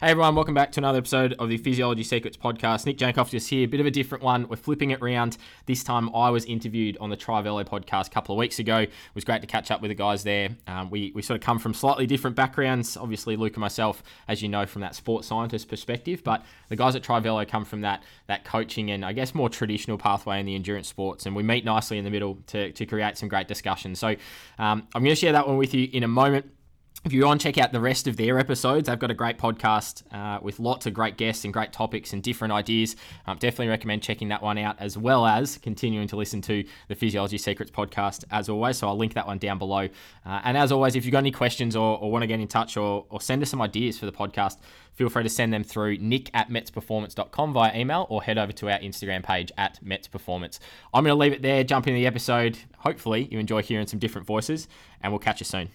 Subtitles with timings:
[0.00, 2.86] Hey everyone, welcome back to another episode of the Physiology Secrets podcast.
[2.86, 4.48] Nick Jankoff just here, a bit of a different one.
[4.48, 5.36] We're flipping it around.
[5.66, 8.76] This time I was interviewed on the Trivelo podcast a couple of weeks ago.
[8.76, 10.50] It was great to catch up with the guys there.
[10.68, 12.96] Um, we, we sort of come from slightly different backgrounds.
[12.96, 16.94] Obviously, Luke and myself, as you know, from that sports scientist perspective, but the guys
[16.94, 20.54] at Trivelo come from that that coaching and I guess more traditional pathway in the
[20.54, 21.26] endurance sports.
[21.26, 23.96] And we meet nicely in the middle to, to create some great discussion.
[23.96, 24.14] So
[24.60, 26.52] um, I'm going to share that one with you in a moment
[27.04, 29.38] if you want to check out the rest of their episodes, they've got a great
[29.38, 32.96] podcast uh, with lots of great guests and great topics and different ideas.
[33.26, 36.94] Um, definitely recommend checking that one out as well as continuing to listen to the
[36.96, 38.78] Physiology Secrets podcast as always.
[38.78, 39.88] So I'll link that one down below.
[40.26, 42.48] Uh, and as always, if you've got any questions or, or want to get in
[42.48, 44.58] touch or, or send us some ideas for the podcast,
[44.92, 48.68] feel free to send them through nick at metsperformance.com via email or head over to
[48.70, 50.58] our Instagram page at metsperformance.
[50.92, 52.58] I'm going to leave it there, jump into the episode.
[52.78, 54.66] Hopefully, you enjoy hearing some different voices,
[55.00, 55.70] and we'll catch you soon.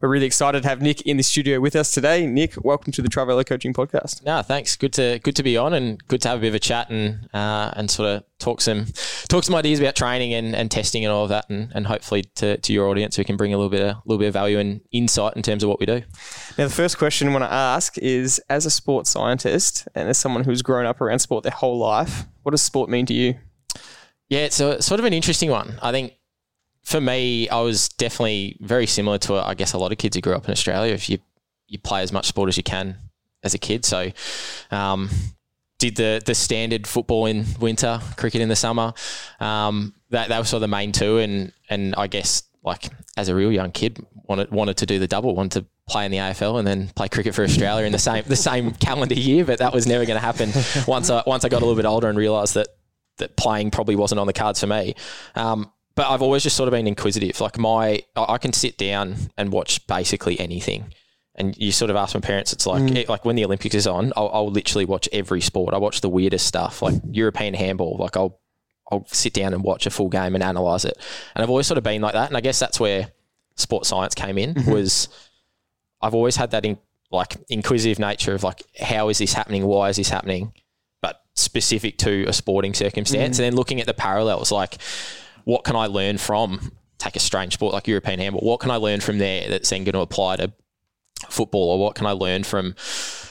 [0.00, 2.26] We're really excited to have Nick in the studio with us today.
[2.26, 4.24] Nick, welcome to the Trivelo Coaching Podcast.
[4.24, 4.76] No, thanks.
[4.76, 6.90] Good to good to be on and good to have a bit of a chat
[6.90, 8.86] and uh, and sort of talk some
[9.28, 12.22] talk some ideas about training and, and testing and all of that and, and hopefully
[12.36, 14.32] to, to your audience we can bring a little bit of, a little bit of
[14.32, 16.02] value and insight in terms of what we do.
[16.56, 20.18] Now the first question I want to ask is as a sports scientist and as
[20.18, 23.34] someone who's grown up around sport their whole life, what does sport mean to you?
[24.28, 25.78] Yeah, it's a, sort of an interesting one.
[25.82, 26.12] I think
[26.88, 30.22] for me, I was definitely very similar to, I guess, a lot of kids who
[30.22, 30.94] grew up in Australia.
[30.94, 31.18] If you
[31.66, 32.96] you play as much sport as you can
[33.42, 34.10] as a kid, so
[34.70, 35.10] um,
[35.78, 38.94] did the the standard football in winter, cricket in the summer.
[39.38, 43.28] Um, that that was sort of the main two, and and I guess like as
[43.28, 46.16] a real young kid, wanted wanted to do the double, wanted to play in the
[46.16, 49.58] AFL and then play cricket for Australia in the same the same calendar year, but
[49.58, 50.52] that was never going to happen.
[50.86, 52.68] Once I once I got a little bit older and realised that
[53.18, 54.94] that playing probably wasn't on the cards for me.
[55.34, 57.40] Um, but I've always just sort of been inquisitive.
[57.40, 60.94] Like my, I can sit down and watch basically anything.
[61.34, 63.08] And you sort of ask my parents, it's like, mm.
[63.08, 65.74] like when the Olympics is on, I'll, I'll, literally watch every sport.
[65.74, 67.96] I watch the weirdest stuff, like European handball.
[67.98, 68.38] Like I'll,
[68.92, 70.96] I'll sit down and watch a full game and analyze it.
[71.34, 72.28] And I've always sort of been like that.
[72.28, 73.10] And I guess that's where
[73.56, 74.54] sports science came in.
[74.54, 74.70] Mm-hmm.
[74.70, 75.08] Was
[76.00, 76.78] I've always had that in,
[77.10, 79.66] like inquisitive nature of like, how is this happening?
[79.66, 80.52] Why is this happening?
[81.02, 83.40] But specific to a sporting circumstance, mm.
[83.40, 84.78] and then looking at the parallels, like
[85.48, 88.46] what can I learn from take a strange sport like European handball?
[88.46, 90.52] What can I learn from there that's then going to apply to
[91.30, 92.74] football, or what can I learn from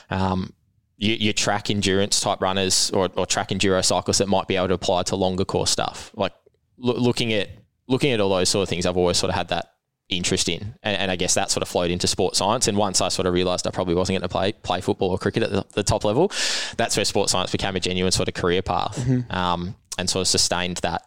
[0.10, 0.52] um,
[0.98, 4.70] your, your, track endurance type runners or, or, track enduro cyclists that might be able
[4.70, 6.10] to apply to longer course stuff?
[6.16, 6.34] Like
[6.80, 7.50] lo- looking at
[7.88, 9.74] looking at all those sort of things, I've always sort of had that
[10.10, 12.68] interest in, and, and, I guess that sort of flowed into sports science.
[12.68, 15.20] And once I sort of realised I probably wasn't going to play play football or
[15.20, 16.32] cricket at the, the, top level,
[16.78, 19.32] that's where sports science became a genuine sort of career path, mm-hmm.
[19.32, 21.04] um, and sort of sustained that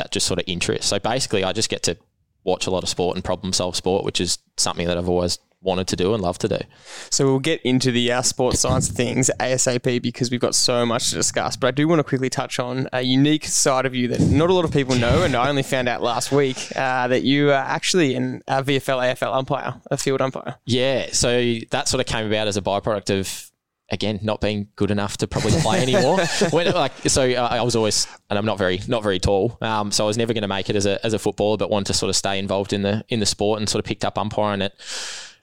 [0.00, 0.88] that just sort of interest.
[0.88, 1.96] So basically, I just get to
[2.42, 5.38] watch a lot of sport and problem solve sport, which is something that I've always
[5.62, 6.58] wanted to do and love to do.
[7.10, 11.10] So we'll get into the uh, sports science things ASAP because we've got so much
[11.10, 11.54] to discuss.
[11.56, 14.48] But I do want to quickly touch on a unique side of you that not
[14.48, 17.50] a lot of people know, and I only found out last week uh, that you
[17.50, 20.56] are actually an VFL AFL umpire, a field umpire.
[20.64, 23.50] Yeah, so that sort of came about as a byproduct of
[23.90, 26.18] again not being good enough to probably play anymore.
[26.50, 29.90] when, like so, uh, I was always, and I'm not very not very tall, um,
[29.90, 31.92] so I was never going to make it as a as a footballer, but wanted
[31.92, 34.18] to sort of stay involved in the in the sport and sort of picked up
[34.18, 34.74] umpiring at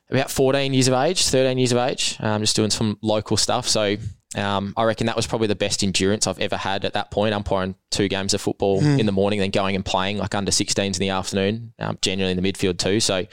[0.09, 3.67] about 14 years of age, 13 years of age, um, just doing some local stuff.
[3.67, 3.97] So
[4.35, 7.33] um, I reckon that was probably the best endurance I've ever had at that point.
[7.33, 8.99] Umpiring two games of football mm.
[8.99, 12.31] in the morning, then going and playing like under 16s in the afternoon, um, generally
[12.31, 12.99] in the midfield too.
[12.99, 13.25] So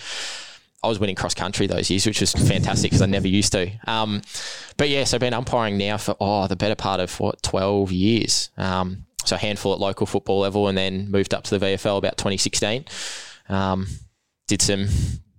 [0.84, 3.71] I was winning cross country those years, which was fantastic because I never used to.
[3.87, 4.22] Um,
[4.77, 7.91] but yeah, so I've been umpiring now for oh the better part of what twelve
[7.91, 8.50] years.
[8.56, 11.99] Um, so a handful at local football level, and then moved up to the VFL
[11.99, 12.84] about 2016.
[13.49, 13.87] Um,
[14.47, 14.87] did some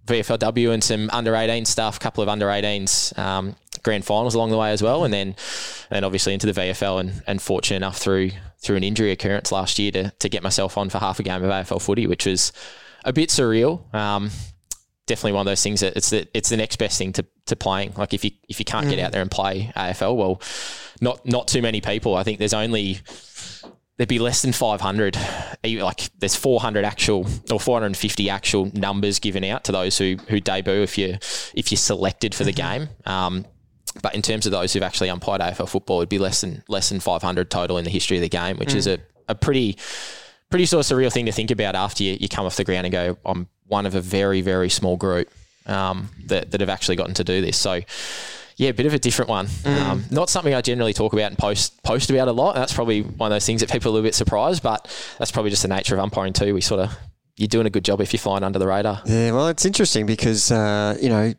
[0.07, 4.51] VFLW and some under 18 stuff, a couple of under 18s um, grand finals along
[4.51, 5.35] the way as well, and then
[5.89, 9.77] and obviously into the VFL and, and fortunate enough through through an injury occurrence last
[9.79, 12.51] year to to get myself on for half a game of AFL footy, which was
[13.03, 13.93] a bit surreal.
[13.93, 14.31] Um,
[15.07, 17.55] definitely one of those things that it's the it's the next best thing to, to
[17.55, 17.93] playing.
[17.97, 18.91] Like if you if you can't mm.
[18.91, 20.41] get out there and play AFL, well,
[21.01, 22.15] not not too many people.
[22.15, 22.99] I think there's only
[23.97, 25.17] there'd be less than 500.
[25.63, 30.81] Like there's 400 actual or 450 actual numbers given out to those who who debut
[30.81, 31.17] if you
[31.53, 32.85] if you're selected for the mm-hmm.
[32.85, 32.89] game.
[33.05, 33.45] Um,
[34.01, 36.89] but in terms of those who've actually umpired AFL football, it'd be less than less
[36.89, 38.75] than 500 total in the history of the game, which mm.
[38.75, 39.77] is a, a pretty
[40.49, 42.85] pretty sort of surreal thing to think about after you, you come off the ground
[42.85, 45.29] and go, I'm one of a very, very small group
[45.65, 47.57] um, that, that have actually gotten to do this.
[47.57, 47.81] So,
[48.57, 49.47] yeah, a bit of a different one.
[49.47, 49.81] Mm.
[49.81, 52.55] Um, not something I generally talk about and post post about a lot.
[52.55, 54.87] That's probably one of those things that people are a little bit surprised, but
[55.17, 56.53] that's probably just the nature of umpiring too.
[56.53, 56.97] We sort of
[57.35, 59.01] you're doing a good job if you're flying under the radar.
[59.05, 61.33] Yeah, well, it's interesting because uh, you know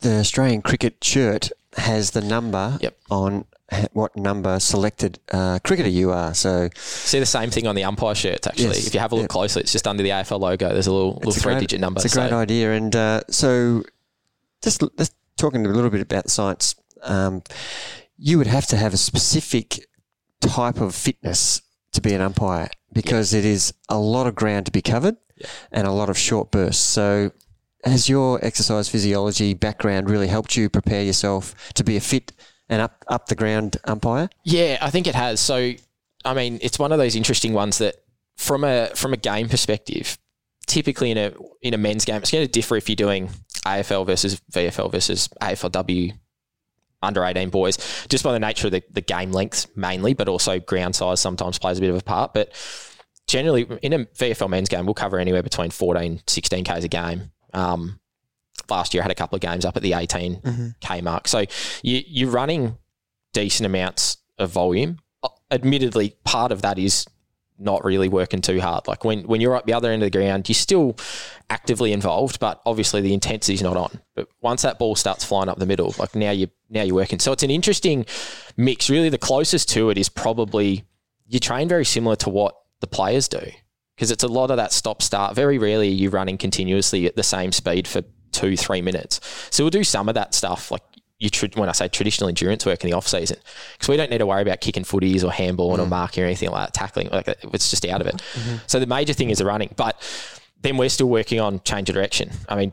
[0.00, 2.96] the Australian cricket shirt has the number Yep.
[3.10, 3.44] on
[3.92, 6.34] what number selected uh, cricketer you are.
[6.34, 8.46] So See the same thing on the umpire shirts.
[8.46, 9.28] Actually, Yes, if you have a look yeah.
[9.28, 10.68] closely, it's just under the AFL logo.
[10.72, 11.98] There's a little little a three great- digit number.
[12.02, 12.72] It's a great so- idea.
[12.72, 13.82] And uh, so,
[14.62, 16.74] just let's talking a little bit about science.
[17.02, 17.42] Um,
[18.16, 19.86] you would have to have a specific
[20.40, 21.60] type of fitness
[21.92, 25.46] to be an umpire because it is a lot of ground to be covered Yeah.
[25.72, 26.82] and a lot of short bursts.
[26.82, 27.32] So,
[27.84, 32.32] has your exercise physiology background really helped you prepare yourself to be a fit
[32.68, 34.28] and up up the ground umpire?
[34.44, 35.40] Yeah, I think it has.
[35.40, 35.72] So,
[36.24, 37.96] I mean, it's one of those interesting ones that,
[38.36, 40.18] from a from a game perspective,
[40.66, 41.32] typically in a
[41.62, 43.30] in a men's game, it's going to differ if you're doing
[43.64, 46.12] AFL versus VFL versus AFLW
[47.02, 47.76] under 18 boys,
[48.08, 51.58] just by the nature of the, the game length mainly, but also ground size sometimes
[51.58, 52.34] plays a bit of a part.
[52.34, 52.52] But
[53.26, 57.30] generally, in a VFL men's game, we'll cover anywhere between 14, 16 Ks a game.
[57.52, 58.00] Um,
[58.68, 61.28] last year, I had a couple of games up at the 18 K mark.
[61.28, 61.44] So
[61.82, 62.76] you, you're running
[63.32, 64.98] decent amounts of volume.
[65.22, 67.06] Uh, Admittedly, part of that is
[67.58, 68.86] not really working too hard.
[68.86, 70.96] Like when, when you're at the other end of the ground, you're still
[71.48, 74.00] actively involved, but obviously the intensity's not on.
[74.14, 77.18] But once that ball starts flying up the middle, like now you now you're working.
[77.18, 78.04] So it's an interesting
[78.56, 78.90] mix.
[78.90, 80.84] Really, the closest to it is probably
[81.26, 83.40] you train very similar to what the players do
[83.96, 85.34] because it's a lot of that stop start.
[85.34, 88.02] Very rarely are you running continuously at the same speed for
[88.36, 89.20] two three minutes.
[89.50, 90.82] So we'll do some of that stuff like.
[91.18, 93.38] You tra- when I say traditional endurance work in the off season,
[93.72, 95.88] because we don't need to worry about kicking footies or handballing or mm.
[95.88, 97.08] marking or anything like that, tackling.
[97.08, 98.16] Like it's just out of it.
[98.16, 98.56] Mm-hmm.
[98.66, 99.96] So the major thing is the running, but
[100.60, 102.32] then we're still working on change of direction.
[102.50, 102.72] I mean,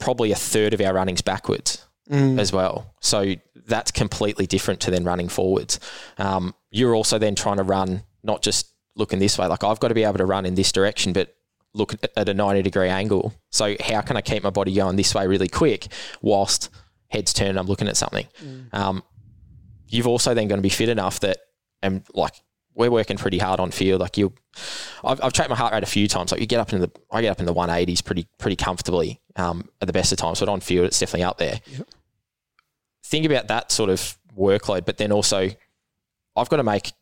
[0.00, 2.40] probably a third of our running's backwards mm.
[2.40, 2.92] as well.
[3.00, 3.36] So
[3.68, 5.78] that's completely different to then running forwards.
[6.18, 8.66] Um, you're also then trying to run not just
[8.96, 9.46] looking this way.
[9.46, 11.36] Like I've got to be able to run in this direction, but
[11.74, 13.34] look at, a 90 degree angle.
[13.50, 15.88] So how can I keep my body going this way really quick
[16.22, 16.70] whilst
[17.08, 18.26] heads turned I'm looking at something?
[18.72, 19.02] Um,
[19.88, 21.38] you've also then going to be fit enough that,
[21.82, 22.34] and like
[22.74, 24.00] we're working pretty hard on field.
[24.00, 24.32] Like you,
[25.04, 26.32] I've, I've tracked my heart rate a few times.
[26.32, 29.20] Like you get up in the, I get up in the 180s pretty pretty comfortably
[29.36, 30.40] um, at the best of times.
[30.40, 31.60] But on field, it's definitely up there.
[33.04, 35.50] Think about that sort of workload, but then also,
[36.36, 36.92] I've got to make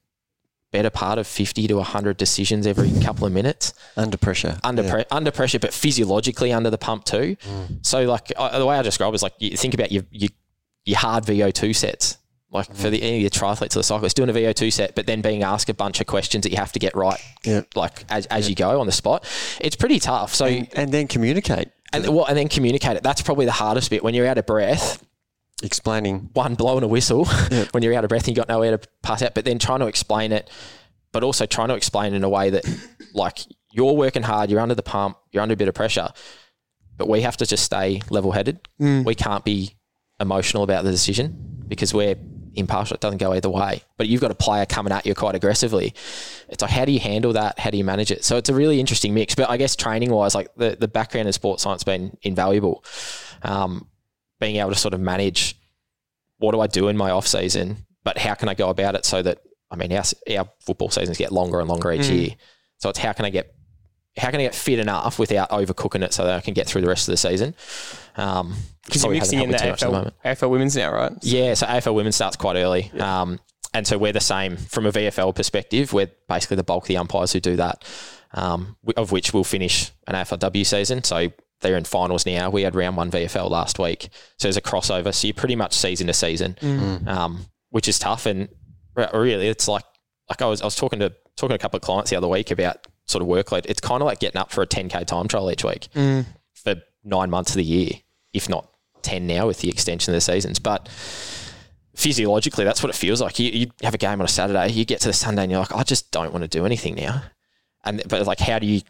[0.73, 4.59] better part of 50 to 100 decisions every couple of minutes Under pressure.
[4.65, 4.93] under Yeah.
[4.93, 7.37] pre- under pressure, but physiologically under the pump too.
[7.45, 7.87] Mm.
[7.87, 10.31] So like I, the way I describe it is like you think about your your,
[10.85, 12.19] your hard VO two sets.
[12.51, 14.95] Like for the any of your triathletes or the cyclists doing a VO two set,
[14.95, 17.63] but then being asked a bunch of questions that you have to get right, Yeah.
[17.75, 19.25] like as, as you go on the spot,
[19.61, 20.35] it's pretty tough.
[20.35, 21.69] So And, and then communicate.
[21.95, 23.03] and well, and then communicate it.
[23.03, 25.03] That's probably the hardest bit when you're out of breath.
[25.62, 26.31] Explaining.
[26.32, 27.25] One blowing a whistle
[27.73, 29.81] when you're out of breath and you got nowhere to pass out, but then trying
[29.81, 30.50] to explain it,
[31.12, 32.64] but also trying to explain in a way that
[33.14, 36.09] like you're working hard, you're under the pump, you're under a bit of pressure,
[36.97, 38.61] but we have to just stay level headed.
[39.05, 39.76] We can't be
[40.20, 42.17] emotional about the decision because we're
[42.55, 42.94] impartial.
[42.94, 43.82] It doesn't go either way.
[43.97, 45.94] But you've got a player coming at you quite aggressively.
[46.49, 47.59] It's like how do you handle that?
[47.59, 48.25] How do you manage it?
[48.25, 49.35] So it's a really interesting mix.
[49.35, 52.85] But I guess training wise, like the, the background in sports science has been invaluable.
[53.43, 53.88] Um,
[54.43, 55.56] being able to sort of manage
[56.39, 59.05] what do I do in my off season, but how can I go about it
[59.05, 59.39] so that
[59.71, 60.03] I mean our,
[60.37, 62.31] our football seasons get longer and longer each year.
[62.79, 63.55] So it's how can I get
[64.17, 66.83] how can I get fit enough without overcooking it so that I can get through
[66.83, 67.55] the rest of the season?
[68.17, 68.55] Um,
[68.85, 71.12] Because you're mixing in the helped me too much at AFL, AFL women's now, right?
[71.23, 72.90] yeah, so AFL women starts quite early.
[72.99, 73.38] Um,
[73.73, 75.93] and so we're the same from a VFL perspective.
[75.95, 77.85] We're basically the bulk of the umpires who do that,
[78.35, 81.05] um, of which we'll finish an AFLW season.
[81.05, 82.50] So they're in finals now.
[82.50, 84.09] We had round one VFL last week.
[84.38, 85.14] So there's a crossover.
[85.14, 87.00] So you're pretty much season to season, mm.
[87.00, 87.09] Mm.
[87.09, 88.26] um, which is tough.
[88.26, 88.49] And
[88.95, 89.85] really, it's like,
[90.28, 92.28] like I was, I was talking to, talking to a couple of clients the other
[92.28, 93.66] week about sort of workload.
[93.66, 96.26] It's kind of like getting up for a 10K time trial each week mm.
[96.54, 97.90] for nine months of the year,
[98.33, 98.69] if not
[99.02, 100.59] 10 now with the extension of the seasons.
[100.59, 100.88] But
[101.95, 103.38] physiologically, that's what it feels like.
[103.38, 105.61] You, you have a game on a Saturday, you get to the Sunday, and you're
[105.61, 107.23] like, I just don't want to do anything now.
[107.85, 108.83] And but like, how do you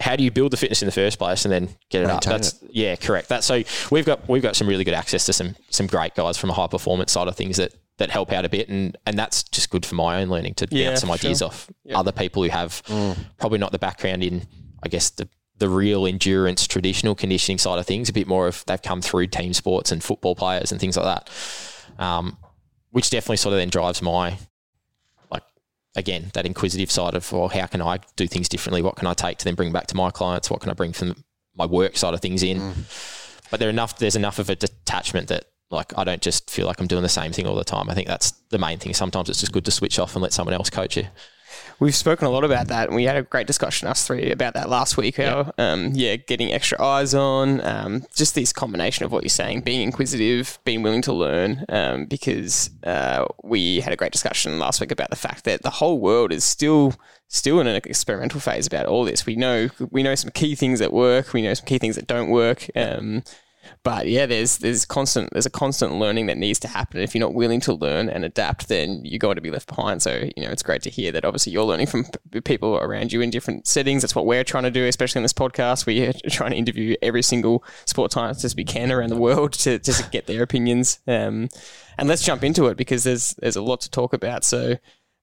[0.00, 2.32] how do you build the fitness in the first place and then get it Maintain
[2.32, 2.40] up?
[2.40, 3.28] That's yeah, correct.
[3.28, 6.38] That so we've got we've got some really good access to some some great guys
[6.38, 9.18] from a high performance side of things that that help out a bit, and and
[9.18, 11.48] that's just good for my own learning to Yeah, bounce some ideas sure.
[11.48, 12.82] off other people who have
[13.38, 14.46] probably not the background in,
[14.82, 18.08] I guess the the real endurance traditional conditioning side of things.
[18.08, 21.06] A bit more of they've come through team sports and football players and things like
[21.06, 21.30] that.
[22.02, 22.36] Um,
[22.90, 24.38] which definitely sort of then drives my
[25.98, 28.82] again that inquisitive side of well how can I do things differently?
[28.82, 30.50] What can I take to then bring back to my clients?
[30.50, 31.24] What can I bring from
[31.56, 32.58] my work side of things in?
[32.58, 33.48] Mm.
[33.50, 36.80] But there enough there's enough of a detachment that like I don't just feel like
[36.80, 37.90] I'm doing the same thing all the time.
[37.90, 38.94] I think that's the main thing.
[38.94, 41.06] Sometimes it's just good to switch off and let someone else coach you
[41.80, 44.54] We've spoken a lot about that, and we had a great discussion us three about
[44.54, 45.16] that last week.
[45.16, 49.62] How, um, yeah, getting extra eyes on, um, just this combination of what you're saying,
[49.62, 51.64] being inquisitive, being willing to learn.
[51.68, 55.70] Um, because uh, we had a great discussion last week about the fact that the
[55.70, 56.94] whole world is still
[57.28, 59.26] still in an experimental phase about all this.
[59.26, 61.32] We know we know some key things that work.
[61.32, 62.66] We know some key things that don't work.
[62.74, 63.22] Um,
[63.82, 67.00] but yeah, there's there's constant there's a constant learning that needs to happen.
[67.00, 70.02] If you're not willing to learn and adapt, then you're going to be left behind.
[70.02, 71.24] So you know, it's great to hear that.
[71.24, 72.06] Obviously, you're learning from
[72.44, 74.02] people around you in different settings.
[74.02, 75.86] That's what we're trying to do, especially in this podcast.
[75.86, 80.04] We're trying to interview every single sport scientist we can around the world to just
[80.04, 81.00] to get their opinions.
[81.06, 81.48] Um,
[81.98, 84.44] and let's jump into it because there's there's a lot to talk about.
[84.44, 84.76] So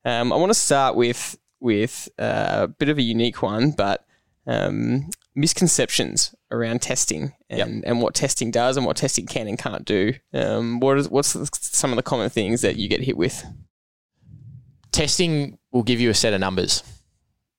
[0.04, 4.06] um, I want to start with with uh, a bit of a unique one, but
[4.46, 9.86] um, misconceptions around testing and, and what testing does and what testing can and can't
[9.86, 10.14] do.
[10.34, 13.44] Um, what is what's the, some of the common things that you get hit with?
[14.92, 16.84] Testing will give you a set of numbers.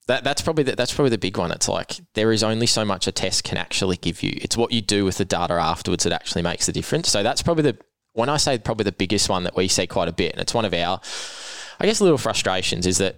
[0.07, 1.51] That, that's probably the, that's probably the big one.
[1.51, 4.37] It's like there is only so much a test can actually give you.
[4.41, 7.09] It's what you do with the data afterwards that actually makes the difference.
[7.09, 7.77] So that's probably the
[8.13, 10.53] when I say probably the biggest one that we see quite a bit, and it's
[10.53, 10.99] one of our,
[11.79, 13.17] I guess, little frustrations is that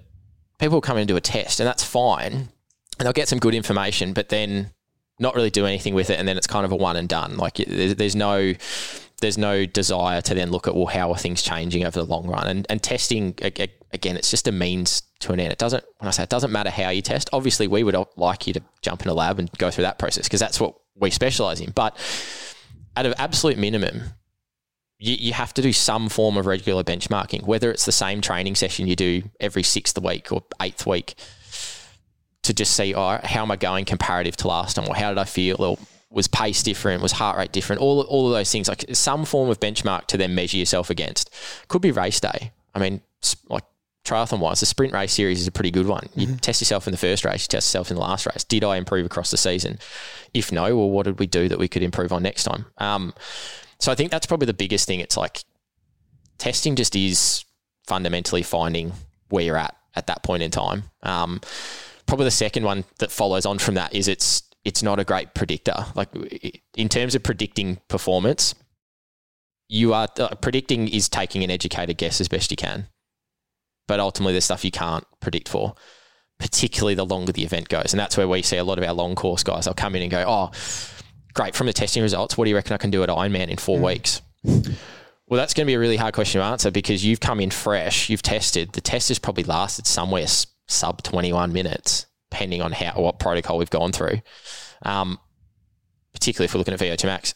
[0.57, 2.49] people come in and do a test, and that's fine, and
[2.99, 4.71] they'll get some good information, but then
[5.19, 7.38] not really do anything with it, and then it's kind of a one and done.
[7.38, 8.53] Like there's, no
[9.21, 12.27] there's no desire to then look at well how are things changing over the long
[12.27, 12.47] run?
[12.47, 15.51] And and testing again it's just a means to an end.
[15.51, 18.47] It doesn't when i say it doesn't matter how you test obviously we would like
[18.47, 21.09] you to jump in a lab and go through that process because that's what we
[21.09, 21.71] specialize in.
[21.71, 21.97] But
[22.95, 24.01] at an absolute minimum
[24.97, 28.55] you, you have to do some form of regular benchmarking whether it's the same training
[28.55, 31.15] session you do every sixth week or eighth week
[32.43, 35.17] to just see oh, how am i going comparative to last time or how did
[35.17, 35.77] i feel or
[36.12, 37.03] was pace different?
[37.03, 37.81] Was heart rate different?
[37.81, 41.34] All, all of those things, like some form of benchmark to then measure yourself against.
[41.67, 42.51] Could be race day.
[42.74, 43.01] I mean,
[43.48, 43.63] like
[44.05, 46.10] triathlon wise, the sprint race series is a pretty good one.
[46.15, 46.38] You mm-hmm.
[46.38, 48.43] test yourself in the first race, you test yourself in the last race.
[48.43, 49.77] Did I improve across the season?
[50.34, 52.65] If no, well, what did we do that we could improve on next time?
[52.77, 53.13] Um,
[53.79, 55.00] so I think that's probably the biggest thing.
[55.00, 55.43] It's like
[56.38, 57.46] testing just is
[57.86, 58.93] fundamentally finding
[59.29, 60.84] where you're at at that point in time.
[61.03, 61.41] Um,
[62.09, 65.33] probably the second one that follows on from that is it's it's not a great
[65.33, 65.85] predictor.
[65.95, 66.09] Like
[66.75, 68.55] in terms of predicting performance,
[69.69, 72.87] you are uh, predicting is taking an educated guess as best you can.
[73.87, 75.75] But ultimately, there's stuff you can't predict for,
[76.39, 77.93] particularly the longer the event goes.
[77.93, 79.65] And that's where we see a lot of our long course guys.
[79.65, 80.51] They'll come in and go, oh,
[81.33, 83.57] great, from the testing results, what do you reckon I can do at Ironman in
[83.57, 83.85] four mm.
[83.85, 84.21] weeks?
[84.43, 87.49] Well, that's going to be a really hard question to answer because you've come in
[87.51, 88.73] fresh, you've tested.
[88.73, 90.27] The test has probably lasted somewhere
[90.69, 94.21] sub 21 minutes depending on how what protocol we've gone through.
[94.83, 95.19] Um,
[96.13, 97.35] particularly if we're looking at VO2 max,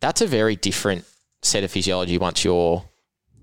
[0.00, 1.04] that's a very different
[1.42, 2.84] set of physiology once you're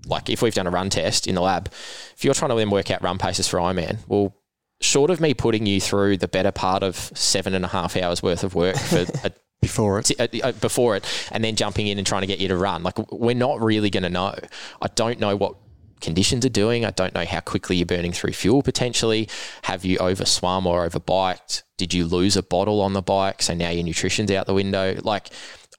[0.08, 1.70] like if we've done a run test in the lab,
[2.16, 4.36] if you're trying to then work out run paces for Ironman, well,
[4.82, 8.24] short of me putting you through the better part of seven and a half hours
[8.24, 12.22] worth of work for a, before it, before it, and then jumping in and trying
[12.22, 14.34] to get you to run, like we're not really going to know.
[14.82, 15.56] I don't know what
[16.02, 16.86] conditions are doing.
[16.86, 19.30] I don't know how quickly you're burning through fuel potentially.
[19.64, 21.64] Have you over swum or over biked?
[21.78, 23.42] Did you lose a bottle on the bike?
[23.42, 24.98] So now your nutrition's out the window.
[25.04, 25.30] Like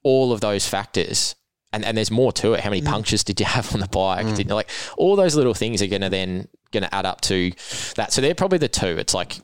[0.02, 1.34] all of those factors.
[1.74, 2.60] And, and there's more to it.
[2.60, 2.86] How many mm.
[2.86, 4.26] punctures did you have on the bike?
[4.26, 4.36] Mm.
[4.36, 7.52] Did, like all those little things are going to then going to add up to
[7.96, 8.12] that.
[8.12, 8.98] So they're probably the two.
[8.98, 9.38] It's like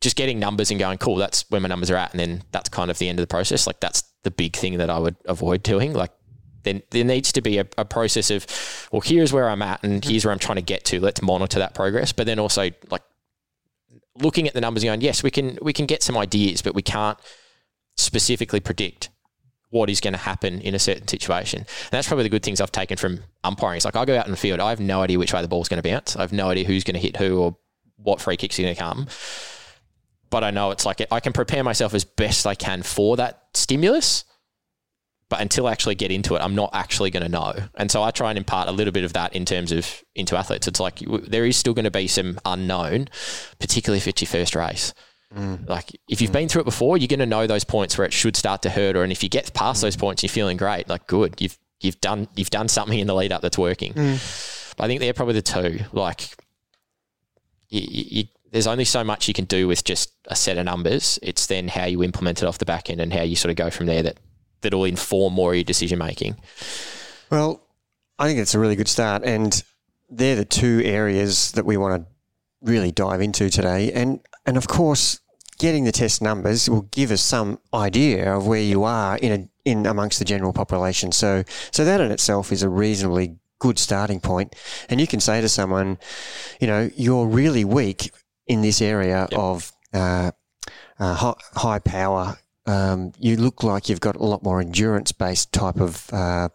[0.00, 2.12] just getting numbers and going, cool, that's where my numbers are at.
[2.12, 3.66] And then that's kind of the end of the process.
[3.66, 5.92] Like that's the big thing that I would avoid doing.
[5.92, 6.12] Like
[6.62, 8.46] then there needs to be a, a, process of,
[8.92, 11.00] well, here's where I'm at and here's where I'm trying to get to.
[11.00, 12.12] Let's monitor that progress.
[12.12, 13.02] But then also like
[14.16, 16.82] looking at the numbers going, yes, we can we can get some ideas, but we
[16.82, 17.18] can't
[17.96, 19.10] specifically predict
[19.70, 21.60] what is going to happen in a certain situation.
[21.60, 23.76] And that's probably the good things I've taken from umpiring.
[23.76, 25.48] It's like I go out in the field, I have no idea which way the
[25.48, 26.14] ball's going to bounce.
[26.14, 27.56] I have no idea who's going to hit who or
[27.96, 29.06] what free kicks are going to come.
[30.28, 33.44] But I know it's like I can prepare myself as best I can for that
[33.54, 34.24] stimulus
[35.32, 37.54] but until I actually get into it, I'm not actually going to know.
[37.76, 40.36] And so I try and impart a little bit of that in terms of into
[40.36, 40.68] athletes.
[40.68, 43.08] It's like there is still going to be some unknown,
[43.58, 44.92] particularly if it's your first race.
[45.34, 45.66] Mm.
[45.66, 46.34] Like if you've mm.
[46.34, 48.68] been through it before, you're going to know those points where it should start to
[48.68, 49.84] hurt, or and if you get past mm.
[49.84, 50.86] those points, you're feeling great.
[50.86, 53.94] Like good, you've you've done you've done something in the lead up that's working.
[53.94, 54.74] Mm.
[54.78, 55.78] I think they're probably the two.
[55.92, 56.28] Like
[57.70, 61.18] you, you, there's only so much you can do with just a set of numbers.
[61.22, 63.56] It's then how you implement it off the back end and how you sort of
[63.56, 64.18] go from there that
[64.62, 66.36] that'll inform more of your decision making?
[67.30, 67.60] Well,
[68.18, 69.62] I think it's a really good start, and
[70.08, 72.08] they're the two areas that we want to
[72.62, 73.92] really dive into today.
[73.92, 75.20] And and of course,
[75.58, 79.48] getting the test numbers will give us some idea of where you are in a,
[79.68, 81.12] in amongst the general population.
[81.12, 84.54] So so that in itself is a reasonably good starting point.
[84.88, 85.98] And you can say to someone,
[86.60, 88.10] you know, you're really weak
[88.48, 90.32] in this area of uh,
[90.98, 92.36] uh, high, high power.
[92.66, 96.48] Um, you look like you've got a lot more endurance based type of uh,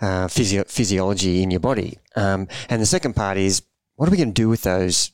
[0.00, 1.98] uh, physio- physiology in your body.
[2.14, 3.62] Um, and the second part is
[3.96, 5.10] what are we going to do with those,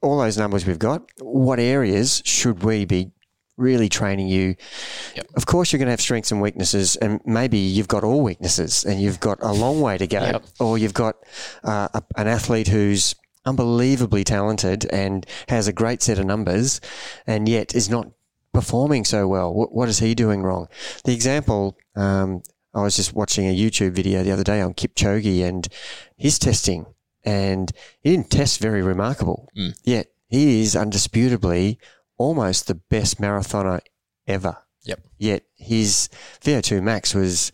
[0.00, 1.02] all those numbers we've got?
[1.20, 3.10] What areas should we be
[3.56, 4.56] really training you.
[5.14, 5.26] Yep.
[5.36, 8.84] Of course, you're going to have strengths and weaknesses, and maybe you've got all weaknesses,
[8.84, 10.44] and you've got a long way to go, Yep.
[10.58, 11.16] or you've got
[11.62, 16.80] uh, a, an athlete who's unbelievably talented and has a great set of numbers,
[17.26, 18.08] and yet is not
[18.52, 19.52] performing so well.
[19.52, 20.68] What, what is he doing wrong?
[21.04, 21.76] The example.
[21.94, 22.42] Um,
[22.74, 25.68] I was just watching a YouTube video the other day on Kipchoge and
[26.16, 26.86] his testing,
[27.22, 29.48] and he didn't test very remarkable.
[29.56, 29.78] Mm.
[29.84, 31.76] Yet he is undisputably
[32.16, 33.80] almost the best marathoner
[34.26, 34.56] ever.
[34.84, 35.00] Yep.
[35.18, 36.08] Yet his
[36.42, 37.52] VO2 max was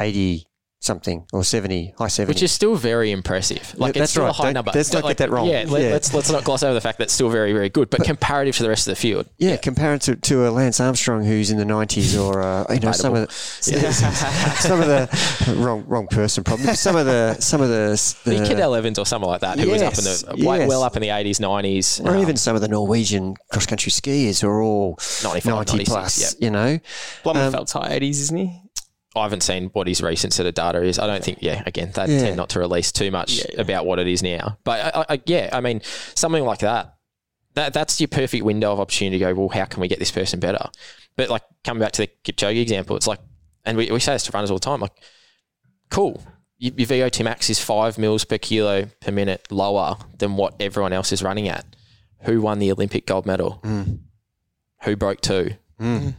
[0.00, 0.45] 80
[0.86, 2.30] something or 70, high 70.
[2.30, 3.74] which is still very impressive.
[3.76, 4.30] Like that's it's still right.
[4.30, 4.70] a high Don't- number.
[4.74, 5.48] let's not Like, get that wrong.
[5.48, 5.90] Yeah, let, Yeah.
[5.90, 8.62] let's let's not gloss over the fact that's still very very good, but, comparative to
[8.62, 11.64] the rest of the field, yeah, compared to, to a Lance Armstrong who's in the
[11.64, 16.74] 90s or, uh, you know, some of the, some of the, wrong, wrong person probably,
[16.74, 17.90] some of the, some of the,
[18.24, 20.64] the Cadel Evans or someone like that, who was up in the yes.
[20.64, 23.66] Uh, well up in the eighties, nineties, or um, even some of the Norwegian cross
[23.66, 26.32] country skiers who are all 95, 90 plus, yep.
[26.40, 26.78] you know.
[27.24, 28.62] Blummenfelt's um, high 80s, isn't he?
[29.16, 30.98] I haven't seen what his recent set of data is.
[30.98, 32.20] I don't think, yeah, again, they Yeah.
[32.20, 33.60] tend not to release too much Yeah, yeah.
[33.62, 34.58] about what it is now.
[34.64, 35.80] But I, I, yeah, I mean,
[36.14, 36.94] something like that,
[37.54, 40.10] that that's your perfect window of opportunity to go, well, how can we get this
[40.10, 40.68] person better?
[41.16, 43.20] But like coming back to the Kipchoge example, it's like,
[43.64, 44.92] and we, we say this to runners all the time, like,
[45.90, 46.22] cool.
[46.58, 50.92] Your your VO2 max is five mils per kilo per minute lower than what everyone
[50.92, 51.64] else is running at.
[52.22, 53.60] Who won the Olympic gold medal?
[53.62, 53.98] Mm.
[54.84, 55.50] Who broke two?
[55.78, 56.14] There-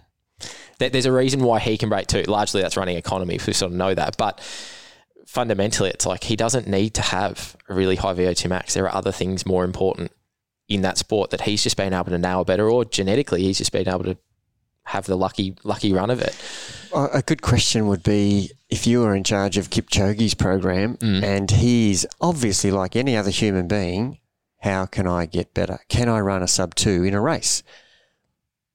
[0.80, 2.22] There's a reason why he can break two.
[2.24, 3.36] Largely, that's running economy.
[3.36, 4.40] If we sort of know that, but
[5.26, 8.74] fundamentally, it's like he doesn't need to have a really high VO2 max.
[8.74, 10.12] There are other things more important
[10.70, 13.72] in that sport that he's just been able to nail better, or genetically, he's just
[13.72, 14.18] been able to
[14.84, 16.36] have the lucky lucky run of it.
[16.94, 21.24] A a good question would be if you were in charge of Kipchoge's program Mm.
[21.24, 24.20] and he's obviously like any other human being,
[24.62, 25.80] how can I get better?
[25.90, 27.64] Can I run a sub two in a race?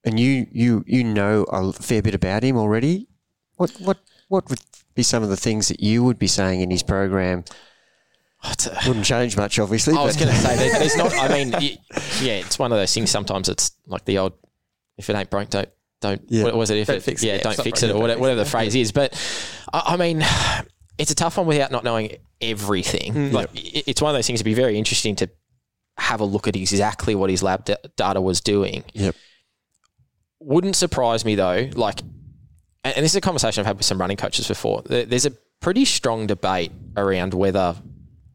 [0.05, 3.07] And you you you know a fair bit about him already.
[3.57, 4.61] What what what would
[4.95, 7.45] be some of the things that you would be saying in his program?
[8.45, 9.97] Oh, it's a- Wouldn't change much, obviously.
[9.97, 11.15] I was going to say there, there's not.
[11.15, 11.79] I mean, y-
[12.21, 13.11] yeah, it's one of those things.
[13.11, 14.33] Sometimes it's like the old,
[14.99, 15.69] if it ain't broke, don't
[16.01, 16.21] don't.
[16.27, 16.45] Yeah.
[16.45, 16.79] What was it?
[16.79, 17.27] If Don't it, fix it.
[17.27, 18.91] yeah, Yeah, don't fix it, or whatever, whatever the phrase is.
[18.91, 19.13] But
[19.73, 20.25] I, I mean,
[20.99, 23.15] it's a tough one without not knowing everything.
[23.15, 23.33] Mm.
[23.33, 24.39] Like it- it's one of those things.
[24.41, 25.31] It'd be very interesting to
[25.99, 28.83] have a look at exactly what his lab da- data was doing.
[28.95, 29.15] Yep.
[30.45, 31.69] Wouldn't surprise me though.
[31.75, 32.01] Like,
[32.85, 34.83] and, and this is a conversation I've had with some running coaches before.
[34.85, 37.77] There- There's a pretty strong debate around whether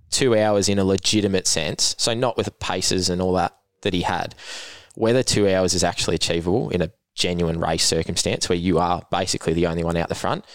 [0.09, 3.93] two hours in a legitimate sense, so not with the paces and all that that
[3.93, 4.33] he had,
[4.95, 9.53] whether two hours is actually achievable in a genuine race circumstance where you are basically
[9.53, 10.45] the only one out the front.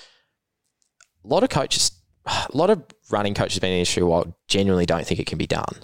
[1.24, 1.92] A lot of coaches,
[2.26, 5.26] a lot of running coaches been in the industry a while genuinely don't think it
[5.26, 5.74] can be done.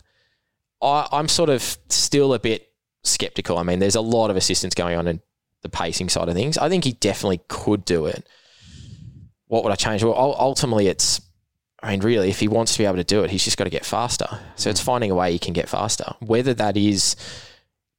[0.83, 2.69] I, I'm sort of still a bit
[3.05, 3.59] skeptical.
[3.59, 5.21] I mean, there's a lot of assistance going on in
[5.62, 6.59] the pacing side of things.
[6.59, 8.27] I think he definitely could do it.
[9.47, 10.03] What would I change?
[10.05, 11.21] Well, ultimately, it's
[11.83, 13.64] I mean, really, if he wants to be able to do it, he's just got
[13.64, 14.40] to get faster.
[14.57, 16.14] So it's finding a way he can get faster.
[16.21, 17.14] Whether that is,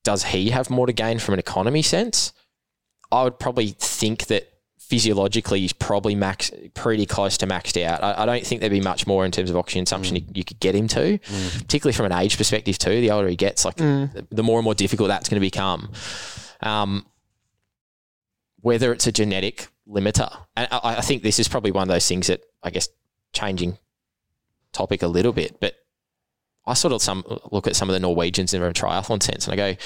[0.04, 2.34] does he have more to gain from an economy sense?
[3.12, 8.04] I would probably think that physiologically he's probably max, pretty close to maxed out.
[8.04, 10.28] I, I don't think there'd be much more in terms of oxygen consumption mm.
[10.28, 11.62] you, you could get him to, mm.
[11.62, 13.00] particularly from an age perspective too.
[13.00, 15.92] The older he gets, like the, the more and more difficult that's going to become.
[16.62, 17.06] Um,
[18.62, 20.46] whether it's a genetic limiter.
[20.56, 22.90] And I, I think this is probably one of those things that I guess
[23.34, 23.78] changing
[24.72, 25.76] topic a little bit, but
[26.66, 29.54] I sort of some look at some of the Norwegians in a triathlon sense and
[29.54, 29.80] I go,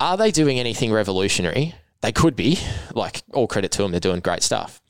[0.00, 1.74] are they doing anything revolutionary?
[2.00, 2.58] They could be,
[2.94, 4.80] like all credit to them, they're doing great stuff.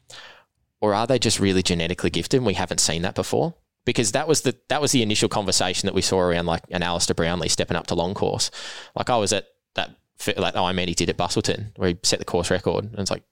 [0.81, 3.55] Or are they just really genetically gifted and we haven't seen that before?
[3.85, 6.83] Because that was the that was the initial conversation that we saw around like an
[6.83, 8.51] Alistair Brownlee stepping up to long course.
[8.95, 12.19] Like I was at that that oh, Ironman he did at Busselton where he set
[12.19, 13.23] the course record and it's like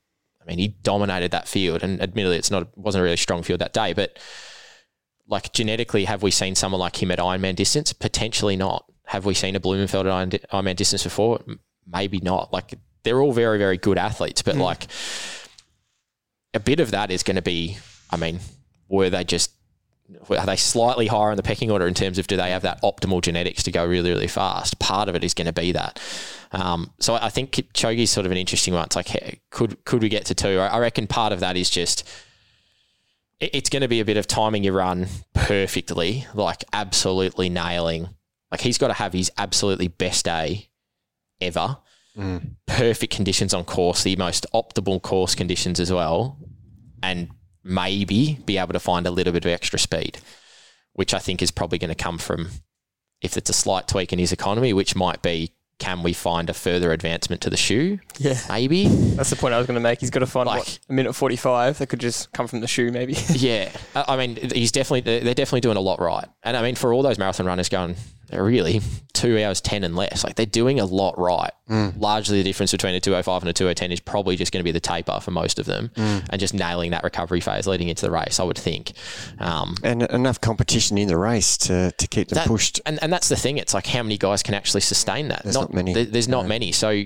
[0.46, 3.60] I mean, he dominated that field, and admittedly, it's not wasn't a really strong field
[3.60, 3.92] that day.
[3.92, 4.18] But
[5.26, 7.92] like genetically, have we seen someone like him at Ironman distance?
[7.92, 8.84] Potentially not.
[9.06, 11.42] Have we seen a Blummenfelt at Ironman distance before?
[11.86, 12.52] Maybe not.
[12.52, 14.62] Like they're all very, very good athletes, but hmm.
[14.62, 14.86] like
[16.54, 17.78] a bit of that is going to be.
[18.08, 18.38] I mean,
[18.88, 19.50] were they just
[20.30, 22.80] are they slightly higher in the pecking order in terms of do they have that
[22.82, 24.78] optimal genetics to go really, really fast?
[24.78, 26.00] Part of it is going to be that.
[26.52, 28.84] Um, so I think Kipchoge is sort of an interesting one.
[28.84, 30.58] It's like, could could we get to two?
[30.60, 32.08] I reckon part of that is just
[33.40, 38.08] it- it's going to be a bit of timing your run perfectly, like absolutely nailing.
[38.50, 40.68] Like he's got to have his absolutely best day
[41.40, 41.78] ever.
[42.66, 46.38] Perfect conditions on course, the most optimal course conditions as well,
[47.02, 47.28] and
[47.66, 50.18] maybe be able to find a little bit of extra speed,
[50.92, 52.48] which I think is probably going to come from
[53.20, 56.54] if it's a slight tweak in his economy, which might be can we find a
[56.54, 57.98] further advancement to the shoe?
[58.16, 58.38] Yeah.
[58.48, 58.86] Maybe.
[58.88, 60.00] That's the point I was going to make.
[60.00, 62.66] He's got to find Like- what, a minute 45 that could just come from the
[62.66, 63.14] shoe, maybe.
[63.30, 66.94] Yeah, I mean, he's definitely they're definitely doing a lot right, and I mean, for
[66.94, 67.96] all those marathon runners going,
[68.32, 68.80] really
[69.12, 71.50] two hours ten and less, like they're doing a lot right.
[71.70, 72.00] Mm.
[72.00, 74.36] Largely, the difference between a two hundred five and a two hundred ten is probably
[74.36, 76.26] just going to be the taper for most of them, mm.
[76.30, 78.40] and just nailing that recovery phase leading into the race.
[78.40, 78.92] I would think.
[79.38, 82.80] Um, and enough competition in the race to, to keep them that- pushed.
[82.86, 83.58] and and that's the thing.
[83.58, 85.42] It's like how many guys can actually sustain that?
[85.44, 85.94] There's not many.
[85.94, 86.48] there- there's not No.
[86.48, 86.72] many.
[86.72, 87.04] So.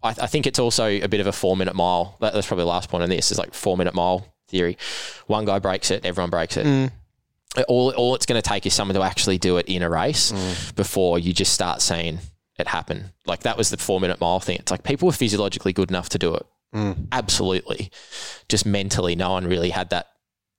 [0.00, 2.16] I, I think it's also a bit of a four minute mile.
[2.20, 3.32] That, that's probably the last point on this.
[3.32, 4.78] Is like four minute mile theory.
[5.26, 6.64] One guy breaks it, everyone breaks it.
[6.66, 6.90] Mm.
[7.66, 10.32] All all it's going to take is someone to actually do it in a race
[10.32, 10.74] mm.
[10.76, 12.18] before you just start seeing
[12.58, 13.12] it happen.
[13.26, 14.58] Like that was the four minute mile thing.
[14.58, 16.46] It's like people were physiologically good enough to do it.
[16.74, 17.08] Mm.
[17.12, 17.90] Absolutely,
[18.48, 20.08] just mentally, no one really had that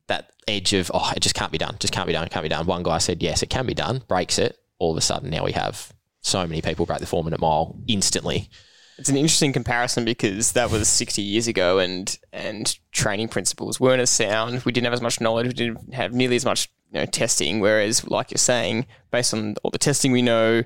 [0.08, 2.50] that edge of oh, it just can't be done, just can't be done, can't be
[2.50, 2.66] done.
[2.66, 4.58] One guy said yes, it can be done, breaks it.
[4.80, 7.78] All of a sudden, now we have so many people break the four minute mile
[7.88, 8.50] instantly.
[8.98, 14.02] It's an interesting comparison because that was 60 years ago and and training principles weren't
[14.02, 14.64] as sound.
[14.66, 15.48] We didn't have as much knowledge.
[15.48, 17.60] We didn't have nearly as much you know, testing.
[17.60, 20.64] Whereas, like you're saying, based on all the testing we know,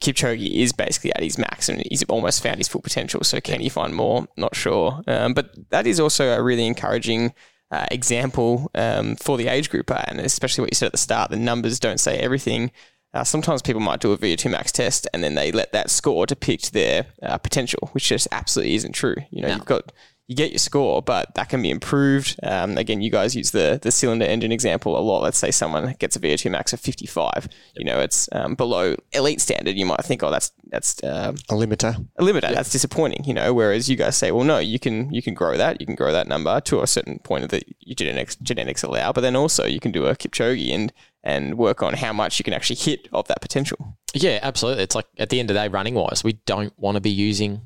[0.00, 3.22] Kipchoge is basically at his max and he's almost found his full potential.
[3.22, 4.26] So can he find more?
[4.36, 5.02] Not sure.
[5.06, 7.32] Um, but that is also a really encouraging
[7.70, 11.30] uh, example um, for the age group, and especially what you said at the start.
[11.30, 12.72] The numbers don't say everything.
[13.12, 16.26] Uh, sometimes people might do a VO2 max test and then they let that score
[16.26, 19.14] depict their uh, potential, which just absolutely isn't true.
[19.30, 19.54] You know, No.
[19.54, 19.92] you've got
[20.26, 22.36] you get your score, but that can be improved.
[22.42, 25.22] Um, again, you guys use the the cylinder engine example a lot.
[25.22, 27.48] Let's say someone gets a VO2 max of 55.
[27.76, 29.76] You know, it's um, below elite standard.
[29.76, 32.06] You might think, oh, that's that's um, A limiter.
[32.16, 32.54] a limiter.
[32.54, 33.52] That's disappointing, you know.
[33.52, 35.80] Whereas you guys say, well, no, you can you can grow that.
[35.80, 39.12] You can grow that number to a certain point that your genetics genetics allow.
[39.12, 42.44] But then also you can do a Kipchoge and and work on how much you
[42.44, 43.96] can actually hit of that potential.
[44.14, 44.84] Yeah, absolutely.
[44.84, 47.10] It's like at the end of the day, running wise, we don't want to be
[47.10, 47.62] using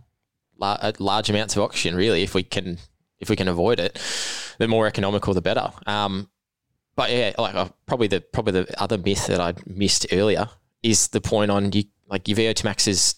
[0.59, 1.95] large amounts of oxygen.
[1.95, 2.79] Really, if we can,
[3.21, 3.99] if we can avoid it,
[4.59, 5.71] the more economical, the better.
[5.87, 6.29] Um,
[6.97, 10.49] but yeah, like uh, probably the probably the other myth that I missed earlier
[10.83, 13.15] is the point on you like your VO2 max is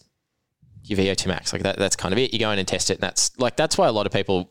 [0.84, 1.52] your VO2 max.
[1.52, 2.32] Like that, that's kind of it.
[2.32, 4.50] You go in and test it, and that's like that's why a lot of people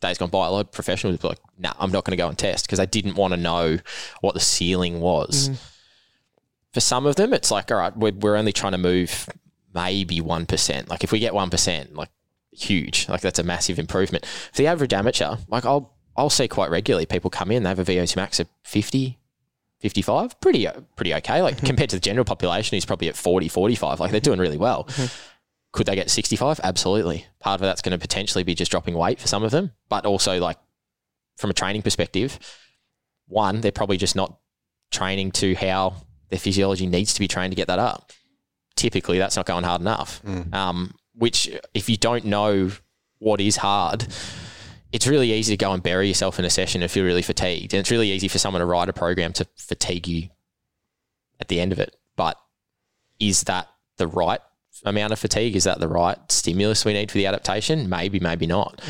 [0.00, 2.28] days gone by, a lot of professionals be like, "Nah, I'm not going to go
[2.28, 3.78] and test" because they didn't want to know
[4.20, 5.50] what the ceiling was
[6.72, 9.28] for some of them, it's like, all right, we're, we're only trying to move
[9.74, 10.88] maybe 1%.
[10.88, 12.10] Like if we get 1%, like
[12.52, 14.26] huge, like that's a massive improvement.
[14.26, 17.78] For the average amateur, like I'll, I'll see quite regularly people come in, they have
[17.78, 19.18] a VO2 max of 50,
[19.80, 21.42] 55, pretty, pretty okay.
[21.42, 21.66] Like mm-hmm.
[21.66, 24.84] compared to the general population, who's probably at 40, 45, like they're doing really well.
[24.84, 25.06] Mm-hmm.
[25.72, 26.60] Could they get 65?
[26.62, 27.26] Absolutely.
[27.40, 30.04] Part of that's going to potentially be just dropping weight for some of them, but
[30.04, 30.58] also like
[31.36, 32.38] from a training perspective,
[33.26, 34.38] one, they're probably just not
[34.90, 35.94] training to how
[36.28, 38.12] their physiology needs to be trained to get that up.
[38.76, 40.22] Typically, that's not going hard enough.
[40.52, 42.70] Um, which, if you don't know
[43.18, 44.06] what is hard,
[44.92, 47.72] it's really easy to go and bury yourself in a session and feel really fatigued.
[47.72, 50.28] And it's really easy for someone to write a program to fatigue you
[51.40, 51.96] at the end of it.
[52.16, 52.36] But
[53.20, 54.40] is that the right
[54.84, 55.54] amount of fatigue?
[55.56, 57.88] Is that the right stimulus we need for the adaptation?
[57.88, 58.80] Maybe, maybe not.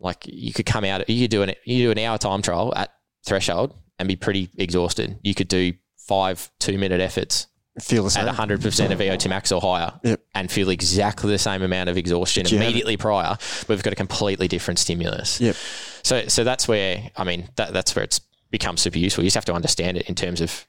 [0.00, 2.72] Like you could come out, you could do an you do an hour time trial
[2.76, 2.92] at
[3.26, 5.18] threshold and be pretty exhausted.
[5.22, 7.48] You could do five two minute efforts
[7.82, 8.48] Feel the at same.
[8.48, 10.20] 100% of VO2 max or higher Yep.
[10.34, 13.36] and feel exactly the same amount of exhaustion you have immediately prior.
[13.68, 15.40] We've got a completely different stimulus.
[15.40, 15.56] Yep.
[16.02, 19.24] So, so that's where, I mean, that, that's where it's become super useful.
[19.24, 20.66] You just have to understand it in terms of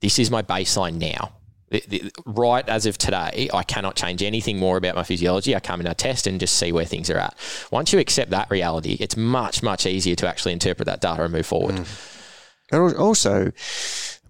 [0.00, 1.32] this is my baseline now.
[1.70, 5.56] The- the- right as of today, I cannot change anything more about my physiology.
[5.56, 7.36] I come in, I test, and just see where things are at.
[7.70, 11.32] Once you accept that reality, it's much, much easier to actually interpret that data and
[11.32, 11.76] move forward.
[11.76, 12.10] Mm.
[12.72, 13.50] And al- also,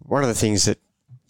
[0.01, 0.79] one of the things that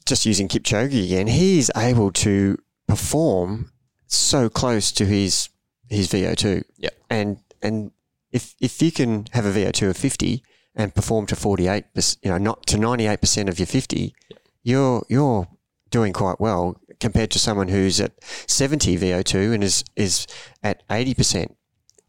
[0.07, 3.73] just using Kipchoge again, he's able to perform
[4.07, 5.49] so close to his
[5.89, 6.65] his VO2.
[6.77, 6.91] Yeah.
[7.11, 7.91] And and
[8.33, 10.43] if if you can have a VO2 of 50
[10.75, 11.85] and perform to 48,
[12.23, 14.15] you know, not to 98% of your 50,
[14.63, 15.49] you're you're
[15.91, 20.27] doing quite well compared to someone who's at 70 VO2 and is is
[20.63, 21.55] at 80%.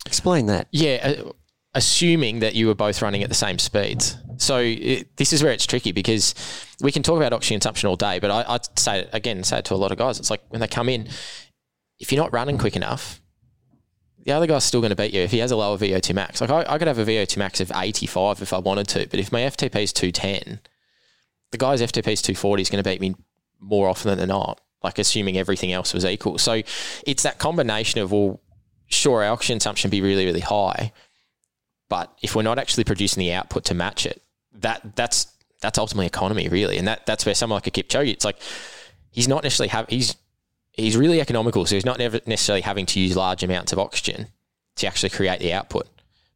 [0.05, 0.67] Explain that.
[0.71, 1.31] Yeah, uh,
[1.75, 4.17] assuming that you were both running at the same speeds.
[4.37, 6.33] So it, this is where it's tricky because
[6.81, 9.65] we can talk about oxygen consumption all day, but I, I'd say again, say it
[9.65, 10.17] to a lot of guys.
[10.17, 11.07] It's like when they come in,
[11.99, 13.21] if you're not running quick enough,
[14.23, 16.41] the other guy's still going to beat you if he has a lower VO2 max.
[16.41, 19.19] Like I, I could have a VO2 max of 85 if I wanted to, but
[19.19, 20.61] if my FTP is 210,
[21.51, 23.15] the guy's FTP is 240 is going to beat me
[23.59, 24.61] more often than not.
[24.81, 26.37] Like assuming everything else was equal.
[26.37, 26.61] So
[27.05, 28.41] it's that combination of well,
[28.87, 30.91] sure, our oxygen consumption be really really high,
[31.89, 34.21] but if we're not actually producing the output to match it,
[34.53, 35.27] that that's
[35.61, 38.37] that's ultimately economy really, and that that's where someone like a Kipchoge, it's like
[39.11, 40.15] he's not necessarily have he's
[40.71, 44.27] he's really economical, so he's not never necessarily having to use large amounts of oxygen
[44.75, 45.87] to actually create the output.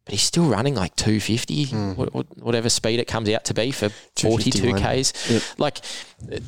[0.05, 1.91] But he's still running like 250, hmm.
[1.91, 5.03] what, what, whatever speed it comes out to be for 42 251.
[5.03, 5.59] Ks.
[5.59, 5.81] Like,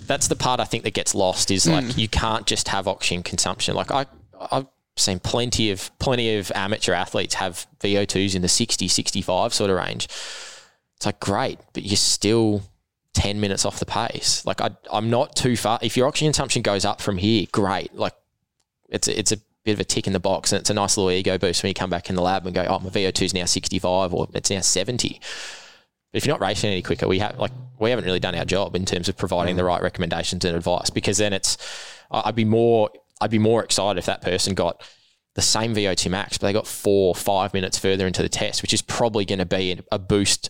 [0.08, 2.00] that's the part I think that gets lost is like hmm.
[2.00, 3.76] you can't just have oxygen consumption.
[3.76, 4.08] Like, I,
[4.52, 4.66] I've
[4.98, 9.78] seen plenty of plenty of amateur athletes have VO2s in the 60, 65 sort of
[9.78, 10.06] range.
[10.06, 12.62] It's like, great, but you're still
[13.14, 14.46] 10 minutes off the pace.
[14.46, 15.80] Like I, I'm not too far.
[15.82, 17.96] If your oxygen consumption goes up from here, great.
[17.96, 18.14] Like
[18.90, 20.98] it's a, it's a bit of a tick in the box and it's a nice
[20.98, 23.24] little ego boost when you come back in the lab and go, oh, my VO2
[23.24, 25.20] is now 65 or it's now 70.
[26.12, 28.46] But if you're not racing any quicker, we have like we haven't really done our
[28.46, 29.60] job in terms of providing mm.
[29.60, 31.58] the right recommendations and advice because then it's
[32.12, 32.90] I'd be more
[33.22, 34.84] I'd be more excited if that person got
[35.36, 38.62] the same VO2 max, but they got four, or five minutes further into the test,
[38.62, 40.50] which is probably going to be a boost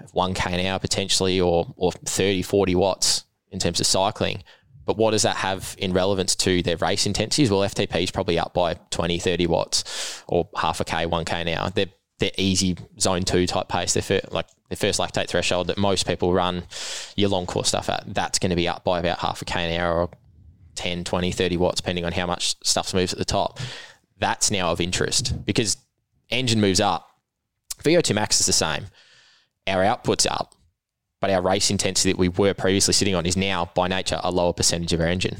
[0.00, 4.42] of 1K an hour potentially or, or 30, 40 watts in terms of cycling.
[4.86, 7.50] But what does that have in relevance to their race intensities?
[7.50, 11.48] Well, FTP is probably up by 20, 30 watts or half a K, 1K an
[11.48, 11.70] hour.
[11.70, 11.86] They're,
[12.18, 13.94] they're easy zone two type pace.
[13.94, 16.64] They're fir- like the first lactate threshold that most people run
[17.16, 18.04] your long course stuff at.
[18.06, 20.10] That's going to be up by about half a K an hour or
[20.74, 23.58] 10, 20, 30 watts, depending on how much stuff moves at the top.
[24.18, 25.76] That's now of interest because
[26.30, 27.08] engine moves up.
[27.82, 28.86] VO2 max is the same.
[29.66, 30.54] Our output's up,
[31.20, 34.30] but our race intensity that we were previously sitting on is now by nature a
[34.30, 35.38] lower percentage of our engine.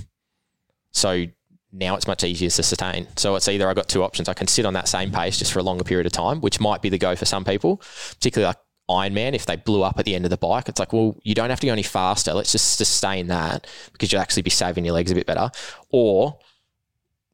[0.90, 1.27] So
[1.73, 3.09] now it's much easier to sustain.
[3.16, 4.29] So it's either I've got two options.
[4.29, 6.61] I can sit on that same pace just for a longer period of time, which
[6.61, 9.35] might be the go for some people, particularly like Ironman.
[9.35, 11.51] If they blew up at the end of the bike, it's like, well, you don't
[11.51, 12.35] have to go any faster.
[12.35, 15.51] Let's just sustain that because you'll actually be saving your legs a bit better.
[15.90, 16.38] Or,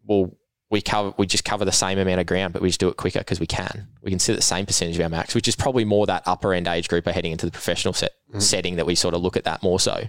[0.05, 0.33] well,
[0.71, 2.97] we cover we just cover the same amount of ground, but we just do it
[2.97, 3.89] quicker because we can.
[4.03, 6.23] We can sit at the same percentage of our max, which is probably more that
[6.27, 9.21] upper end age group are heading into the professional set setting that we sort of
[9.21, 10.05] look at that more so.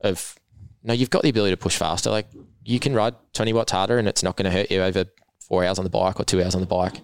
[0.00, 0.38] Of
[0.84, 2.10] no, you've got the ability to push faster.
[2.10, 2.28] Like
[2.64, 5.06] you can ride twenty watts harder, and it's not going to hurt you over
[5.40, 7.00] four hours on the bike or two hours on the bike.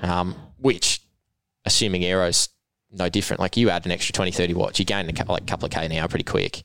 [0.00, 1.02] Um, which,
[1.66, 2.48] assuming aero's
[2.92, 5.46] no different, like you add an extra 20, 30 watts, you gain a couple like
[5.46, 6.62] couple of k an hour pretty quick,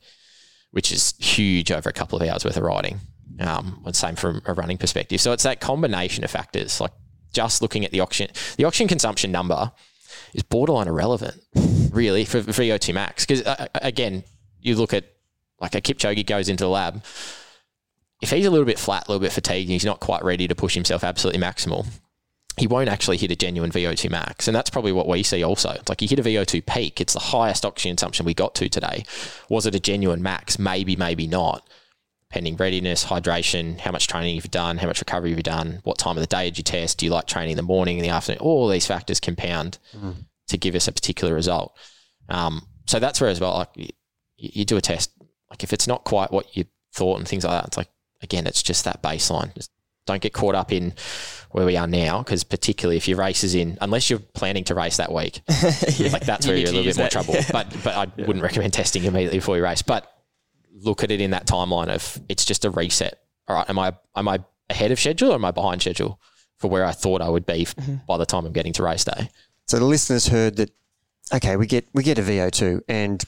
[0.72, 3.00] which is huge over a couple of hours worth of riding.
[3.40, 5.22] Um, same from a running perspective.
[5.22, 6.92] So it's that combination of factors, like
[7.34, 9.72] just looking at the oxygen, the oxygen consumption number
[10.34, 11.42] is borderline irrelevant,
[11.92, 13.26] really, for for VO2 max.
[13.26, 14.24] Because uh, again,
[14.60, 15.06] you look at
[15.60, 17.04] like a Kipchoge goes into the lab.
[18.22, 20.48] If he's a little bit flat, a little bit fatigued, and he's not quite ready
[20.48, 21.86] to push himself absolutely maximal,
[22.58, 24.48] he won't actually hit a genuine VO2 max.
[24.48, 25.70] And that's probably what we see also.
[25.72, 28.68] It's like he hit a VO2 peak, it's the highest oxygen consumption we got to
[28.68, 29.04] today.
[29.50, 30.58] Was it a genuine max?
[30.58, 31.68] Maybe, maybe not.
[32.30, 36.18] Pending readiness, hydration, how much training you've done, how much recovery you've done, what time
[36.18, 36.98] of the day did you test?
[36.98, 38.40] Do you like training in the morning, in the afternoon?
[38.42, 39.78] All these factors compound
[40.48, 41.78] to give us a particular result.
[42.28, 43.90] Um, so that's where as well, like you,
[44.38, 45.12] you do a test,
[45.50, 47.90] like if it's not quite what you thought and things like that, it's like
[48.22, 49.54] again, it's just that baseline.
[49.54, 49.72] Just
[50.06, 50.94] don't get caught up in
[51.58, 54.76] where we are now, because particularly if your race is in, unless you're planning to
[54.76, 57.34] race that week, like that's You where you're a little use bit more trouble.
[57.34, 57.44] yeah.
[57.52, 59.82] But but I wouldn't recommend testing immediately before you race.
[59.82, 60.12] But
[60.74, 63.20] look at it in that timeline of it's just a reset.
[63.48, 64.40] All right, am I am I
[64.70, 66.20] ahead of schedule or am I behind schedule
[66.58, 67.96] for where I thought I would be Mm-hmm.
[68.08, 69.30] by the time I'm getting to race day?
[69.68, 70.72] So the listeners heard that.
[71.34, 73.22] Okay, we get we get a VO two, and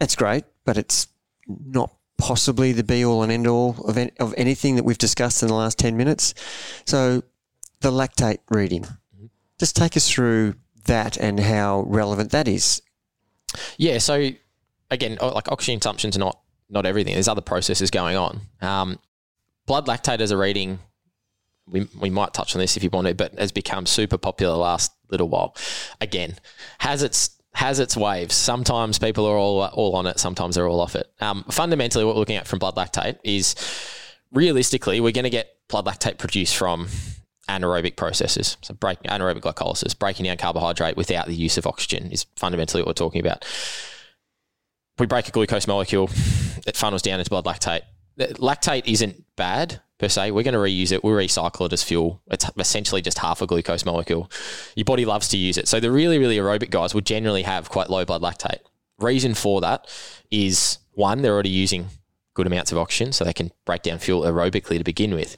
[0.00, 1.06] that's great, but it's
[1.48, 5.42] not possibly the be all and end all of an- of anything that we've discussed
[5.42, 6.34] in the last ten minutes.
[6.86, 7.22] So
[7.82, 8.86] the lactate reading,
[9.58, 10.54] just take us through
[10.86, 12.82] that and how relevant that is.
[13.76, 13.98] Yeah.
[13.98, 14.30] So
[14.90, 16.38] again, like oxygen consumption's not
[16.70, 17.14] not everything.
[17.14, 18.40] There's other processes going on.
[18.60, 18.98] Um,
[19.66, 20.78] blood lactate as a reading,
[21.66, 24.52] we, we might touch on this if you want to, but has become super popular
[24.52, 25.54] the last little while.
[26.00, 26.36] Again,
[26.78, 28.34] has its has its waves.
[28.34, 30.18] Sometimes people are all all on it.
[30.18, 31.12] Sometimes they're all off it.
[31.20, 33.54] Um, fundamentally, what we're looking at from blood lactate is
[34.32, 36.88] realistically, we're going to get blood lactate produced from
[37.60, 38.56] anaerobic processes.
[38.62, 42.88] So break anaerobic glycolysis, breaking down carbohydrate without the use of oxygen is fundamentally what
[42.88, 43.44] we're talking about.
[44.98, 46.10] We break a glucose molecule,
[46.66, 47.82] it funnels down into blood lactate.
[48.18, 50.32] Lactate isn't bad per se.
[50.32, 51.02] We're going to reuse it.
[51.02, 52.20] We'll recycle it as fuel.
[52.30, 54.30] It's essentially just half a glucose molecule.
[54.74, 55.66] Your body loves to use it.
[55.68, 58.58] So the really, really aerobic guys will generally have quite low blood lactate.
[58.98, 59.88] Reason for that
[60.30, 61.88] is one, they're already using
[62.34, 65.36] good amounts of oxygen, so they can break down fuel aerobically to begin with.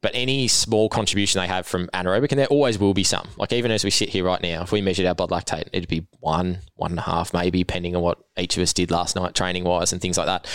[0.00, 3.28] But any small contribution they have from anaerobic, and there always will be some.
[3.36, 5.88] Like even as we sit here right now, if we measured our blood lactate, it'd
[5.88, 9.16] be one, one and a half, maybe, depending on what each of us did last
[9.16, 10.46] night, training wise, and things like that.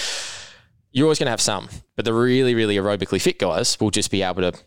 [0.91, 4.11] You're always going to have some, but the really, really aerobically fit guys will just
[4.11, 4.57] be able to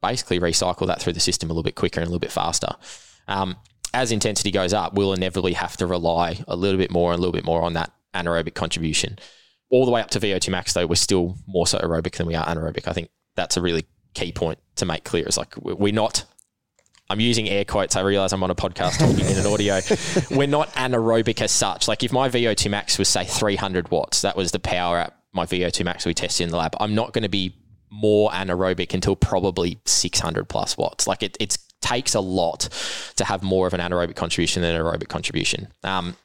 [0.00, 2.74] basically recycle that through the system a little bit quicker and a little bit faster.
[3.28, 3.56] Um,
[3.94, 7.20] as intensity goes up, we'll inevitably have to rely a little bit more and a
[7.20, 9.18] little bit more on that anaerobic contribution.
[9.70, 12.34] All the way up to VO2 max, though, we're still more so aerobic than we
[12.34, 12.88] are anaerobic.
[12.88, 15.26] I think that's a really key point to make clear.
[15.26, 16.24] Is like we're not.
[17.10, 17.94] I'm using air quotes.
[17.94, 19.80] I realize I'm on a podcast talking in an audio.
[20.30, 21.86] We're not anaerobic as such.
[21.86, 25.44] Like if my VO2 max was say 300 watts, that was the power at my
[25.44, 26.74] VO2 max we tested in the lab.
[26.80, 27.54] I'm not going to be
[27.90, 31.06] more anaerobic until probably 600 plus watts.
[31.06, 32.68] Like it it's, takes a lot
[33.16, 35.68] to have more of an anaerobic contribution than an aerobic contribution.
[35.82, 36.16] Um,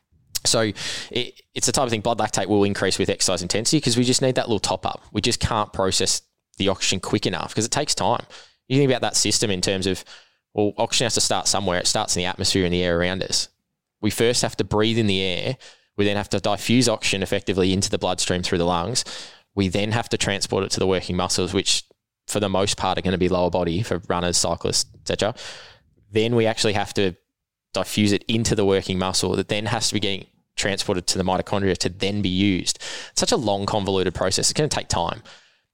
[0.45, 0.71] so
[1.11, 4.03] it, it's the type of thing blood lactate will increase with exercise intensity because we
[4.03, 5.03] just need that little top up.
[5.11, 6.21] We just can't process
[6.57, 8.25] the oxygen quick enough because it takes time.
[8.67, 10.03] You think about that system in terms of,
[10.53, 11.79] well, oxygen has to start somewhere.
[11.79, 13.49] It starts in the atmosphere and the air around us.
[14.01, 15.57] We first have to breathe in the air.
[15.95, 19.03] We then have to diffuse oxygen effectively into the bloodstream through the lungs.
[19.55, 21.83] We then have to transport it to the working muscles, which
[22.27, 25.33] for the most part are going to be lower body for runners, cyclists, etc.
[26.11, 27.15] Then we actually have to
[27.73, 31.23] diffuse it into the working muscle that then has to be getting transported to the
[31.23, 32.77] mitochondria to then be used.
[33.11, 34.49] It's such a long, convoluted process.
[34.49, 35.21] It's going to take time.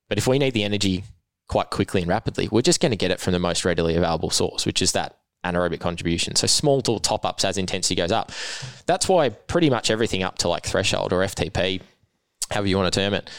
[0.09, 1.03] But if we need the energy
[1.47, 4.29] quite quickly and rapidly, we're just going to get it from the most readily available
[4.29, 6.35] source, which is that anaerobic contribution.
[6.35, 8.31] So small little top ups as intensity goes up.
[8.85, 11.81] That's why pretty much everything up to like threshold or FTP,
[12.49, 13.29] however you want to term it,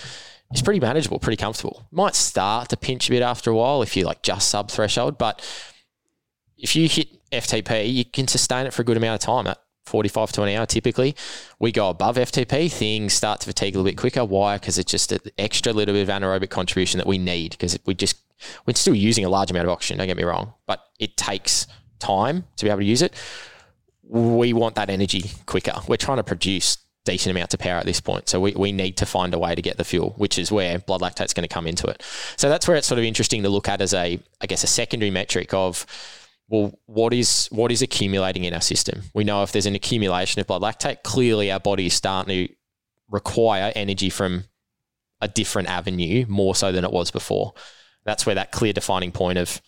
[0.53, 1.87] is pretty manageable, pretty comfortable.
[1.91, 5.19] Might start to pinch a bit after a while if you like just sub threshold,
[5.19, 5.41] but
[6.57, 9.47] if you hit FTP, you can sustain it for a good amount of time.
[9.47, 11.15] At 45 to an hour typically.
[11.59, 14.25] We go above FTP, things start to fatigue a little bit quicker.
[14.25, 14.59] Why?
[14.59, 17.95] Because it's just an extra little bit of anaerobic contribution that we need because we
[17.95, 18.17] just,
[18.67, 21.67] we're still using a large amount of oxygen, don't get me wrong, but it takes
[21.99, 23.15] time to be able to use it.
[24.03, 25.75] We want that energy quicker.
[25.89, 28.29] We're trying to produce decent amounts of power at this point.
[28.29, 30.79] So we, we need to find a way to get the fuel, which is where
[30.79, 32.03] blood lactate is going to come into it.
[32.37, 34.67] So that's where it's sort of interesting to look at as a, I guess, a
[34.67, 35.87] secondary metric of,
[36.49, 39.03] well, what is what is accumulating in our system?
[39.15, 42.55] We know if there's an accumulation of blood lactate, clearly our body is starting to
[43.09, 44.45] require energy from
[45.21, 47.55] a different avenue more so than it was before.
[48.05, 49.61] That's where that clear defining point of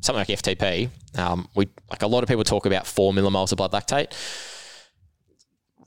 [0.00, 0.90] something like FTP.
[1.16, 4.12] Um, we like a lot of people talk about four millimoles of blood lactate.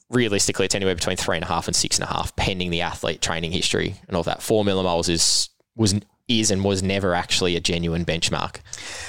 [0.09, 2.81] Realistically, it's anywhere between three and a half and six and a half, pending the
[2.81, 4.41] athlete training history and all that.
[4.41, 5.95] Four millimoles is was
[6.39, 8.57] is and was never actually a genuine benchmark.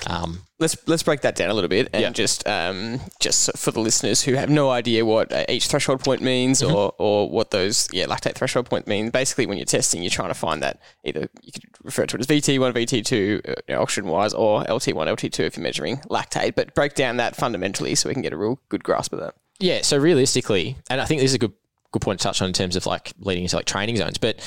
[0.07, 2.11] Um, let's let's break that down a little bit and Yeah.
[2.11, 6.63] just um, just for the listeners who have no idea what each threshold point means
[6.63, 6.75] Mm-hmm.
[6.75, 9.11] or or what those yeah lactate threshold point means.
[9.11, 12.21] Basically, when you're testing, you're trying to find that either you could refer to it
[12.21, 16.55] as VT1, VT2, uh, you know, oxygen wise, or LT1, LT2 if you're measuring lactate.
[16.55, 19.35] But break down that fundamentally so we can get a real good grasp of that.
[19.61, 21.53] Yeah, so realistically, and I think this is a good
[21.93, 24.41] good point to touch on in terms of like leading into like training zones, but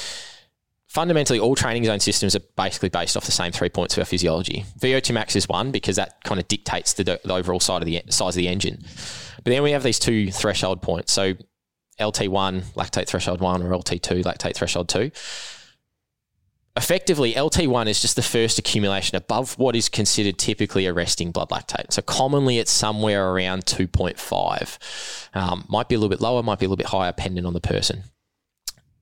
[0.88, 4.06] fundamentally all training zone systems are basically based off the same three points of our
[4.06, 4.66] physiology.
[4.80, 8.02] VO2 max is one because that kind of dictates the, the overall side of the
[8.10, 8.84] size of the engine.
[9.36, 11.12] But then we have these two threshold points.
[11.12, 11.34] So
[12.00, 15.12] LT1 lactate threshold 1 or LT2 lactate threshold 2.
[16.78, 21.50] Effectively, LT1 is just the first accumulation above what is considered typically a resting blood
[21.50, 21.92] lactate.
[21.92, 25.36] So commonly it's somewhere around 2.5.
[25.36, 27.54] Um, might be a little bit lower, might be a little bit higher, depending on
[27.54, 28.04] the person.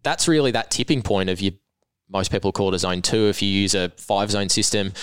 [0.03, 1.51] That's really that tipping point of your,
[2.09, 4.93] most people call it a zone two if you use a five zone system.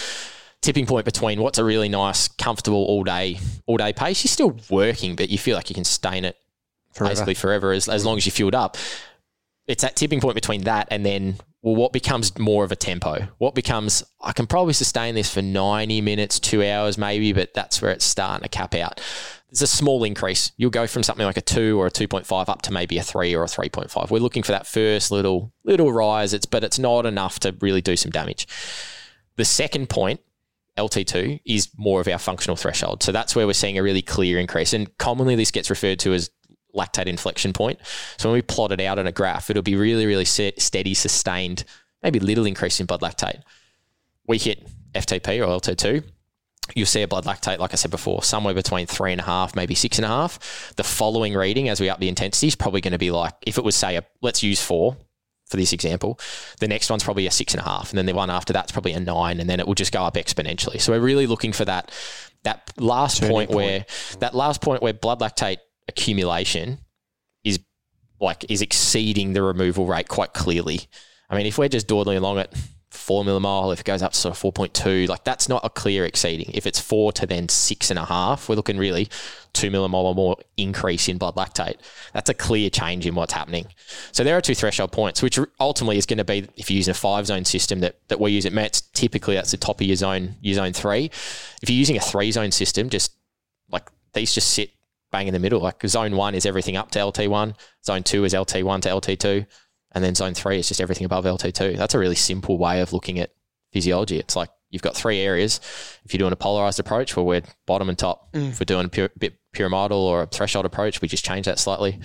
[0.61, 4.23] Tipping point between what's a really nice, comfortable all day, all day pace.
[4.23, 6.37] You're still working, but you feel like you can stay in it
[6.99, 8.77] basically forever as, as long as you're fueled up.
[9.67, 13.29] It's that tipping point between that and then, well, what becomes more of a tempo?
[13.39, 17.81] What becomes, I can probably sustain this for 90 minutes, two hours maybe, but that's
[17.81, 19.01] where it's starting to cap out.
[19.53, 20.51] It's a small increase.
[20.57, 23.35] You'll go from something like a two or a 2.5 up to maybe a three
[23.37, 24.11] or a 3.5.
[24.11, 27.83] We're looking for that first little, little rise, it's, but it's not enough to really
[27.83, 28.49] do some damage.
[29.37, 30.21] The second point
[30.79, 33.03] LT2 is more of our functional threshold.
[33.03, 34.73] So that's where we're seeing a really clear increase.
[34.73, 36.31] And commonly this gets referred to as
[36.75, 37.79] lactate inflection point.
[38.17, 40.95] So when we plot it out on a graph, it'll be really, really set, steady,
[40.95, 41.65] sustained,
[42.03, 43.43] maybe little increase in blood lactate.
[44.27, 46.05] We hit FTP or LT2.
[46.75, 49.55] You'll see a blood lactate, like I said before, somewhere between three and a half,
[49.55, 50.75] maybe six and a half.
[50.77, 53.59] The following reading, as we up the intensity, is probably going to be like, if
[53.59, 54.97] it was, say, a, let's use four
[55.53, 56.19] for this example,
[56.61, 58.73] the next one's probably a six and a half, and then the one after that's
[58.73, 60.81] probably a nine, and then it will just go up exponentially.
[60.81, 61.93] So we're really looking for that
[62.45, 63.85] that last point, where
[64.21, 65.59] that last point where blood lactate
[65.89, 66.79] accumulation
[67.45, 67.61] is
[68.19, 70.81] like is exceeding the removal rate quite clearly.
[71.29, 72.55] I mean, if we're just dawdling along at
[72.93, 75.65] four millimole, if it goes up to sort of four point two, like that's not
[75.65, 76.51] a clear exceeding.
[76.55, 79.09] If it's four to then six and a half, we're looking really
[79.53, 81.77] two millimole or more increase in blood lactate.
[82.13, 83.67] That's a clear change in what's happening.
[84.13, 86.93] So there are two threshold points, which ultimately is going to be if you're using
[86.93, 89.87] a five zone system that, that we use at Mets, typically that's the top of
[89.87, 91.07] your zone, your zone three.
[91.63, 93.13] If you're using a three zone system, just
[93.71, 94.71] like these just sit
[95.13, 95.61] bang in the middle.
[95.61, 99.47] Like zone one is everything up to LT1, zone two is LT1 to LT2,
[99.95, 101.77] and then zone three is just everything above LT2.
[101.77, 103.31] That's a really simple way of looking at
[103.73, 104.19] physiology.
[104.19, 105.61] It's like you've got three areas.
[106.05, 108.33] If you're doing a polarized approach, well, we're bottom and top.
[108.33, 108.51] Mm.
[108.51, 111.59] If we're doing a pure, bit pyramidal or a threshold approach, we just change that
[111.59, 112.01] slightly.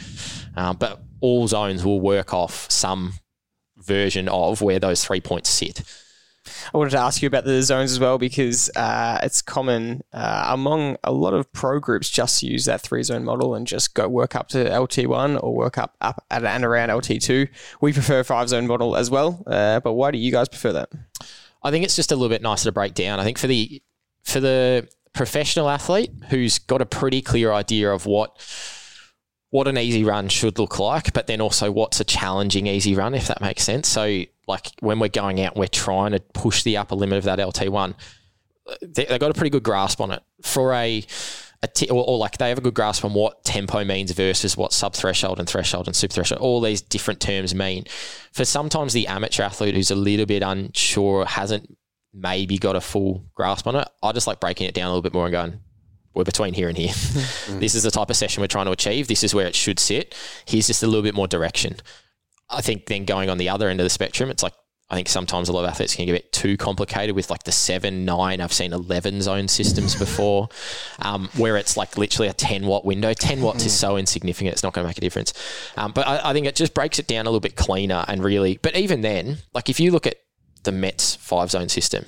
[0.55, 3.13] Um, but all zones will work off some
[3.77, 5.81] version of where those three points sit.
[6.73, 10.47] I wanted to ask you about the zones as well because uh, it's common uh,
[10.49, 14.07] among a lot of pro groups just use that three zone model and just go
[14.07, 17.49] work up to LT1 or work up up at and around LT2.
[17.81, 20.89] We prefer five zone model as well, uh, but why do you guys prefer that?
[21.63, 23.19] I think it's just a little bit nicer to break down.
[23.19, 23.81] I think for the
[24.23, 28.37] for the professional athlete who's got a pretty clear idea of what
[29.49, 33.13] what an easy run should look like, but then also what's a challenging easy run,
[33.13, 33.87] if that makes sense.
[33.87, 37.39] So, like when we're going out, we're trying to push the upper limit of that
[37.39, 37.93] LT1.
[38.81, 41.05] They, have got a pretty good grasp on it for a,
[41.63, 44.57] a t- or, or, like they have a good grasp on what tempo means versus
[44.57, 47.85] what sub threshold and threshold and super threshold, all these different terms mean.
[48.31, 51.77] For sometimes the amateur athlete who's a little bit unsure, hasn't
[52.13, 55.01] maybe got a full grasp on it, I just like breaking it down a little
[55.01, 55.59] bit more and going,
[56.13, 56.93] we're between here and here.
[57.47, 57.59] Mm-hmm.
[57.59, 59.07] this is the type of session we're trying to achieve.
[59.07, 60.13] This is where it should sit.
[60.45, 61.77] Here's just a little bit more direction.
[62.49, 64.53] I think then going on the other end of the spectrum, it's like
[64.89, 67.43] I think sometimes a lot of athletes can get a bit too complicated with like
[67.43, 68.39] the seven, nine.
[68.39, 70.47] I've seen eleven zone systems before,
[70.99, 73.13] um, where it's like literally a ten watt window.
[73.13, 75.33] Ten watts is so insignificant; it's not going to make a difference.
[75.75, 78.23] Um, but I, I think it just breaks it down a little bit cleaner and
[78.23, 78.59] really.
[78.61, 80.15] But even then, like if you look at
[80.63, 82.05] the Mets five zone system,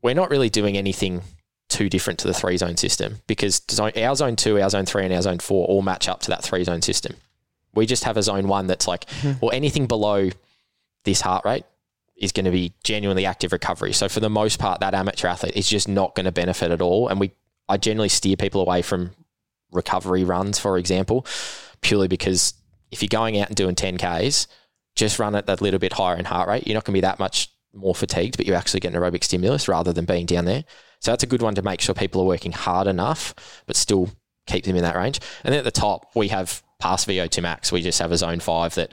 [0.00, 1.22] we're not really doing anything
[1.68, 5.04] too different to the three zone system because zone, our zone two, our zone three,
[5.04, 7.16] and our zone four all match up to that three zone system.
[7.74, 9.38] We just have a zone one that's like, mm-hmm.
[9.40, 10.30] well, anything below
[11.04, 11.64] this heart rate
[12.16, 13.92] is going to be genuinely active recovery.
[13.92, 16.80] So for the most part, that amateur athlete is just not going to benefit at
[16.80, 17.08] all.
[17.08, 17.32] And we,
[17.68, 19.10] I generally steer people away from
[19.72, 21.26] recovery runs, for example,
[21.80, 22.54] purely because
[22.90, 24.46] if you're going out and doing 10Ks,
[24.94, 26.66] just run it that little bit higher in heart rate.
[26.66, 29.66] You're not going to be that much more fatigued, but you're actually getting aerobic stimulus
[29.66, 30.64] rather than being down there.
[31.00, 33.34] So that's a good one to make sure people are working hard enough,
[33.66, 34.10] but still
[34.52, 35.20] keep them in that range.
[35.44, 37.72] And then at the top, we have past VO2 max.
[37.72, 38.92] We just have a zone five that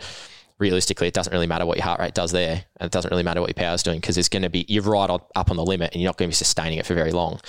[0.59, 2.65] realistically, it doesn't really matter what your heart rate does there.
[2.77, 4.65] And it doesn't really matter what your power is doing because it's going to be,
[4.67, 6.93] you're right up on the limit and you're not going to be sustaining it for
[6.93, 7.39] very long.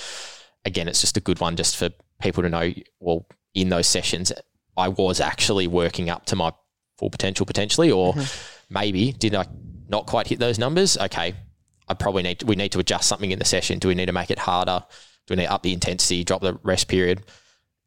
[0.65, 1.89] Again, it's just a good one just for
[2.21, 4.31] people to know, well, in those sessions,
[4.77, 6.53] I was actually working up to my
[6.97, 8.73] full potential potentially, or mm-hmm.
[8.73, 9.45] maybe did I
[9.89, 10.97] not quite hit those numbers?
[10.97, 11.35] Okay,
[11.87, 13.79] I probably need to, we need to adjust something in the session.
[13.79, 14.83] Do we need to make it harder?
[15.27, 17.23] Do we need to up the intensity, drop the rest period?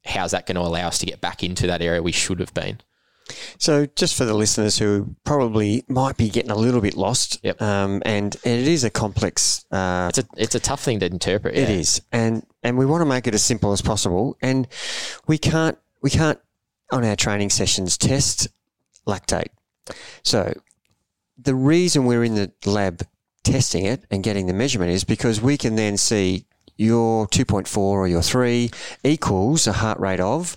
[0.05, 2.55] How's that going to allow us to get back into that area we should have
[2.55, 2.81] been?
[3.59, 7.61] So, just for the listeners who probably might be getting a little bit lost, yep.
[7.63, 9.65] um, and, and it is a complex.
[9.71, 11.55] Uh, it's a it's a tough thing to interpret.
[11.55, 11.77] It yeah.
[11.77, 14.37] is, and and we want to make it as simple as possible.
[14.43, 14.69] And
[15.27, 16.39] we can't we can't
[16.93, 18.49] on our training sessions test
[19.07, 19.49] lactate.
[20.23, 20.53] So,
[21.39, 23.07] the reason we're in the lab
[23.43, 26.45] testing it and getting the measurement is because we can then see
[26.77, 28.71] your 2.4 or your 3
[29.03, 30.57] equals a heart rate of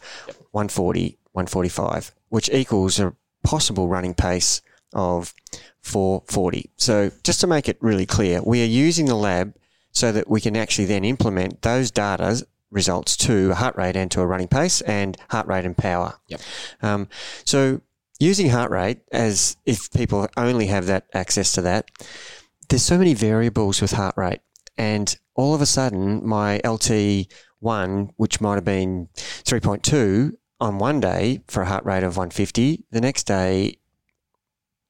[0.51, 4.61] 140, 145, which equals a possible running pace
[4.93, 5.33] of
[5.81, 6.69] 440.
[6.75, 9.53] So just to make it really clear, we are using the lab
[9.91, 14.11] so that we can actually then implement those data results to a heart rate and
[14.11, 16.19] to a running pace and heart rate and power.
[16.27, 16.41] Yep.
[16.81, 17.07] Um,
[17.45, 17.81] so
[18.19, 21.89] using heart rate as if people only have that access to that,
[22.69, 24.41] there's so many variables with heart rate.
[24.77, 31.41] And all of a sudden, my LT1, which might have been 3.2 on one day
[31.47, 33.77] for a heart rate of 150, the next day,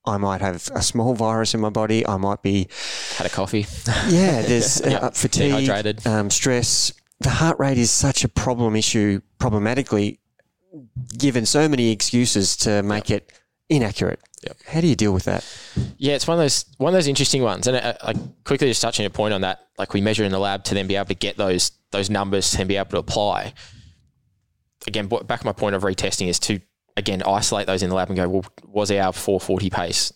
[0.05, 2.07] I might have a small virus in my body.
[2.07, 2.69] I might be
[3.17, 3.67] had a coffee.
[4.07, 5.03] Yeah, there's yep.
[5.03, 6.07] uh, fatigue, Dehydrated.
[6.07, 6.93] Um, stress.
[7.19, 10.21] The heart rate is such a problem issue, problematically,
[11.17, 13.23] given so many excuses to make yep.
[13.23, 13.39] it
[13.69, 14.21] inaccurate.
[14.43, 14.57] Yep.
[14.67, 15.43] How do you deal with that?
[15.97, 17.67] Yeah, it's one of those one of those interesting ones.
[17.67, 18.13] And I, I
[18.43, 20.87] quickly just touching a point on that, like we measure in the lab to then
[20.87, 23.53] be able to get those those numbers and be able to apply.
[24.85, 26.59] Again, back to my point of retesting is to
[26.95, 30.13] again isolate those in the lab and go, well, was our 440 pace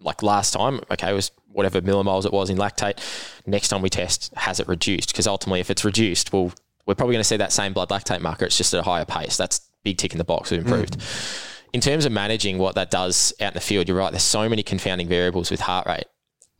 [0.00, 0.80] like last time?
[0.90, 2.98] Okay, it was whatever millimoles it was in lactate.
[3.46, 5.12] Next time we test, has it reduced?
[5.12, 6.52] Because ultimately, if it's reduced, well,
[6.86, 8.46] we're probably going to see that same blood lactate marker.
[8.46, 9.36] It's just at a higher pace.
[9.36, 10.50] That's big tick in the box.
[10.50, 10.98] We've improved.
[10.98, 14.10] Mm in terms of managing what that does out in the field, you're right.
[14.10, 16.06] There's so many confounding variables with heart rate.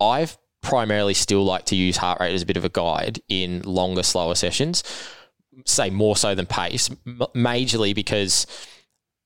[0.00, 3.62] I've primarily still like to use heart rate as a bit of a guide in
[3.62, 4.82] longer, slower sessions,
[5.64, 8.46] say more so than pace, m- majorly because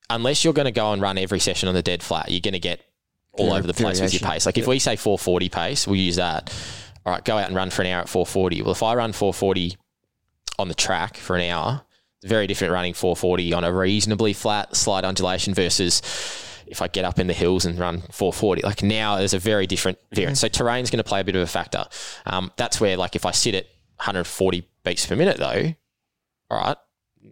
[0.09, 2.53] unless you're going to go and run every session on the dead flat, you're going
[2.53, 2.81] to get
[3.33, 4.45] all Vari- over the place with your pace.
[4.45, 6.53] Like if we say 440 pace, we'll use that.
[7.05, 8.61] All right, go out and run for an hour at 440.
[8.61, 9.75] Well, if I run 440
[10.59, 11.81] on the track for an hour,
[12.23, 16.01] very different running 440 on a reasonably flat slight undulation versus
[16.67, 18.63] if I get up in the hills and run 440.
[18.63, 20.39] Like now, there's a very different variance.
[20.39, 21.85] So terrain's going to play a bit of a factor.
[22.25, 23.65] Um, that's where, like, if I sit at
[23.97, 25.73] 140 beats per minute, though,
[26.49, 26.77] all right,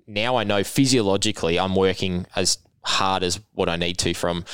[0.08, 4.46] now I know physiologically I'm working as hard as what I need to from.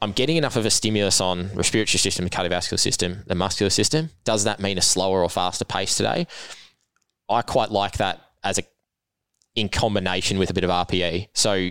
[0.00, 4.10] I'm getting enough of a stimulus on respiratory system, the cardiovascular system, the muscular system.
[4.24, 6.26] Does that mean a slower or faster pace today?
[7.28, 8.64] I quite like that as a
[9.54, 11.28] in combination with a bit of RPE.
[11.34, 11.70] So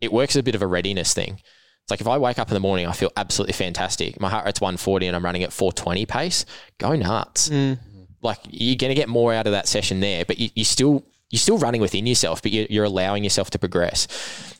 [0.00, 1.40] it works as a bit of a readiness thing.
[1.82, 4.18] It's like if I wake up in the morning, I feel absolutely fantastic.
[4.18, 6.46] My heart rate's 140 and I'm running at 420 pace.
[6.78, 7.50] Go nuts.
[7.50, 7.78] Mm.
[8.22, 11.04] Like you're going to get more out of that session there, but you, you still
[11.30, 14.06] you're still running within yourself, but you're, you're allowing yourself to progress.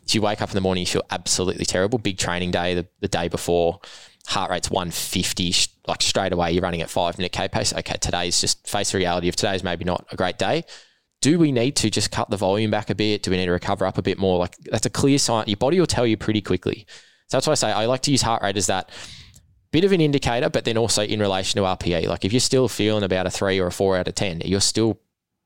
[0.06, 1.98] So you wake up in the morning, you feel absolutely terrible.
[1.98, 3.78] Big training day the, the day before,
[4.26, 5.54] heart rate's 150,
[5.86, 7.72] like straight away you're running at five minute K pace.
[7.72, 10.64] Okay, today's just face the reality of today's maybe not a great day.
[11.24, 13.22] Do we need to just cut the volume back a bit?
[13.22, 14.38] Do we need to recover up a bit more?
[14.38, 15.46] Like that's a clear sign.
[15.46, 16.84] Your body will tell you pretty quickly.
[17.28, 18.90] So that's why I say I like to use heart rate as that
[19.72, 22.08] bit of an indicator, but then also in relation to RPE.
[22.08, 24.60] Like if you're still feeling about a three or a four out of 10, you're
[24.60, 25.00] still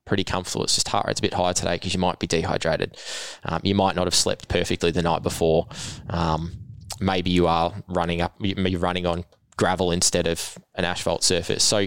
[0.05, 0.65] pretty comfortable.
[0.65, 2.99] It's just heart rate's a bit higher today because you might be dehydrated.
[3.45, 5.69] Um, you might not have slept perfectly the night before.
[6.11, 6.55] Um,
[6.99, 9.25] maybe you are running up, you're running on
[9.57, 11.63] gravel instead of an asphalt surface.
[11.63, 11.87] So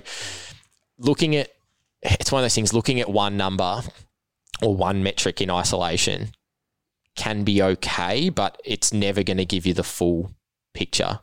[0.98, 1.50] looking at,
[2.02, 3.82] it's one of those things, looking at one number
[4.62, 6.32] or one metric in isolation
[7.16, 10.32] can be okay, but it's never going to give you the full
[10.74, 11.20] picture,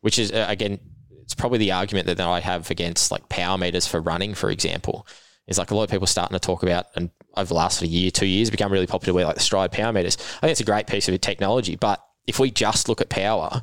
[0.00, 0.78] which is, uh, again,
[1.22, 4.50] it's probably the argument that that I have against like power meters for running, for
[4.50, 5.06] example.
[5.46, 8.10] Is like a lot of people starting to talk about, and over the last year,
[8.10, 10.16] two years, become really popular with like the Stryd power meters.
[10.36, 13.62] I think it's a great piece of technology, but if we just look at power,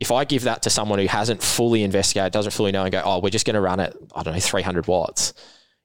[0.00, 3.02] if I give that to someone who hasn't fully investigated, doesn't fully know, and go,
[3.04, 5.34] oh, we're just going to run it, I don't know, 300 watts,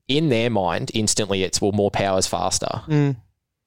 [0.08, 2.82] in their mind, instantly it's, well, more power is faster.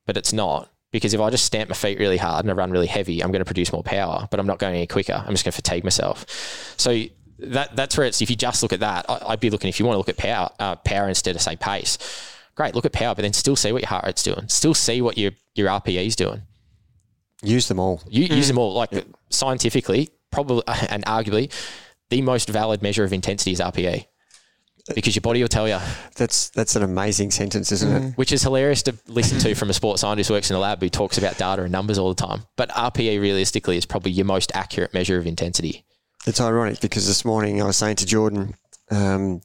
[0.06, 0.70] But it's not.
[0.90, 3.30] Because if I just stamp my feet really hard and I run really heavy, I'm
[3.30, 5.12] going to produce more power, but I'm not going any quicker.
[5.12, 6.24] I'm just going to fatigue myself.
[6.78, 7.02] So
[7.40, 9.78] that that's where it's, if you just look at that, I, I'd be looking, if
[9.78, 11.98] you want to look at power, uh, power instead of say pace,
[12.54, 14.48] great, look at power, but then still see what your heart rate's doing.
[14.48, 16.40] Still see what your, your RPE is doing.
[17.42, 18.02] Use them all.
[18.08, 18.72] You use them all.
[18.72, 21.52] Like scientifically, probably and arguably,
[22.10, 24.06] the most valid measure of intensity is RPE,
[24.94, 25.78] because your body will tell you.
[26.16, 28.12] That's that's an amazing sentence, isn't it?
[28.16, 30.80] Which is hilarious to listen to from a sports scientist who works in a lab
[30.80, 32.44] who talks about data and numbers all the time.
[32.56, 35.84] But RPE realistically is probably your most accurate measure of intensity.
[36.26, 38.54] It's ironic because this morning I was saying to Jordan,
[38.90, 39.40] um,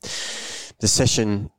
[0.79, 1.49] the session,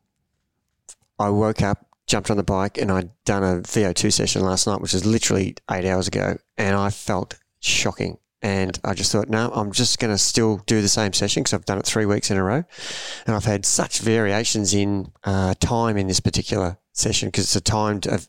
[1.19, 4.81] I woke up, jumped on the bike, and I'd done a VO2 session last night,
[4.81, 8.19] which was literally eight hours ago, and I felt shocking.
[8.45, 11.55] And I just thought, no, I'm just going to still do the same session because
[11.55, 12.63] I've done it three weeks in a row.
[13.27, 17.63] And I've had such variations in uh, time in this particular session because it's a
[17.63, 18.21] timed a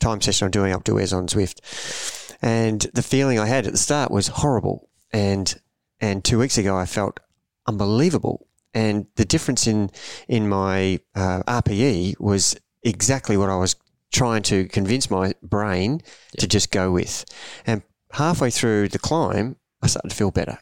[0.00, 2.34] time session I'm doing up to Airs on Zwift.
[2.42, 4.90] And the feeling I had at the start was horrible.
[5.12, 5.54] And
[6.00, 7.20] and two weeks ago I felt
[7.68, 8.48] unbelievable.
[8.74, 9.92] And the difference in
[10.26, 13.76] in my uh, RPE was exactly what I was
[14.12, 16.00] trying to convince my brain
[16.38, 17.24] to just go with.
[17.64, 20.58] And halfway through the climb, I started to feel better,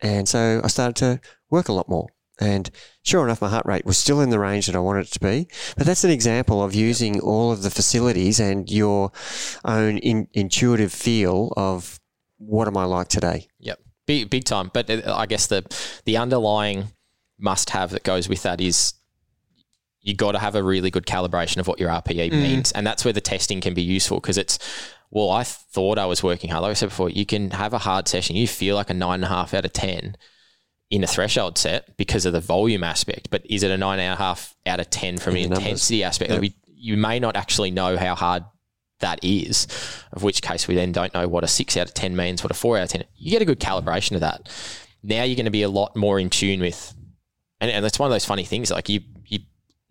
[0.00, 1.20] and so I started to
[1.50, 2.08] work a lot more.
[2.40, 2.70] And
[3.02, 5.20] sure enough, my heart rate was still in the range that I wanted it to
[5.20, 5.48] be.
[5.76, 9.12] But that's an example of using all of the facilities and your
[9.64, 12.00] own in, intuitive feel of
[12.38, 13.48] what am I like today.
[13.60, 14.70] Yep, big big time.
[14.72, 15.64] But uh, I guess the
[16.04, 16.88] the underlying
[17.38, 18.94] must have that goes with that is
[20.00, 23.04] you got to have a really good calibration of what your RPE means, and that's
[23.04, 24.58] where the testing can be useful because it's.
[25.14, 26.62] Well, I thought I was working hard.
[26.62, 28.34] Like I said before, you can have a hard session.
[28.34, 30.16] You feel like a nine and a half out of ten
[30.90, 33.28] in a threshold set because of the volume aspect.
[33.30, 35.54] But is it a nine and a half out of ten from In an the
[35.56, 35.66] numbers.
[35.66, 36.30] intensity aspect?
[36.30, 36.40] Yep.
[36.40, 38.44] We, you may not actually know how hard
[39.00, 39.66] that is,
[40.12, 42.50] of which case we then don't know what a six out of 10 means, what
[42.50, 43.04] a four out of 10.
[43.16, 44.48] You get a good calibration of that.
[45.02, 46.94] Now you're going to be a lot more in tune with,
[47.60, 48.70] and, and that's one of those funny things.
[48.70, 49.40] Like you, you,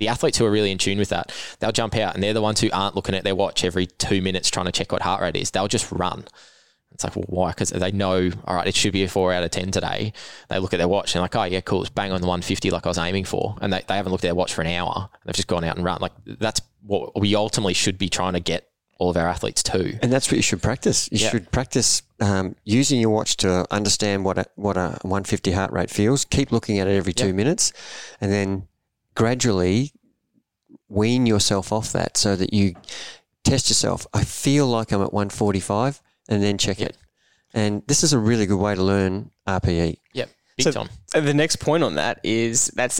[0.01, 2.41] the athletes who are really in tune with that, they'll jump out and they're the
[2.41, 5.21] ones who aren't looking at their watch every two minutes trying to check what heart
[5.21, 5.51] rate is.
[5.51, 6.25] They'll just run.
[6.91, 7.49] It's like, well, why?
[7.51, 10.11] Because they know, all right, it should be a four out of 10 today.
[10.49, 11.81] They look at their watch and they're like, oh, yeah, cool.
[11.81, 13.55] It's bang on the 150 like I was aiming for.
[13.61, 15.07] And they, they haven't looked at their watch for an hour.
[15.23, 15.99] They've just gone out and run.
[16.01, 19.97] Like, that's what we ultimately should be trying to get all of our athletes too.
[20.01, 21.07] And that's what you should practice.
[21.11, 21.29] You Yeah.
[21.29, 25.89] should practice um, using your watch to understand what a, what a 150 heart rate
[25.89, 26.25] feels.
[26.25, 27.71] Keep looking at it every two minutes,
[28.19, 28.67] and then
[29.22, 29.91] gradually
[30.89, 32.74] wean yourself off that so that you
[33.43, 34.07] test yourself.
[34.15, 36.97] I feel like I'm at 145, and then check it.
[37.53, 39.97] And this is a really good way to learn RPE.
[40.13, 40.89] Yep, big So- time.
[41.13, 42.99] The next point on that is that's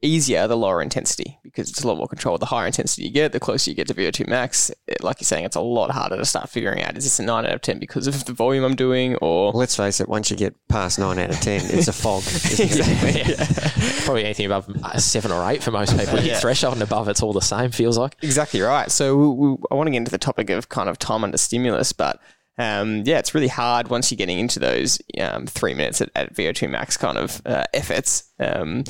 [0.00, 2.40] easier the lower intensity because it's a lot more controlled.
[2.40, 4.70] The higher intensity you get, the closer you get to VO2 max.
[4.86, 7.22] It, like you're saying, it's a lot harder to start figuring out is this a
[7.22, 9.52] 9 out of 10 because of the volume I'm doing or.
[9.52, 12.22] Let's face it, once you get past 9 out of 10, it's a fog.
[12.26, 13.28] isn't it?
[13.28, 14.02] Yeah.
[14.04, 16.20] Probably anything above uh, seven or eight for most people.
[16.20, 16.38] Yeah.
[16.38, 17.70] threshold and above, it's all the same.
[17.70, 18.16] Feels like.
[18.22, 18.90] Exactly right.
[18.90, 21.36] So we, we, I want to get into the topic of kind of time under
[21.36, 22.20] stimulus, but
[22.58, 26.34] um, yeah, it's really hard once you're getting into those um, three minutes at, at
[26.34, 28.84] VO2 max kind of uh, efforts um,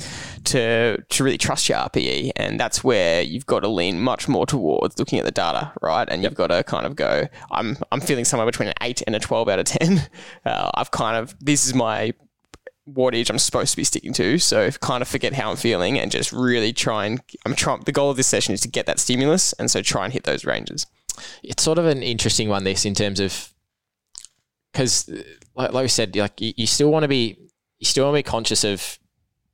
[0.45, 4.47] to to really trust your RPE, and that's where you've got to lean much more
[4.47, 6.09] towards looking at the data, right?
[6.11, 9.15] And you've got to kind of go, I'm I'm feeling somewhere between an eight and
[9.15, 10.09] a twelve out of ten.
[10.45, 12.13] Uh, I've kind of this is my
[12.91, 14.39] wattage I'm supposed to be sticking to.
[14.39, 17.81] So kind of forget how I'm feeling and just really try and I'm trying.
[17.81, 20.25] The goal of this session is to get that stimulus, and so try and hit
[20.25, 20.87] those ranges.
[21.43, 23.53] it's sort of an interesting one this in terms of
[24.79, 25.09] because
[25.57, 27.37] like, like we said like you, you still want to be
[27.81, 28.99] you still want to be conscious of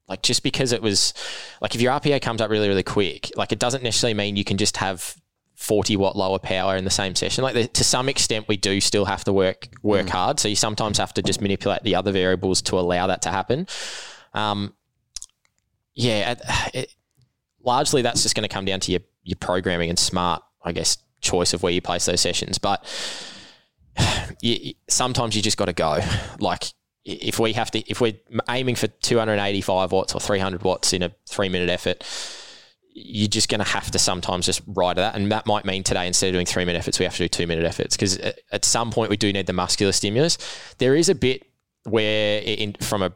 [0.06, 1.14] like just because it was
[1.62, 4.44] like if your RPE comes up really really quick like it doesn't necessarily mean you
[4.44, 5.16] can just have
[5.54, 7.42] 40 watt lower power in the same session.
[7.42, 10.40] Like the, to some extent we do still have to work work hard.
[10.40, 13.66] So you sometimes have to just manipulate the other variables to allow that to happen.
[14.34, 14.74] Um
[15.94, 16.42] yeah it,
[16.74, 16.94] it,
[17.62, 20.98] largely that's just going to come down to your your programming and smart I guess
[21.22, 22.58] choice of where you place those sessions.
[22.58, 22.84] But
[24.40, 26.00] you, sometimes you just got to go.
[26.38, 26.64] Like
[27.04, 28.14] if we have to, if we're
[28.48, 32.02] aiming for 285 watts or 300 watts in a three minute effort,
[32.94, 35.16] you're just going to have to sometimes just ride that.
[35.16, 37.28] And that might mean today, instead of doing three minute efforts, we have to do
[37.28, 38.18] two minute efforts because
[38.52, 40.38] at, some point we do need the muscular stimulus.
[40.78, 41.44] There is a bit
[41.84, 43.12] where, in, from a,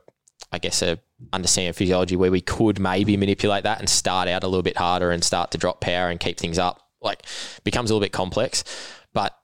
[0.51, 0.99] I guess, a
[1.33, 5.11] understanding physiology, where we could maybe manipulate that and start out a little bit harder
[5.11, 6.83] and start to drop power and keep things up.
[7.01, 7.24] Like
[7.62, 8.64] becomes a little bit complex,
[9.12, 9.39] but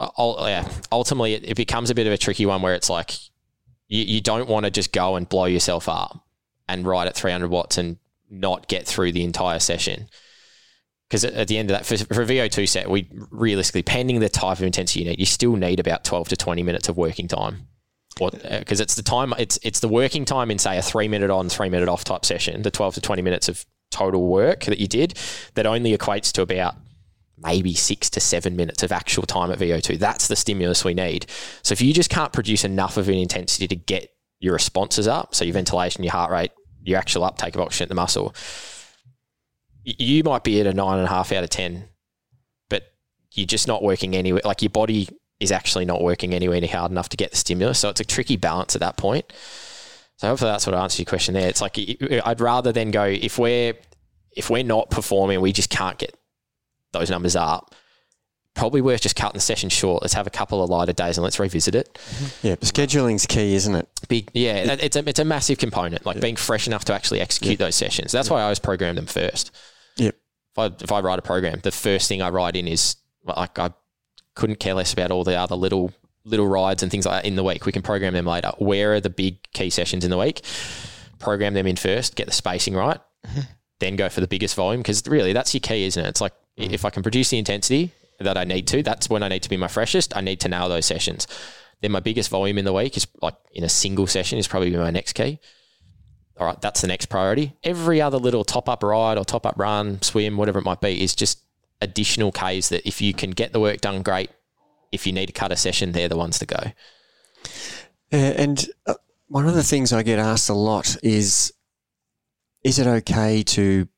[0.00, 3.12] Uh, yeah, ultimately it, it becomes a bit of a tricky one where it's like
[3.88, 6.24] you, you don't want to just go and blow yourself up
[6.68, 7.98] and ride at 300 watts and
[8.30, 10.08] not get through the entire session.
[11.08, 14.28] Because at, the end of that, for, for a VO2 set, we realistically, pending the
[14.28, 17.26] type of intensity you need, you still need about 12 to 20 minutes of working
[17.26, 17.66] time.
[18.14, 21.30] Because uh, it's the time, it's it's the working time in say a three minute
[21.30, 24.78] on, three minute off type session, the 12 to 20 minutes of total work that
[24.78, 25.18] you did,
[25.54, 26.76] that only equates to about
[27.42, 29.98] maybe six to seven minutes of actual time at VO2.
[29.98, 31.26] That's the stimulus we need.
[31.62, 34.10] So if you just can't produce enough of an intensity to get
[34.40, 37.88] your responses up, so your ventilation, your heart rate, your actual uptake of oxygen at
[37.88, 38.34] the muscle,
[39.84, 41.88] you might be at a nine and a half out of 10,
[42.68, 42.92] but
[43.32, 44.42] you're just not working anywhere.
[44.44, 45.08] Like your body
[45.40, 47.78] is actually not working anywhere hard enough to get the stimulus.
[47.78, 49.32] So it's a tricky balance at that point.
[50.16, 51.48] So hopefully that's what answers your question there.
[51.48, 53.72] It's like I'd rather then go if we're
[54.36, 56.14] if we're not performing, we just can't get
[56.92, 57.74] those numbers up.
[58.54, 60.02] Probably worth just cutting the session short.
[60.02, 61.94] Let's have a couple of lighter days and let's revisit it.
[61.94, 62.46] Mm-hmm.
[62.48, 63.88] Yeah, scheduling's key, isn't it?
[64.08, 66.04] Big, yeah, it's a it's a massive component.
[66.04, 68.10] Like being fresh enough to actually execute those sessions.
[68.10, 69.52] That's why I always program them first.
[69.96, 70.16] Yep.
[70.52, 73.58] If I if I write a program, the first thing I write in is like
[73.58, 73.70] I
[74.34, 75.92] couldn't care less about all the other little
[76.24, 77.66] little rides and things like that in the week.
[77.66, 78.52] We can program them later.
[78.58, 80.42] Where are the big key sessions in the week?
[81.18, 82.16] Program them in first.
[82.16, 83.00] Get the spacing right.
[83.26, 83.40] Mm-hmm.
[83.78, 86.08] Then go for the biggest volume because really that's your key, isn't it?
[86.08, 89.28] It's like if I can produce the intensity that I need to, that's when I
[89.28, 90.16] need to be my freshest.
[90.16, 91.26] I need to nail those sessions.
[91.80, 94.70] Then my biggest volume in the week is like in a single session is probably
[94.70, 95.38] my next key.
[96.38, 97.54] All right, that's the next priority.
[97.62, 101.02] Every other little top up ride or top up run, swim, whatever it might be,
[101.02, 101.42] is just
[101.80, 104.30] additional Ks that if you can get the work done, great.
[104.92, 106.72] If you need to cut a session, they're the ones to go.
[108.10, 108.94] And uh,
[109.28, 111.52] one of the things I get asked a lot is
[112.62, 113.88] is it okay to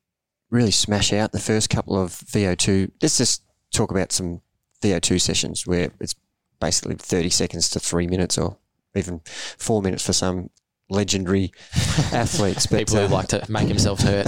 [0.52, 2.92] really smash out the first couple of VO2?
[3.00, 3.42] Let's just
[3.72, 4.42] talk about some
[4.82, 6.14] VO2 sessions where it's
[6.60, 8.58] basically 30 seconds to three minutes or
[8.94, 9.22] even
[9.58, 10.50] four minutes for some
[10.90, 11.52] legendary
[12.12, 12.66] athletes.
[12.66, 14.26] But, People who uh, like to make themselves hurt.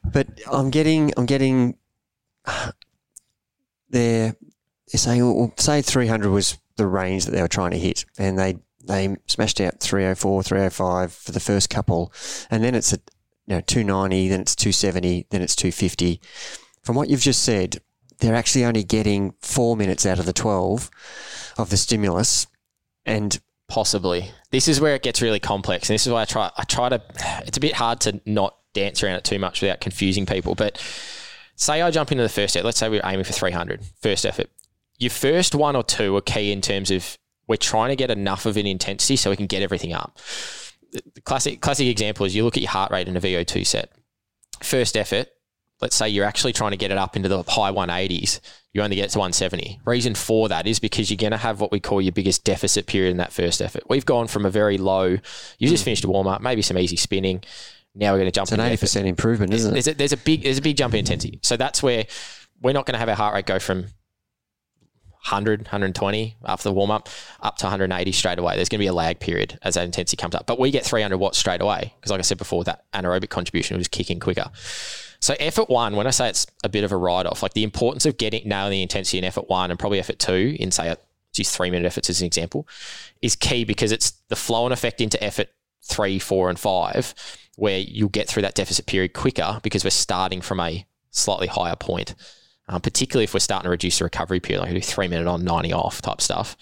[0.12, 1.78] but I'm getting, I'm getting,
[3.88, 4.36] they're,
[4.92, 8.38] they're saying, well, say 300 was the range that they were trying to hit, and
[8.38, 12.12] they they smashed out 304, 305 for the first couple,
[12.50, 12.98] and then it's a
[13.46, 16.20] you know 290, then it's 270, then it's 250.
[16.82, 17.78] From what you've just said,
[18.18, 20.90] they're actually only getting four minutes out of the 12
[21.58, 22.46] of the stimulus,
[23.04, 23.40] and
[23.72, 24.30] Possibly.
[24.50, 26.50] This is where it gets really complex, and this is why I try.
[26.58, 27.00] I try to.
[27.46, 30.78] It's a bit hard to not dance around it too much without confusing people, but
[31.56, 32.66] say I jump into the first effort.
[32.66, 34.50] Let's say we're aiming for 300, first effort.
[34.98, 37.16] Your first one or two are key in terms of
[37.46, 40.18] we're trying to get enough of an intensity so we can get everything up.
[40.92, 43.90] The classic classic example is you look at your heart rate in a VO2 set.
[44.62, 45.28] First effort,
[45.80, 48.40] let's say you're actually trying to get it up into the high 180s,
[48.72, 49.80] you only get to 170.
[49.84, 52.86] Reason for that is because you're going to have what we call your biggest deficit
[52.86, 53.82] period in that first effort.
[53.88, 55.18] We've gone from a very low,
[55.58, 57.42] you just finished a warm up, maybe some easy spinning.
[57.94, 59.74] Now we're going to jump It's an eighty percent improvement, isn't it?
[59.74, 61.40] there's a, there's a big there's a big jump in intensity.
[61.42, 62.06] So that's where
[62.62, 63.86] we're not going to have our heart rate go from
[65.24, 67.08] 100, 120 after the warm up
[67.40, 68.56] up to 180 straight away.
[68.56, 70.46] There's going to be a lag period as that intensity comes up.
[70.46, 73.76] But we get 300 watts straight away because, like I said before, that anaerobic contribution
[73.76, 74.50] was kicking quicker.
[75.20, 77.62] So effort one, when I say it's a bit of a write off, like the
[77.62, 80.96] importance of getting nailing the intensity in effort one and probably effort two in say
[81.32, 82.66] just three minute efforts as an example,
[83.22, 85.48] is key because it's the flow and effect into effort
[85.82, 87.14] three, four, and five,
[87.56, 91.76] where you'll get through that deficit period quicker because we're starting from a slightly higher
[91.76, 92.14] point.
[92.72, 95.44] Um, particularly if we're starting to reduce the recovery period, like do three minute on,
[95.44, 96.56] 90 off type stuff.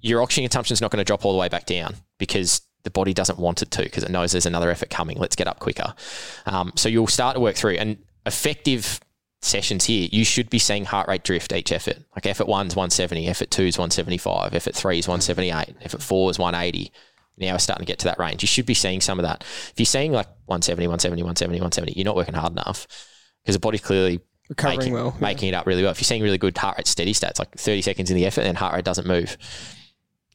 [0.00, 2.90] Your oxygen consumption is not going to drop all the way back down because the
[2.90, 5.16] body doesn't want it to because it knows there's another effort coming.
[5.16, 5.94] Let's get up quicker.
[6.44, 9.00] Um, so you'll start to work through and effective
[9.44, 11.98] sessions here, you should be seeing heart rate drift each effort.
[12.16, 16.38] Like effort one's 170, effort two is 175, effort three is 178, effort four is
[16.38, 16.90] 180.
[17.36, 18.42] Now we're starting to get to that range.
[18.42, 19.42] You should be seeing some of that.
[19.42, 22.86] If you're seeing like 170, 170, 170, 170, you're not working hard enough
[23.42, 24.20] because the body's clearly
[24.56, 25.12] Recovering making, well.
[25.14, 25.20] yeah.
[25.20, 25.92] making it up really well.
[25.92, 28.42] If you're seeing really good heart rate steady stats, like 30 seconds in the effort
[28.42, 29.36] and heart rate doesn't move,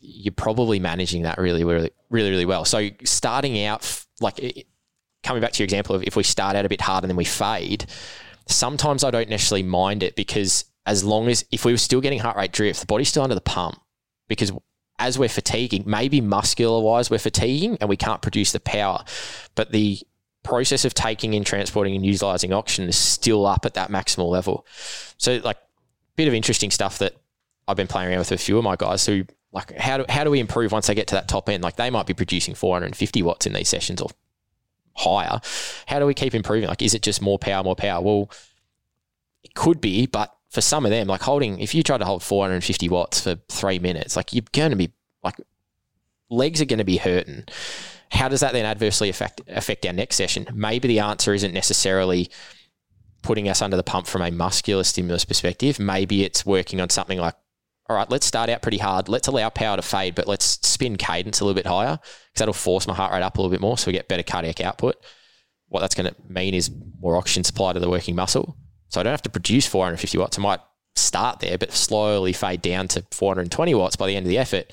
[0.01, 2.65] you're probably managing that really, really, really, really well.
[2.65, 4.67] So starting out, like
[5.23, 7.17] coming back to your example of if we start out a bit hard and then
[7.17, 7.85] we fade,
[8.47, 12.19] sometimes I don't necessarily mind it because as long as if we were still getting
[12.19, 13.79] heart rate drift, the body's still under the pump
[14.27, 14.51] because
[14.97, 19.03] as we're fatiguing, maybe muscular wise we're fatiguing and we can't produce the power,
[19.55, 19.99] but the
[20.49, 24.65] process of taking in, transporting, and utilizing oxygen is still up at that maximal level.
[25.17, 27.13] So, like, a bit of interesting stuff that
[27.67, 30.23] I've been playing around with a few of my guys who, like, how do, how
[30.23, 31.63] do we improve once they get to that top end?
[31.63, 34.09] Like, they might be producing 450 watts in these sessions or
[34.95, 35.39] higher.
[35.85, 36.67] How do we keep improving?
[36.67, 38.01] Like, is it just more power, more power?
[38.01, 38.31] Well,
[39.43, 42.23] it could be, but for some of them, like holding, if you try to hold
[42.23, 44.91] 450 watts for three minutes, like, you're going to be,
[45.23, 45.35] like,
[46.31, 47.45] legs are going to be hurting.
[48.11, 50.47] How does that then adversely affect affect our next session?
[50.53, 52.29] Maybe the answer isn't necessarily
[53.21, 55.79] putting us under the pump from a muscular stimulus perspective.
[55.79, 57.35] Maybe it's working on something like,
[57.89, 59.09] all right, let's start out pretty hard.
[59.09, 62.53] Let's allow power to fade, but let's spin cadence a little bit higher because that'll
[62.53, 64.95] force my heart rate up a little bit more so we get better cardiac output.
[65.67, 68.57] What that's going to mean is more oxygen supply to the working muscle.
[68.87, 70.39] So I don't have to produce 450 watts.
[70.39, 70.61] I might
[70.95, 74.71] start there, but slowly fade down to 420 watts by the end of the effort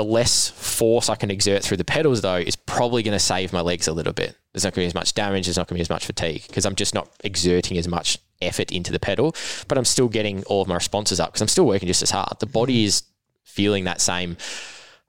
[0.00, 3.52] the less force I can exert through the pedals, though, is probably going to save
[3.52, 4.34] my legs a little bit.
[4.54, 5.44] There's not going to be as much damage.
[5.44, 8.16] There's not going to be as much fatigue because I'm just not exerting as much
[8.40, 9.36] effort into the pedal,
[9.68, 12.10] but I'm still getting all of my responses up because I'm still working just as
[12.10, 12.40] hard.
[12.40, 12.86] The body mm.
[12.86, 13.02] is
[13.44, 14.38] feeling that same,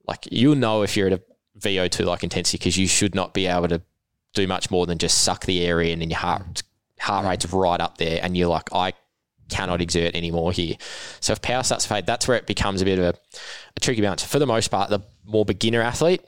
[0.10, 1.22] like you'll know if you're at a
[1.58, 3.82] VO2 like intensity because you should not be able to
[4.34, 6.64] do much more than just suck the air in and your heart
[7.00, 8.92] heart rate's right up there and you're like, I
[9.52, 10.76] cannot exert anymore here.
[11.20, 13.14] So if power starts to fade, that's where it becomes a bit of a,
[13.76, 14.24] a tricky balance.
[14.24, 16.22] For the most part, the more beginner athlete,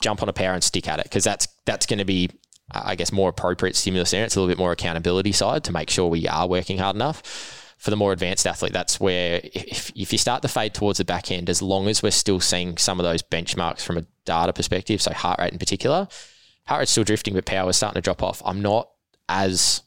[0.00, 2.30] jump on a power and stick at it because that's that's going to be,
[2.72, 4.24] uh, I guess, more appropriate stimulus there.
[4.24, 7.56] It's a little bit more accountability side to make sure we are working hard enough.
[7.78, 11.04] For the more advanced athlete, that's where if, if you start to fade towards the
[11.06, 14.52] back end, as long as we're still seeing some of those benchmarks from a data
[14.52, 16.06] perspective, so heart rate in particular,
[16.66, 18.42] heart rate's still drifting, but power is starting to drop off.
[18.44, 18.90] I'm not
[19.30, 19.82] as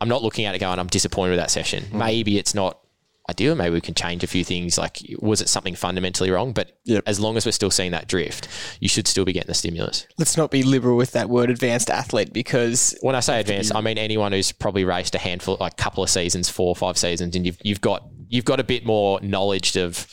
[0.00, 1.84] I'm not looking at it going, I'm disappointed with that session.
[1.84, 1.98] Mm.
[1.98, 2.80] Maybe it's not
[3.28, 3.54] ideal.
[3.56, 4.78] Maybe we can change a few things.
[4.78, 6.52] Like, was it something fundamentally wrong?
[6.52, 7.04] But Yep.
[7.06, 8.46] as long as we're still seeing that drift,
[8.78, 10.06] you should still be getting the stimulus.
[10.16, 13.80] Let's not be liberal with that word advanced athlete because When I say advanced, I
[13.80, 16.96] mean anyone who's probably raced a handful, like a couple of seasons, four or five
[16.96, 20.06] seasons, and you've you've got you've got a bit more knowledge of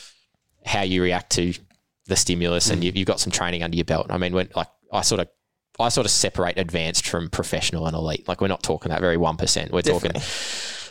[0.66, 1.54] how you react to
[2.08, 4.08] the stimulus, and you've, you've got some training under your belt.
[4.10, 5.28] I mean, when like I sort of.
[5.80, 8.28] I sort of separate advanced from professional and elite.
[8.28, 9.72] Like we're not talking that very one percent.
[9.72, 10.12] We're talking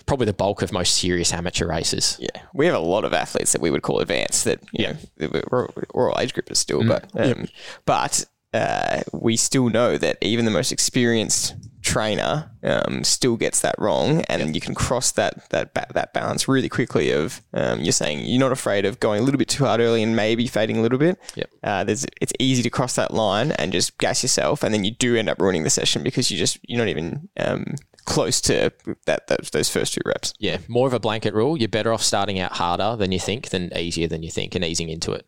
[0.07, 2.17] probably the bulk of most serious amateur races.
[2.21, 4.97] yeah, we have a lot of athletes that we would call advanced that you Yeah.
[5.21, 6.89] know we're, we're all age groupers still, Mm.
[6.89, 7.47] but um,
[7.87, 11.55] but uh, we still know that even the most experienced
[11.93, 16.49] trainer um, still gets that wrong, and you can cross that that ba- that balance
[16.49, 17.11] really quickly.
[17.11, 20.03] Of um, you're saying you're not afraid of going a little bit too hard early
[20.03, 21.19] and maybe fading a little bit.
[21.35, 21.51] Yep.
[21.63, 24.91] Uh, there's it's easy to cross that line and just gas yourself, and then you
[24.91, 27.75] do end up ruining the session because you just you're not even um,
[28.07, 28.73] close to
[29.07, 30.33] that those, those first two reps.
[30.39, 31.59] Yeah, more of a blanket rule.
[31.59, 34.65] You're better off starting out harder than you think than easier than you think and
[34.65, 35.27] easing into it.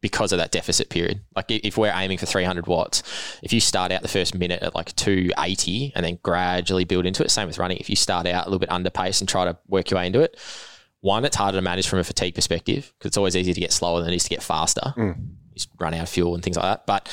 [0.00, 1.20] Because of that deficit period.
[1.34, 3.02] Like if we're aiming for 300 watts,
[3.42, 7.24] if you start out the first minute at like 280 and then gradually build into
[7.24, 7.78] it, same with running.
[7.78, 10.06] If you start out a little bit under pace and try to work your way
[10.06, 10.38] into it,
[11.00, 13.72] one, it's harder to manage from a fatigue perspective because it's always easier to get
[13.72, 14.92] slower than it is to get faster.
[14.96, 16.86] You just run out of fuel and things like that.
[16.86, 17.08] But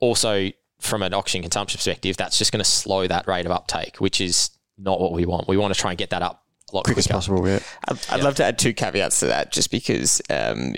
[0.00, 3.96] also from an oxygen consumption perspective, that's just going to slow that rate of uptake,
[3.96, 5.48] which is not what we want.
[5.48, 7.46] We want to try and get that up a lot quick as possible.
[7.48, 7.60] Yeah.
[7.88, 10.74] I'd, I'd love to add two caveats to that, just because um,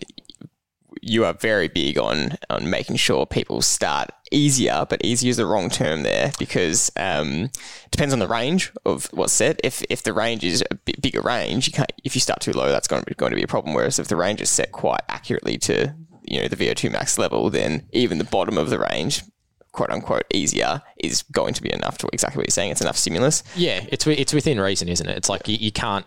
[1.02, 5.46] you are very big on on making sure people start easier, but easier is the
[5.46, 7.50] wrong term there because um,
[7.90, 9.60] depends on the range of what's set.
[9.64, 11.92] If if the range is a bit bigger range, you can't.
[12.04, 13.74] If you start too low, that's going to be going to be a problem.
[13.74, 17.50] Whereas if the range is set quite accurately to you know the VO2 max level,
[17.50, 19.22] then even the bottom of the range.
[19.72, 22.72] "Quote unquote easier" is going to be enough to exactly what you're saying.
[22.72, 23.44] It's enough stimulus.
[23.54, 25.16] Yeah, it's it's within reason, isn't it?
[25.16, 26.04] It's like you, you can't.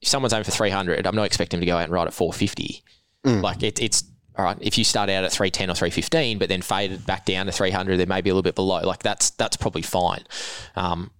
[0.00, 2.12] If someone's aiming for 300, I'm not expecting them to go out and ride at
[2.12, 2.82] 450.
[3.24, 4.04] Like it, it's
[4.36, 4.56] all right.
[4.60, 7.96] If you start out at 310 or 315, but then faded back down to 300,
[7.98, 8.80] then maybe a little bit below.
[8.80, 10.24] Like that's that's probably fine.
[10.76, 11.10] Um,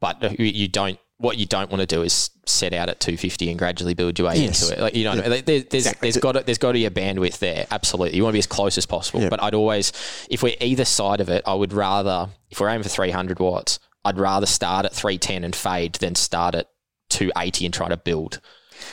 [0.00, 0.98] but you- you don't.
[1.20, 4.28] What you don't want to do is set out at 250 and gradually build your
[4.28, 4.62] way Yes.
[4.62, 4.80] into it.
[4.80, 7.66] Like you know, there, there's there's got to, there's got to be a bandwidth there.
[7.72, 9.22] Absolutely, you want to be as close as possible.
[9.22, 9.28] Yeah.
[9.28, 9.92] But I'd always,
[10.30, 13.80] if we're either side of it, I would rather, if we're aiming for 300 watts,
[14.04, 16.68] I'd rather start at 310 and fade than start at
[17.08, 18.40] 280 and try to build.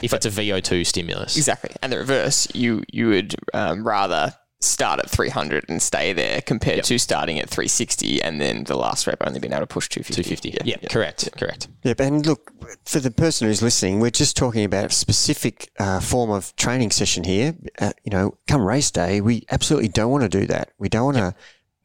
[0.01, 1.71] If it's a VO2 stimulus, Exactly.
[1.81, 6.83] And the reverse, you you would um, rather start at 300 and stay there compared
[6.83, 10.51] to starting at 360 and then the last rep only being able to push 250.
[10.51, 10.69] 250.
[10.69, 11.67] Yeah, correct, correct.
[11.83, 11.99] Yep.
[11.99, 12.51] And look,
[12.86, 16.91] for the person who's listening, we're just talking about a specific uh, form of training
[16.91, 17.55] session here.
[17.79, 20.71] Uh, you know, come race day, we absolutely don't want to do that.
[20.79, 21.36] We don't want to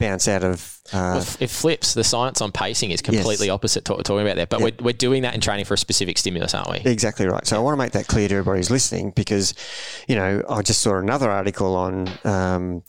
[0.01, 0.79] bounce out of.
[0.93, 1.95] Well, Uh, f- it flips.
[1.95, 3.55] The science on pacing is completely Yes.
[3.55, 4.47] opposite to what we're talking about there.
[4.47, 6.79] But we're, we're doing that in training for a specific stimulus, aren't we?
[6.91, 7.47] Exactly right.
[7.47, 9.55] So I want to make that clear to everybody who's listening because,
[10.09, 12.83] you know, I just saw another article on um,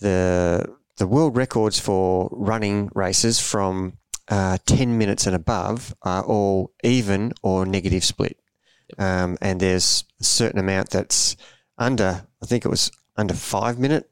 [0.00, 3.98] the the world records for running races from
[4.28, 8.38] uh, ten minutes and above are all even or negative split,
[8.98, 11.36] um, and there's a certain amount that's
[11.78, 12.26] under.
[12.42, 14.08] I think it was under five minute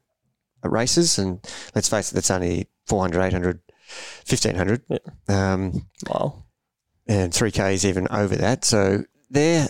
[0.69, 1.39] races, and
[1.75, 3.59] let's face it, that's only 400, 800,
[4.27, 4.81] 1500.
[5.27, 6.43] Um, Wow.
[7.07, 8.65] and three K is even over that.
[8.65, 9.67] So there,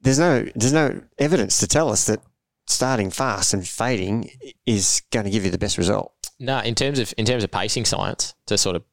[0.00, 2.20] there's no there's no evidence to tell us that
[2.66, 4.30] starting fast and fading
[4.66, 6.12] is going to give you the best result.
[6.38, 8.84] No, in terms of in terms of pacing science, to sort of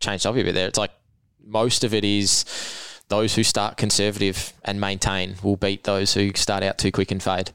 [0.00, 0.90] change the topic a bit there, it's like
[1.42, 2.44] most of it is
[3.10, 7.22] those who start conservative and maintain will beat those who start out too quick and
[7.22, 7.50] fade.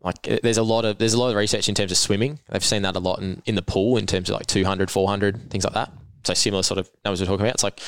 [0.00, 2.38] Like uh, there's a lot of there's a lot of research in terms of swimming.
[2.48, 5.50] They've seen that a lot in, in the pool in terms of like 200, 400,
[5.50, 5.92] things like that.
[6.24, 7.54] So similar sort of numbers we're talking about.
[7.54, 7.80] It's like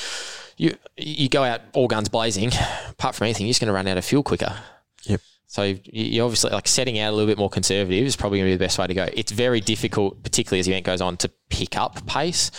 [0.58, 2.50] you you go out all guns blazing.
[2.90, 4.54] Apart from anything, you're just going to run out of fuel quicker.
[5.04, 5.20] Yep.
[5.50, 8.52] So you- obviously like setting out a little bit more conservative is probably going to
[8.52, 9.08] be the best way to go.
[9.14, 12.50] It's very difficult, particularly as the event goes on, to pick up pace.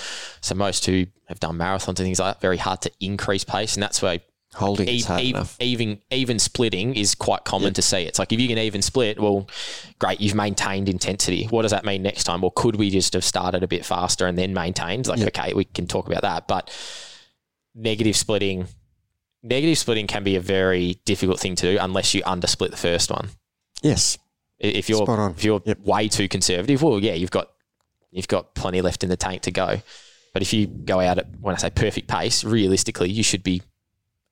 [0.41, 3.75] So most who have done marathons and things like that, very hard to increase pace,
[3.75, 4.19] and that's where
[4.55, 7.99] Holding e- e- even even splitting is quite common to see.
[7.99, 9.47] It's like if you can even split, well,
[9.99, 11.45] great, you've maintained intensity.
[11.45, 12.41] What does that mean next time?
[12.41, 15.05] Well, could we just have started a bit faster and then maintained?
[15.05, 16.71] Like, okay, we can talk about that, but
[17.75, 18.67] negative splitting.
[19.41, 23.09] Negative splitting can be a very difficult thing to do unless you undersplit the first
[23.09, 23.29] one.
[23.81, 24.17] Yes.
[24.59, 25.79] If you're if you're Yep.
[25.79, 27.49] way too conservative, well, yeah, you've got
[28.11, 29.81] you've got plenty left in the tank to go.
[30.33, 33.61] But if you go out at when I say perfect pace, realistically, you should be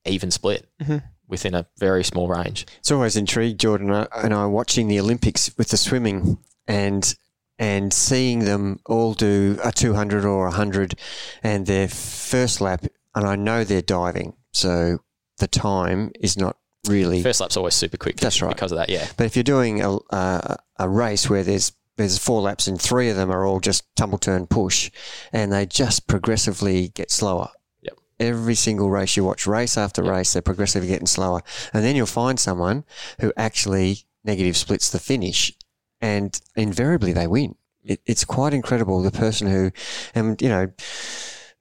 [0.06, 0.98] even split Mm-hmm.
[1.28, 2.66] within a very small range.
[2.80, 6.38] It's always intrigued Jordan and I- and I watching the Olympics with the swimming
[6.68, 7.16] and
[7.60, 10.94] and seeing them all do a 200 or a 100
[11.42, 12.86] and their first lap
[13.16, 15.00] and I know they're diving so
[15.38, 18.18] the time is not really First lap's always super quick.
[18.18, 18.54] That's right.
[18.54, 19.08] Because of that, yeah.
[19.18, 23.10] But if you're doing a, a, a race where there's there's four laps and three
[23.10, 24.92] of them are all just tumble turn push,
[25.34, 27.50] and they just progressively get slower.
[27.82, 27.98] Yep.
[28.20, 31.42] Every single race you watch, race after race, they're progressively getting slower,
[31.74, 32.86] and then you'll find someone
[33.20, 35.54] who actually negative splits the finish,
[36.00, 37.56] and invariably they win.
[37.84, 39.72] It, it's quite incredible the person who,
[40.14, 40.72] and you know.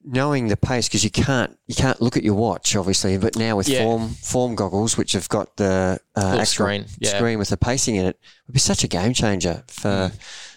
[0.09, 3.57] Knowing the pace because you can't you can't look at your watch obviously, but now
[3.57, 3.83] with Yeah.
[3.83, 7.17] form form goggles which have got the uh, screen, yeah.
[7.17, 10.13] screen with the pacing in it would be such a game changer for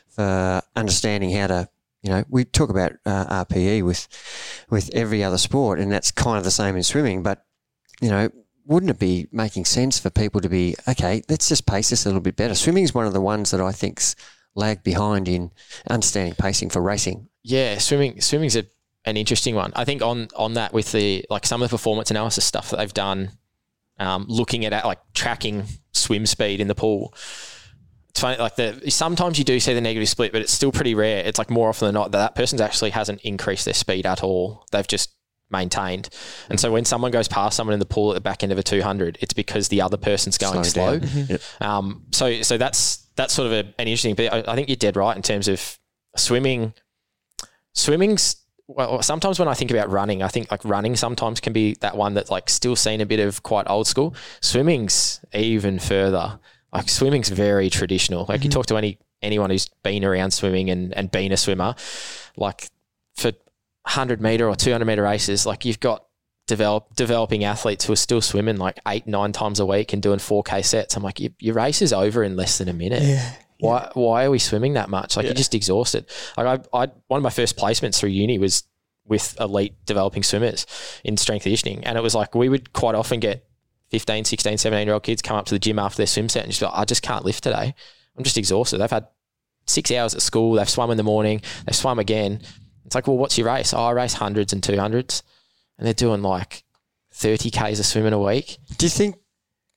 [0.10, 1.70] for understanding how to
[2.04, 4.08] you know we talk about uh, RPE with
[4.70, 7.44] with every other sport and that's kind of the same in swimming but
[8.02, 8.30] you know
[8.68, 12.10] wouldn't it be making sense for people to be okay let's just pace this a
[12.10, 14.16] little bit better swimming is one of the ones that I think's
[14.54, 15.52] lagged behind in
[15.90, 18.66] understanding pacing for racing Yeah, swimming swimming's a,
[19.06, 19.72] an interesting one.
[19.76, 22.78] I think on on that with the like some of the performance analysis stuff that
[22.78, 23.32] they've done,
[23.98, 27.14] um, looking at like tracking swim speed in the pool.
[28.10, 30.96] it's funny, like the sometimes you do see the negative split, but it's still pretty
[30.96, 31.24] rare.
[31.26, 34.24] It's like more often than not that that person's actually hasn't increased their speed at
[34.24, 34.66] all.
[34.72, 35.14] They've just
[35.52, 36.10] maintained.
[36.50, 38.60] And so when someone goes past someone in the pool at the back end of
[38.60, 41.00] a 200, it's because the other person's going Slow slow.
[41.00, 41.26] down.
[41.30, 41.42] Yep.
[41.62, 44.16] Um, so so that's that's sort of a, an interesting.
[44.16, 45.80] But I, I think you're dead right in terms of
[46.16, 46.74] swimming.
[47.74, 48.36] Swimming's
[48.70, 51.98] well, sometimes when I think about running, I think like running sometimes can be that
[51.98, 54.14] one that's like still seen a bit of quite old school.
[54.42, 56.40] Swimming's even further.
[56.72, 58.28] Like swimming's very traditional.
[58.30, 58.58] Like you mm-hmm.
[58.58, 61.74] talk to any anyone who's been around swimming and, and been a swimmer,
[62.38, 62.70] like
[63.16, 63.32] for
[63.88, 66.06] hundred meter or two hundred meter races, like you've got
[66.46, 70.20] develop developing athletes who are still swimming like eight nine times a week and doing
[70.20, 70.96] four k sets.
[70.96, 73.02] I'm like, your, your race is over in less than a minute.
[73.02, 73.34] Yeah.
[73.60, 75.16] Why why are we swimming that much?
[75.18, 75.30] Like Yeah.
[75.30, 76.06] you're just exhausted.
[76.38, 78.64] Like I, I one of my first placements through uni was
[79.06, 80.66] with elite developing swimmers
[81.04, 83.46] in strength conditioning, and it was like we would quite often get
[83.92, 86.44] 15, 16, 17 year old kids come up to the gym after their swim set
[86.44, 87.74] and just like, I just can't lift today.
[88.16, 88.78] I'm just exhausted.
[88.78, 89.08] They've had
[89.66, 90.54] six hours at school.
[90.54, 91.42] They've swum in the morning.
[91.66, 92.42] They've swum again.
[92.86, 93.74] It's like, well, what's your race?
[93.74, 95.24] Oh, I race hundreds and two hundreds,
[95.78, 96.64] and they're doing like
[97.14, 98.58] 30 k's of swimming a week.
[98.78, 99.16] Do you think?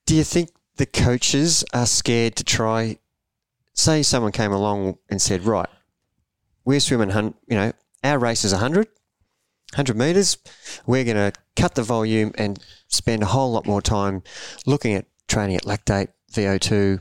[0.05, 2.97] Do you think the coaches are scared to try?
[3.73, 5.69] Say someone came along and said, "Right,
[6.65, 7.09] we're swimming.
[7.09, 7.71] hun- You know,
[8.03, 8.87] our race is 100,
[9.73, 10.37] 100 meters.
[10.85, 14.21] We're going to cut the volume and spend a whole lot more time
[14.65, 16.99] looking at training at lactate, VO2,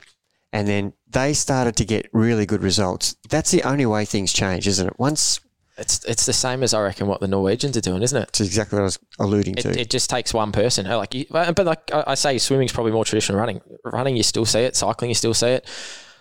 [0.53, 3.17] and then they started to get really good results.
[3.29, 4.99] That's the only way things change, isn't it?
[4.99, 5.41] Once
[5.77, 8.29] It's it's the same as I reckon what the Norwegians are doing, isn't it?
[8.29, 9.79] it's exactly what I was alluding It, to.
[9.81, 10.87] it just takes one person.
[10.87, 13.39] Like, you, but like I I say, swimming's probably more traditional.
[13.39, 14.75] Running, running, you still see it.
[14.77, 15.67] Cycling, you still see it.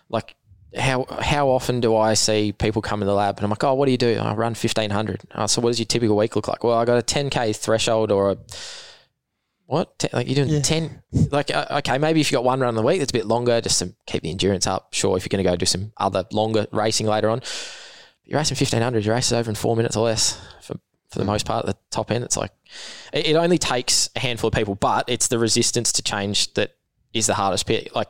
[0.09, 0.35] Like,
[0.77, 3.73] how how often do I see people come in the lab and I'm like, oh,
[3.73, 4.17] what do you do?
[4.17, 5.21] I run fifteen hundred.
[5.35, 6.63] Oh, so what does your typical week look like?
[6.63, 8.37] Well, I got a ten k threshold or a
[9.65, 9.99] what?
[9.99, 11.01] Ten, like you're doing ten?
[11.11, 13.25] Like, uh, okay, maybe if you got one run in the week, that's a bit
[13.25, 14.93] longer, just to keep the endurance up.
[14.93, 17.41] Sure, if you're going to go do some other longer racing later on,
[18.25, 19.05] you're racing fifteen hundred.
[19.05, 20.75] Your race is over in four minutes or less for
[21.09, 21.65] for the most part.
[21.65, 22.51] The top end, it's like
[23.13, 26.75] it, it only takes a handful of people, but it's the resistance to change that
[27.13, 27.95] is the hardest bit.
[27.95, 28.07] Like,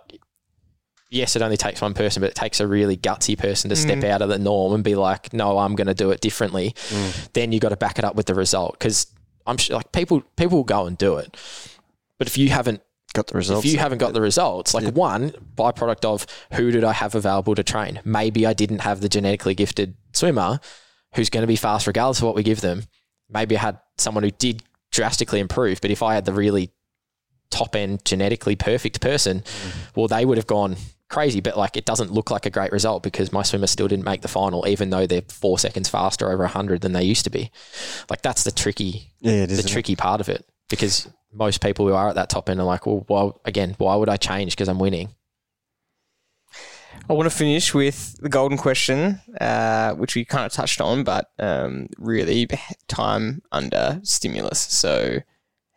[1.12, 4.00] yes, it only takes one person, but it takes a really gutsy person to step
[4.00, 4.10] mm.
[4.10, 6.74] out of the norm and be like, no, I'm going to do it differently.
[6.90, 7.34] Mm.
[7.34, 9.08] Then you got to back it up with the result because
[9.46, 11.38] I'm sure like people people will go and do it,
[12.18, 12.82] but if you haven't
[13.14, 13.66] got the results.
[13.66, 17.56] if you haven't got the results, like one byproduct of who did I have available
[17.56, 18.00] to train?
[18.06, 20.60] Maybe I didn't have the genetically gifted swimmer
[21.16, 22.84] who's going to be fast regardless of what we give them.
[23.30, 26.72] Maybe I had someone who did drastically improve, but if I had the really
[27.50, 29.74] top end genetically perfect person, mm.
[29.96, 30.78] well, they would have gone
[31.12, 31.42] crazy.
[31.42, 34.22] But like, it doesn't look like a great result because my swimmer still didn't make
[34.22, 37.52] the final, even though they're four seconds faster over hundred than they used to be.
[38.10, 39.60] Like, that's the tricky yeah, the is.
[39.60, 39.74] isn't it?
[39.74, 42.86] tricky part of it because most people who are at that top end are like,
[42.86, 45.10] well, well again, why would I change because I'm winning?
[47.10, 51.04] I want to finish with the golden question, uh, which we kind of touched on,
[51.04, 52.48] but um, really
[52.88, 54.60] time under stimulus.
[54.60, 55.20] So,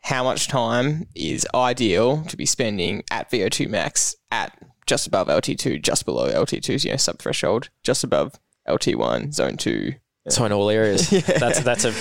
[0.01, 4.55] how much time is ideal to be spending at VO2 max at
[4.85, 9.95] just above LT2, just below LT2, you know, sub threshold, just above LT1, zone two?
[10.27, 11.93] So in all areas, that's that's a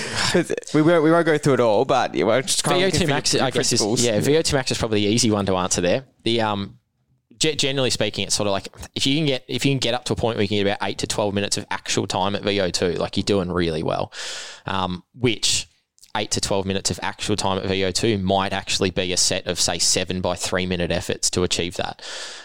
[0.75, 3.01] we won't we won't go through it all, but yeah, we're just kind of looking
[3.01, 3.35] VO2 for max.
[3.35, 6.05] I guess is yeah, VO2 max is probably the easy one to answer there.
[6.23, 6.79] The um,
[7.37, 9.93] ge- generally speaking, it's sort of like if you can get if you can get
[9.93, 12.07] up to a point where you can get about eight to twelve minutes of actual
[12.07, 14.11] time at VO2, like you're doing really well.
[14.65, 15.64] Um, which
[16.17, 19.59] eight to 12 minutes of actual time at VO2 might actually be a set of,
[19.59, 22.03] say, seven by three minute efforts to achieve that.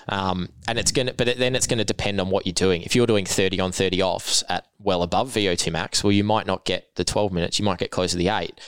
[0.08, 2.82] Um, and it's going to, but then it's going to depend on what you're doing.
[2.82, 6.48] If you're doing 30 on 30 offs at well above VO2 max, well, you might
[6.48, 8.60] not get the 12 minutes, you might get close to the eight,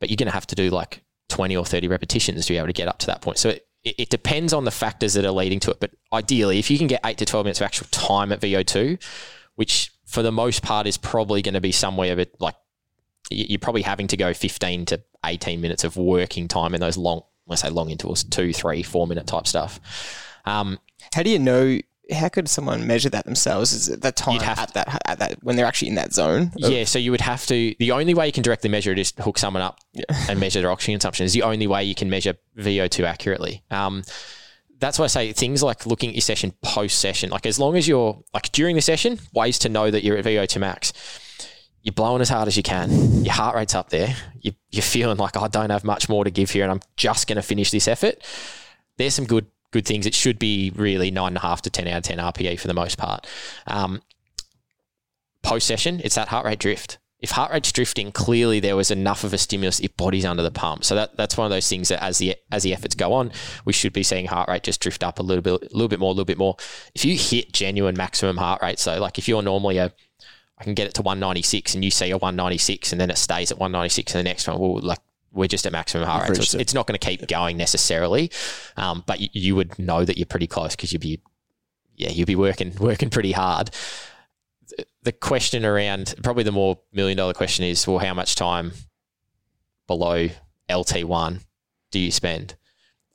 [0.00, 2.66] but you're going to have to do like 20 or 30 repetitions to be able
[2.66, 3.38] to get up to that point.
[3.38, 5.80] So it, it depends on the factors that are leading to it.
[5.80, 9.02] But ideally, if you can get eight to 12 minutes of actual time at VO2,
[9.54, 12.54] which for the most part is probably going to be somewhere like
[13.32, 17.22] you're probably having to go 15 to 18 minutes of working time in those long,
[17.46, 19.80] let's say long intervals, two, three, four minute type stuff.
[20.44, 20.78] Um,
[21.14, 21.78] How do you know?
[22.12, 23.72] How could someone measure that themselves?
[23.72, 26.50] Is it that time at that at that when they're actually in that zone?
[26.56, 27.74] yeah, so you would have to.
[27.78, 29.78] The only way you can directly measure it is to hook someone up
[30.28, 31.24] and measure their oxygen consumption.
[31.24, 33.62] Is the only way you can measure VO2 accurately.
[33.70, 34.02] Um,
[34.82, 37.30] that's why I say things like looking at your session post session.
[37.30, 40.24] Like as long as you're like during the session, ways to know that you're at
[40.24, 40.92] VO2 max.
[41.82, 43.24] You're blowing as hard as you can.
[43.24, 44.14] Your heart rate's up there.
[44.40, 47.26] You, you're feeling like I don't have much more to give here, and I'm just
[47.26, 48.22] going to finish this effort.
[48.98, 50.06] There's some good good things.
[50.06, 52.68] It should be really nine and a half to ten out of ten RPE for
[52.68, 53.26] the most part.
[53.66, 54.02] Um,
[55.42, 56.98] post session, it's that heart rate drift.
[57.22, 60.50] if heart rate's drifting, clearly there was enough of a stimulus if body's under the
[60.50, 60.84] pump.
[60.84, 63.32] So that that's one of those things that as the as the efforts go on,
[63.64, 66.00] we should be seeing heart rate just drift up a little bit, a little bit
[66.00, 66.56] more, a little bit more.
[66.94, 69.92] If you hit genuine maximum heart rate, so like if you're normally a
[70.62, 73.50] I can get it to 196 and you see a 196 and then it stays
[73.50, 75.00] at 196 and the next one, well, like
[75.32, 76.36] we're just at maximum heart rate.
[76.36, 78.30] So it's, it's not going to keep going necessarily,
[78.76, 81.20] um, but you, you would know that you're pretty close because you'd be,
[81.96, 83.70] yeah, you'd be working working pretty hard
[85.02, 88.72] the question around probably the more million dollar question is well, how much time
[89.86, 90.28] below
[90.70, 91.40] LT1
[91.90, 92.54] do you spend?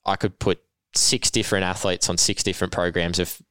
[0.06, 0.60] I could put
[0.95, 3.41] six different athletes on six different programs of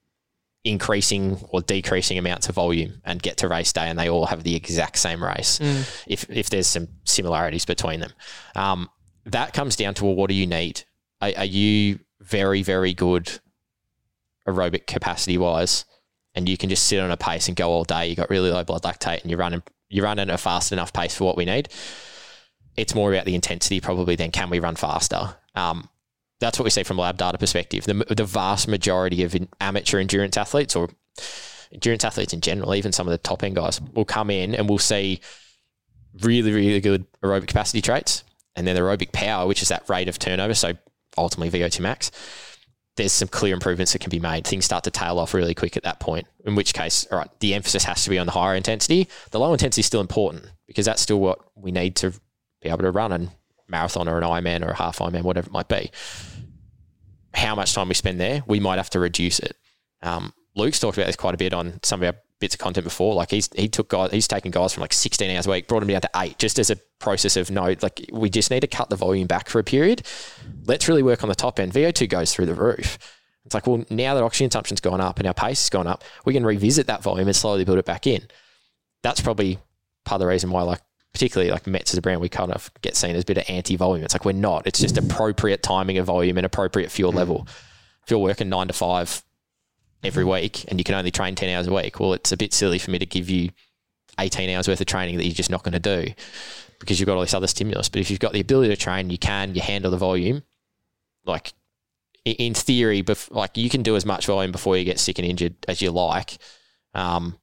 [0.66, 4.42] increasing or decreasing amounts of volume and get to race day and they all have
[4.42, 6.04] the exact same race mm.
[6.06, 8.12] if, if there's some similarities between them.
[8.54, 8.90] Um,
[9.24, 10.84] that comes down to well, what do you need?
[11.20, 13.40] Are, are you very, very good
[14.46, 15.84] aerobic capacity wise?
[16.36, 18.06] and you can just sit on a pace and go all day.
[18.06, 20.92] You got really low blood lactate, and you're running you're running at a fast enough
[20.92, 21.68] pace for what we need.
[22.76, 25.36] It's more about the intensity probably than can we run faster.
[25.54, 25.88] Um,
[26.40, 27.84] that's what we see from lab data perspective.
[27.84, 30.90] The, the vast majority of amateur endurance athletes or
[31.72, 34.68] endurance athletes in general, even some of the top end guys, will come in and
[34.68, 35.20] we'll see
[36.22, 38.24] really, really good aerobic capacity traits
[38.54, 40.54] and then the aerobic power, which is that rate of turnover.
[40.54, 40.72] So
[41.16, 42.10] ultimately VO2 max
[42.96, 44.46] there's some clear improvements that can be made.
[44.46, 47.30] Things start to tail off really quick at that point, in which case, all right,
[47.40, 49.08] the emphasis has to be on the higher intensity.
[49.30, 52.12] The low intensity is still important because that's still what we need to
[52.62, 53.30] be able to run a
[53.68, 55.90] marathon or an Ironman or a half Ironman, whatever it might be.
[57.34, 59.56] How much time we spend there, we might have to reduce it.
[60.02, 62.84] Um, Luke's talked about this quite a bit on some of our bits of content
[62.84, 63.14] before.
[63.14, 65.80] Like he's he took guys, he's taken guys from like 16 hours a week, brought
[65.80, 68.66] them down to eight, just as a process of no, like we just need to
[68.66, 70.02] cut the volume back for a period.
[70.64, 71.72] Let's really work on the top end.
[71.72, 72.98] VO2 goes through the roof.
[73.44, 76.02] It's like, well, now that oxygen consumption's gone up and our pace has gone up,
[76.24, 78.26] we can revisit that volume and slowly build it back in.
[79.04, 79.58] That's probably
[80.04, 80.80] part of the reason why, like,
[81.16, 83.44] particularly like Metz as a brand, we kind of get seen as a bit of
[83.48, 84.04] anti-volume.
[84.04, 84.66] It's like we're not.
[84.66, 87.48] It's just appropriate timing of volume and appropriate fuel level.
[88.04, 89.24] If you're working nine to five
[90.04, 92.52] every week and you can only train 10 hours a week, well, it's a bit
[92.52, 93.48] silly for me to give you
[94.18, 96.12] 18 hours worth of training that you're just not going to do
[96.80, 97.88] because you've got all this other stimulus.
[97.88, 100.42] But if you've got the ability to train, you can, you handle the volume.
[101.24, 101.54] Like
[102.26, 105.26] in theory, bef- like you can do as much volume before you get sick and
[105.26, 106.36] injured as you like.
[106.92, 107.38] Um,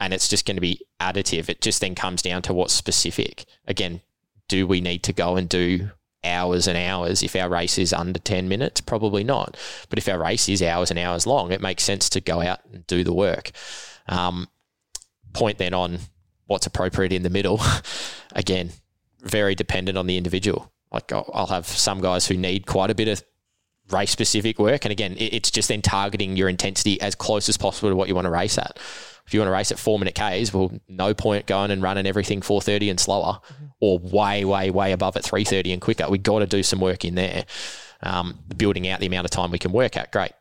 [0.00, 1.48] and it's just going to be additive.
[1.48, 3.44] It just then comes down to what's specific.
[3.66, 4.00] Again,
[4.48, 5.90] do we need to go and do
[6.24, 8.80] hours and hours if our race is under 10 minutes?
[8.80, 9.56] Probably not.
[9.90, 12.60] But if our race is hours and hours long, it makes sense to go out
[12.72, 13.50] and do the work.
[14.08, 14.48] Um,
[15.34, 15.98] point then on
[16.46, 17.60] what's appropriate in the middle.
[18.34, 18.70] Again,
[19.20, 20.72] very dependent on the individual.
[20.90, 23.22] Like I'll, I'll have some guys who need quite a bit of
[23.92, 24.84] race specific work.
[24.84, 28.08] And again, it, it's just then targeting your intensity as close as possible to what
[28.08, 28.78] you want to race at.
[29.26, 32.06] If you want to race at four minute Ks, well, no point going and running
[32.06, 33.66] everything 430 and slower mm-hmm.
[33.80, 36.08] or way, way, way above at 330 and quicker.
[36.08, 37.44] We've got to do some work in there.
[38.02, 40.32] Um, building out the amount of time we can work at, great.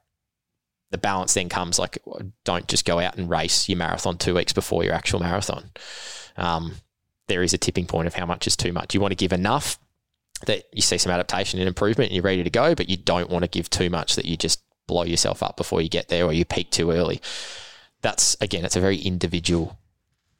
[0.92, 2.00] The balance then comes like,
[2.46, 5.70] don't just go out and race your marathon two weeks before your actual marathon.
[6.38, 6.76] Um,
[7.28, 8.94] there is a tipping point of how much is too much.
[8.94, 9.78] You want to give enough
[10.46, 13.30] that you see some adaptation and improvement and you're ready to go, but you don't
[13.30, 16.26] want to give too much that you just blow yourself up before you get there
[16.26, 17.22] or you peak too early
[18.02, 19.78] that's again, it's a very individual,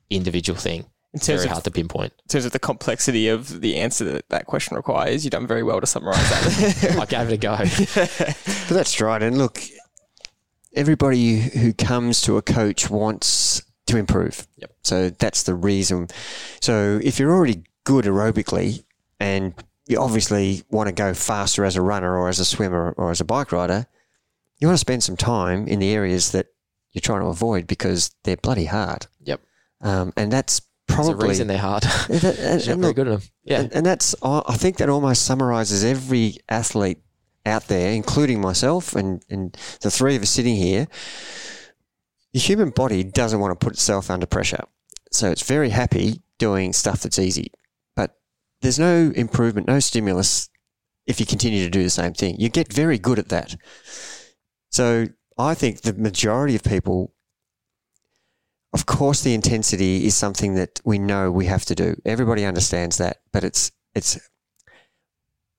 [0.10, 0.86] individual thing.
[1.14, 2.14] It's very of, hard to pinpoint.
[2.24, 5.64] In terms of the complexity of the answer that that question requires, you've done very
[5.64, 6.98] well to summarise that.
[7.02, 7.58] I gave it a go.
[8.68, 9.22] but that's right.
[9.22, 9.60] And look,
[10.76, 14.46] everybody who comes to a coach wants to improve.
[14.58, 14.72] Yep.
[14.84, 16.10] So that's the reason.
[16.62, 18.84] So if you're already good aerobically
[19.20, 19.56] and
[19.90, 23.20] you obviously want to go faster as a runner or as a swimmer or as
[23.20, 23.88] a bike rider,
[24.60, 26.46] you want to spend some time in the areas that
[26.92, 29.08] you're trying to avoid because they're bloody hard.
[29.24, 29.42] Yep.
[29.82, 31.86] Um, and that's probably the reason they're hard.
[32.08, 33.30] and, and, and look, good at them.
[33.44, 33.62] Yeah.
[33.62, 37.00] And, and that's I think that almost summarizes every athlete
[37.48, 40.88] out there, including myself and, and the three of us sitting here.
[42.34, 44.64] The human body doesn't want to put itself under pressure.
[45.12, 47.52] So it's very happy doing stuff that's easy.
[48.62, 50.50] There's no improvement, no stimulus
[51.06, 52.36] if you continue to do the same thing.
[52.40, 53.56] You get very good at that.
[54.70, 55.08] So
[55.38, 57.14] I think the majority of people,
[58.74, 61.96] of course, the intensity is something that we know we have to do.
[62.06, 64.20] Everybody understands that, but it's it's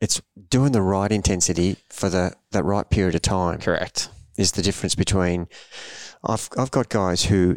[0.00, 3.58] it's doing the right intensity for the that right period of time.
[3.58, 4.08] Correct.
[4.36, 5.48] Is the difference between
[6.22, 7.56] I've I've got guys who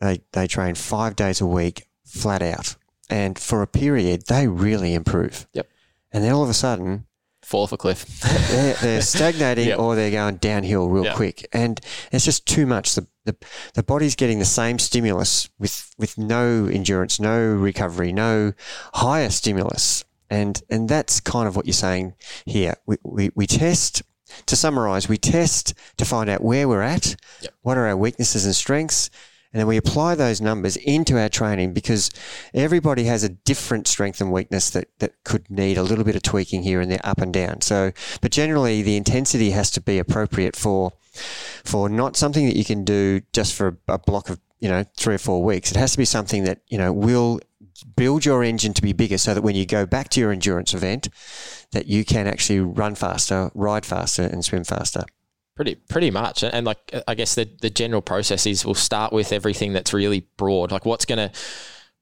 [0.00, 2.76] they they train five days a week flat out,
[3.10, 5.46] and for a period they really improve.
[5.52, 5.68] Yep.
[6.12, 7.06] And then all of a sudden
[7.42, 8.04] fall off a cliff.
[8.50, 9.78] they're, they're stagnating Yep.
[9.78, 11.16] or they're going downhill real Yep.
[11.16, 11.80] quick, and
[12.12, 12.94] it's just too much.
[12.94, 13.36] The, the
[13.74, 18.52] the body's getting the same stimulus with with no endurance, no recovery, no
[18.94, 22.14] higher stimulus, and and that's kind of what you're saying
[22.44, 22.74] here.
[22.86, 24.02] We we, we test.
[24.46, 27.54] To summarize, we test to find out where we're at, Yep.
[27.62, 29.08] what are our weaknesses and strengths,
[29.52, 32.10] and then we apply those numbers into our training because
[32.52, 36.22] everybody has a different strength and weakness that, that could need a little bit of
[36.22, 37.60] tweaking here and there, up and down.
[37.60, 40.92] So, but generally, the intensity has to be appropriate for
[41.64, 45.14] for not something that you can do just for a, block of you know three
[45.14, 45.70] or four weeks.
[45.70, 47.40] It has to be something that you know will
[47.94, 50.74] build your engine to be bigger, so that when you go back to your endurance
[50.74, 51.08] event,
[51.72, 55.04] that you can actually run faster, ride faster, and swim faster.
[55.56, 59.12] Pretty, pretty much, and, and like I guess the the general process is we'll start
[59.12, 61.32] with everything that's really broad, like what's gonna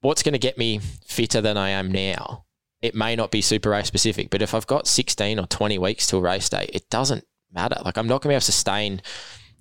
[0.01, 2.43] what's gonna get me fitter than I am now.
[2.81, 6.05] It may not be super race specific, but if I've got sixteen or twenty weeks
[6.05, 7.77] till race day, it doesn't matter.
[7.83, 9.01] Like I'm not gonna be able to sustain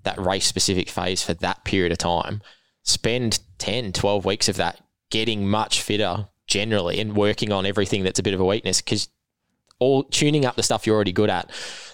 [0.03, 2.43] that race specific phase for that period of time.
[2.83, 4.81] Spend 10, 12 weeks of that
[5.11, 9.09] getting much fitter generally and working on everything that's a bit of a weakness because
[9.79, 11.51] all tuning up the stuff you're already good at,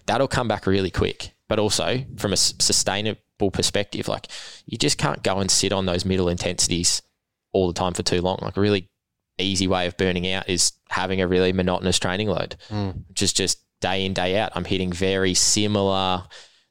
[0.06, 1.32] that'll come back really quick.
[1.50, 4.28] But also from a sustainable perspective, like
[4.66, 7.02] you just can't go and sit on those middle intensities
[7.52, 8.38] all the time for too long.
[8.40, 8.88] Like a really
[9.38, 12.94] easy way of burning out is having a really monotonous training load, mm.
[13.08, 14.52] which is just day in, day out.
[14.54, 16.22] I'm hitting very similar.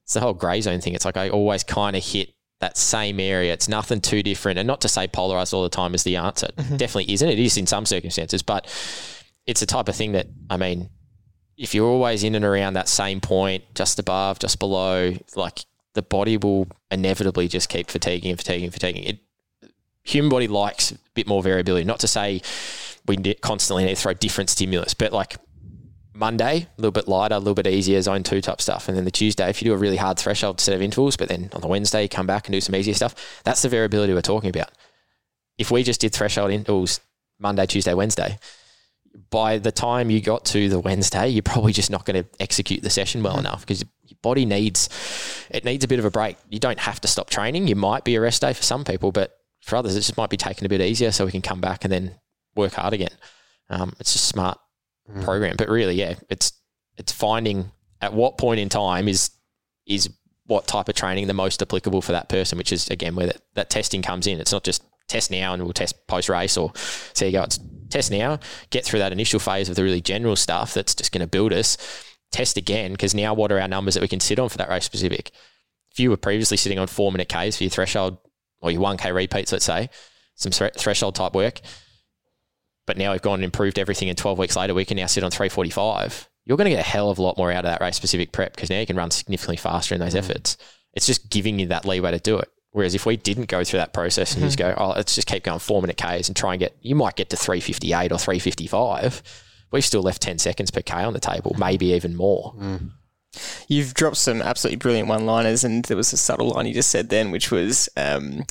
[0.05, 0.93] It's the whole grey zone thing.
[0.93, 3.51] It's like I always kind of hit that same area.
[3.51, 4.59] It's nothing too different.
[4.59, 6.47] And not to say polarized all the time is the answer.
[6.57, 7.27] It definitely isn't.
[7.27, 8.65] It is in some circumstances, but
[9.45, 10.89] it's the type of thing that, I mean,
[11.59, 16.01] if you're always in and around that same point, just above, just below, like the
[16.01, 19.03] body will inevitably just keep fatiguing and fatiguing and fatiguing.
[19.03, 19.19] It,
[20.01, 21.83] human body likes a bit more variability.
[21.83, 22.41] Not to say
[23.05, 25.35] we constantly need to throw different stimulus, but like
[26.13, 28.87] Monday, a little bit lighter, a little bit easier, zone two type stuff.
[28.87, 31.27] And then the Tuesday, if you do a really hard threshold set of intervals, but
[31.27, 34.13] then on the Wednesday, you come back and do some easier stuff, that's the variability
[34.13, 34.71] we're talking about.
[35.57, 37.01] If we just did threshold intervals
[37.37, 38.39] Monday, Tuesday, Wednesday,
[39.29, 42.81] by the time you got to the Wednesday, you're probably just not going to execute
[42.81, 44.89] the session well enough because your body needs
[45.49, 46.37] it needs a bit of a break.
[46.49, 47.67] You don't have to stop training.
[47.67, 50.29] You might be a rest day for some people, but for others, it just might
[50.29, 52.15] be taken a bit easier so we can come back and then
[52.55, 53.11] work hard again.
[53.69, 54.59] Um, it's just smart
[55.21, 56.53] program, but really, yeah, it's
[56.97, 57.71] it's finding
[58.01, 59.31] at what point in time is
[59.85, 60.09] is
[60.45, 63.41] what type of training the most applicable for that person, which is again where that,
[63.55, 64.39] that testing comes in.
[64.39, 66.71] It's not just test now and we'll test post race or
[67.13, 67.43] so you go.
[67.43, 67.59] It's
[67.89, 68.39] test now,
[68.69, 71.53] get through that initial phase of the really general stuff that's just going to build
[71.53, 71.77] us.
[72.31, 74.69] Test again because now what are our numbers that we can sit on for that
[74.69, 75.31] race specific?
[75.91, 78.17] If you were previously sitting on four minute Ks for your threshold
[78.61, 79.89] or your one K repeats, let's say
[80.35, 81.59] some thre- threshold type work,
[82.85, 85.23] but now we've gone and improved everything, and 12 weeks later we can now sit
[85.23, 86.27] on 345.
[86.45, 88.31] You're going to get a hell of a lot more out of that race specific
[88.31, 90.17] prep because now you can run significantly faster in those mm.
[90.17, 90.57] efforts.
[90.93, 92.49] It's just giving you that leeway to do it.
[92.71, 95.27] Whereas if we didn't go through that process and you just go, oh, let's just
[95.27, 98.19] keep going four minute Ks and try and get, you might get to 358 or
[98.19, 99.23] 355.
[99.71, 102.53] We've still left 10 seconds per K on the table, maybe even more.
[103.67, 106.89] You've dropped some absolutely brilliant one liners, and there was a subtle line you just
[106.89, 108.43] said then, which was um,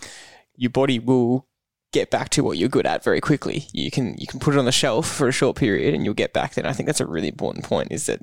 [0.57, 1.47] your body will
[1.93, 3.67] get back to what you're good at very quickly.
[3.73, 6.15] You can you can put it on the shelf for a short period, and you'll
[6.15, 6.63] get back there.
[6.63, 7.91] And I think that's a really important point.
[7.91, 8.21] Is that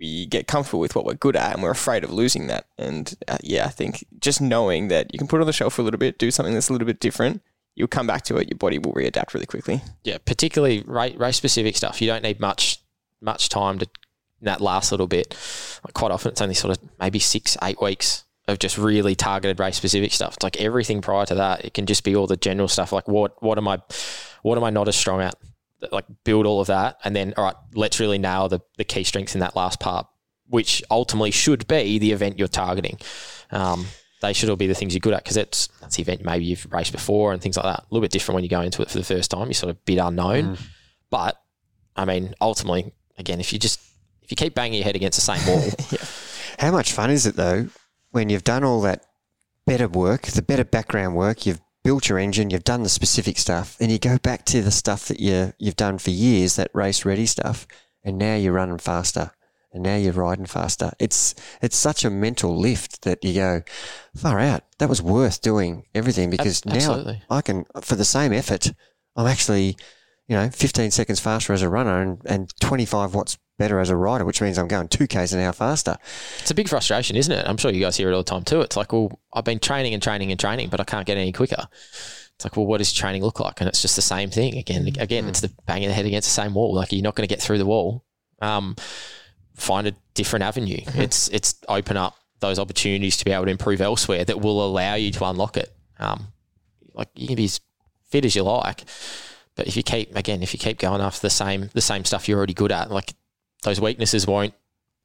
[0.00, 2.66] we get comfortable with what we're good at, and we're afraid of losing that.
[2.78, 5.74] And uh, yeah, I think just knowing that you can put it on the shelf
[5.74, 7.42] for a little bit, do something that's a little bit different,
[7.74, 8.48] you'll come back to it.
[8.48, 9.82] Your body will readapt really quickly.
[10.02, 12.00] Yeah, particularly race, specific stuff.
[12.00, 12.80] You don't need much
[13.20, 13.88] much time to
[14.40, 15.36] that last little bit.
[15.84, 19.60] Like quite often, it's only sort of maybe six, eight weeks of just really targeted
[19.60, 20.34] race specific stuff.
[20.34, 22.92] It's like everything prior to that, it can just be all the general stuff.
[22.92, 23.82] Like what what am I
[24.42, 25.34] what am I not as strong at?
[25.90, 29.04] Like build all of that, and then all right, let's really nail the the key
[29.04, 30.06] strengths in that last part,
[30.46, 32.98] which ultimately should be the event you're targeting.
[33.50, 33.86] Um,
[34.20, 36.44] they should all be the things you're good at because it's that's the event maybe
[36.44, 37.80] you've raced before and things like that.
[37.80, 39.46] A little bit different when you go into it for the first time.
[39.46, 40.58] You're sort of a bit unknown,
[41.08, 41.40] but
[41.96, 43.80] I mean, ultimately, again, if you just
[44.22, 45.64] if you keep banging your head against the same wall,
[46.58, 47.68] How much fun is it though
[48.10, 49.06] when you've done all that
[49.66, 53.76] better work, the better background work, you've built your engine, you've done the specific stuff,
[53.80, 57.04] and you go back to the stuff that you you've done for years, that race
[57.04, 57.66] ready stuff,
[58.04, 59.32] and now you're running faster.
[59.72, 60.90] And now you're riding faster.
[60.98, 61.32] It's
[61.62, 63.62] it's such a mental lift that you go,
[64.16, 64.64] far out.
[64.78, 66.74] That was worth doing everything because now.
[67.30, 68.72] I can for the same effort,
[69.14, 69.76] I'm actually,
[70.26, 73.96] you know, 15 seconds faster as a runner and, and 25 watts better as a
[73.96, 75.96] rider, which means I'm going two k's an hour faster.
[76.40, 77.46] it's a big frustration, isn't it?
[77.46, 78.62] I'm sure you guys hear it all the time too.
[78.62, 81.30] It's like, well, I've been training and training and training, but I can't get any
[81.30, 81.68] quicker.
[82.34, 83.60] It's like, well, what does training look like?
[83.60, 84.88] And it's just the same thing again.
[84.98, 86.74] Again, it's the banging the head against the same wall.
[86.74, 88.02] Like you're not going to get through the wall.
[88.40, 88.76] Um,
[89.54, 90.80] find a different avenue.
[90.94, 94.94] It's it's open up those opportunities to be able to improve elsewhere that will allow
[94.94, 95.70] you to unlock it.
[95.98, 96.28] Um,
[96.94, 97.60] like you can be as
[98.08, 98.84] fit as you like,
[99.54, 102.26] but if you keep again, if you keep going after the same the same stuff
[102.26, 103.12] you're already good at, like
[103.62, 104.54] those weaknesses won't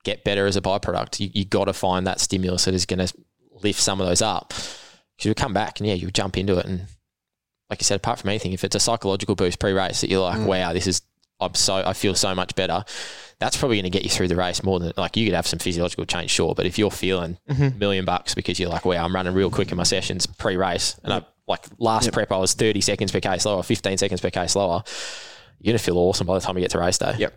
[0.04, 1.20] get better as a byproduct.
[1.20, 3.14] You you got to find that stimulus that is going to
[3.62, 4.50] lift some of those up.
[4.50, 6.88] Because you come back and yeah, you jump into it and
[7.70, 10.38] like you said, apart from anything, if it's a psychological boost pre-race that you're like,
[10.40, 10.46] Mm.
[10.46, 11.02] wow, this is
[11.40, 12.84] I'm so I feel so much better.
[13.40, 15.48] That's probably going to get you through the race more than like you could have
[15.48, 17.64] some physiological change, sure, but if you're feeling Mm-hmm.
[17.64, 20.98] a million bucks because you're like, wow, I'm running real quick in my sessions pre-race,
[21.04, 24.30] and I like last prep I was 30 seconds per k slower, 15 seconds per
[24.30, 24.84] k slower.
[25.60, 27.16] You're gonna feel awesome by the time you get to race day.
[27.18, 27.34] Yep.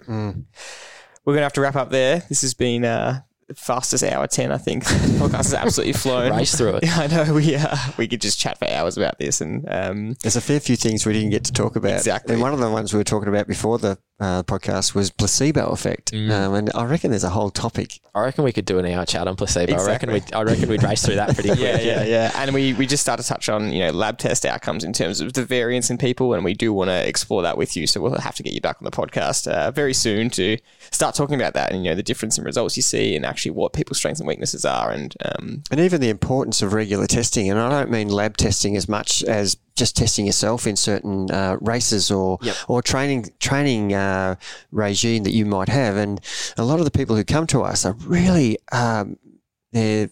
[1.29, 2.23] We're gonna have to wrap up there.
[2.31, 3.21] This has been uh,
[3.55, 4.85] fastest hour ten, I think.
[4.89, 6.35] The podcast has absolutely flown.
[6.35, 6.85] Race through it.
[6.85, 7.35] Yeah, I know.
[7.35, 10.59] We uh, we could just chat for hours about this, and um, There's a fair
[10.59, 11.93] few things we didn't get to talk about.
[11.93, 12.33] Exactly.
[12.33, 15.67] And one of the ones we were talking about before the uh, podcast was placebo
[15.69, 16.13] effect.
[16.13, 16.31] Mm.
[16.31, 18.01] Um, and I reckon there's a whole topic.
[18.15, 19.75] I reckon we could do an hour chat on placebo.
[19.75, 20.37] I reckon Exactly.
[20.37, 21.61] we I reckon we'd race through that pretty quick.
[21.61, 22.33] yeah, yeah, yeah.
[22.35, 25.21] And we we just started to touch on you know lab test outcomes in terms
[25.21, 27.87] of the variance in people, and we do want to explore that with you.
[27.87, 30.59] So we'll have to get you back on the podcast uh, very soon to
[30.91, 33.53] start talking about that and you know the difference in results you see, and actually
[33.53, 37.49] what people's strengths and weaknesses are, and um, And even the importance of regular testing.
[37.51, 41.57] And I don't mean lab testing as much as just testing yourself in certain uh,
[41.61, 42.39] races or
[42.69, 44.35] or training training uh,
[44.71, 45.97] regime that you might have.
[45.97, 46.21] And
[46.57, 49.17] a lot of the people who come to us are really um,
[49.73, 50.11] they're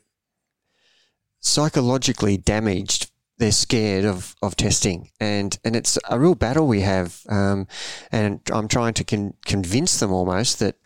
[1.40, 3.10] psychologically damaged.
[3.38, 7.20] They're scared of, of testing, and, and it's a real battle we have.
[7.28, 7.66] Um,
[8.10, 10.76] and I'm trying to con- convince them almost that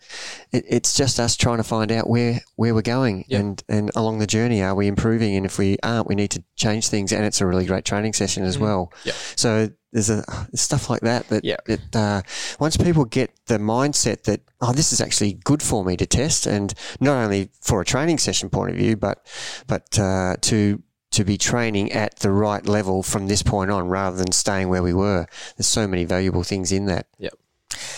[0.51, 4.19] it, it's just us trying to find out where, where we're going, and and along
[4.19, 5.35] the journey, are we improving?
[5.35, 7.13] And if we aren't, we need to change things.
[7.13, 8.91] And it's a really great training session as well.
[9.05, 9.15] Yep.
[9.35, 12.21] So there's a there's stuff like that that that uh,
[12.59, 16.47] once people get the mindset that oh this is actually good for me to test,
[16.47, 19.25] and not only for a training session point of view, but
[19.67, 20.81] but uh, to
[21.11, 24.83] to be training at the right level from this point on, rather than staying where
[24.83, 25.27] we were.
[25.57, 27.07] There's so many valuable things in that.
[27.19, 27.33] Yep.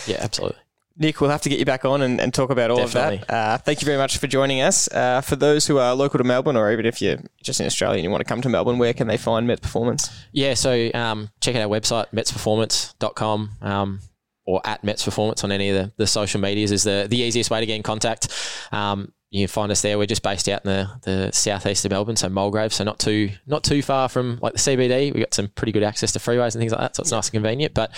[0.07, 0.57] Yeah, absolutely.
[0.95, 3.27] Nick, we'll have to get you back on and, and talk about all of that.
[3.29, 4.87] Uh, thank you very much for joining us.
[4.91, 7.97] Uh, for those who are local to Melbourne, or even if you're just in Australia
[7.97, 10.11] and you want to come to Melbourne, where can they find Met Performance?
[10.31, 13.99] Yeah, so um, check out our website, metsperformance.com um,
[14.45, 17.49] or at Mets Performance on any of the, the social medias is the, the easiest
[17.49, 18.27] way to get in contact.
[18.71, 19.97] Um, you can find us there.
[19.97, 23.31] We're just based out in the, the southeast of Melbourne, so Mulgrave, so not too
[23.47, 25.11] not too far from like the CBD.
[25.11, 27.29] We got some pretty good access to freeways and things like that, so it's nice
[27.29, 27.73] and convenient.
[27.73, 27.91] But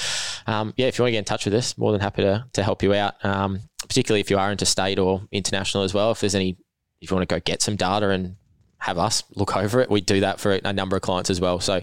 [0.47, 2.45] um, yeah, if you want to get in touch with us, more than happy to,
[2.53, 3.23] to help you out.
[3.25, 6.11] Um, particularly if you are interstate or international as well.
[6.11, 6.57] If there's any,
[7.01, 8.37] if you want to go get some data and
[8.77, 9.89] have us look over it.
[9.89, 11.59] We do that for a number of clients as well.
[11.59, 11.81] So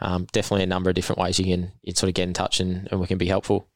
[0.00, 2.60] um, definitely a number of different ways you can you sort of get in touch
[2.60, 3.68] and, and we can be helpful.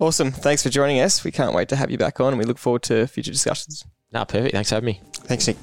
[0.00, 0.30] Awesome.
[0.32, 1.24] Thanks for joining us.
[1.24, 3.84] We can't wait to have you back on and we look forward to future discussions.
[4.16, 4.54] No, perfect.
[4.54, 5.00] Thanks for having me.
[5.12, 5.58] Thanks, Nick.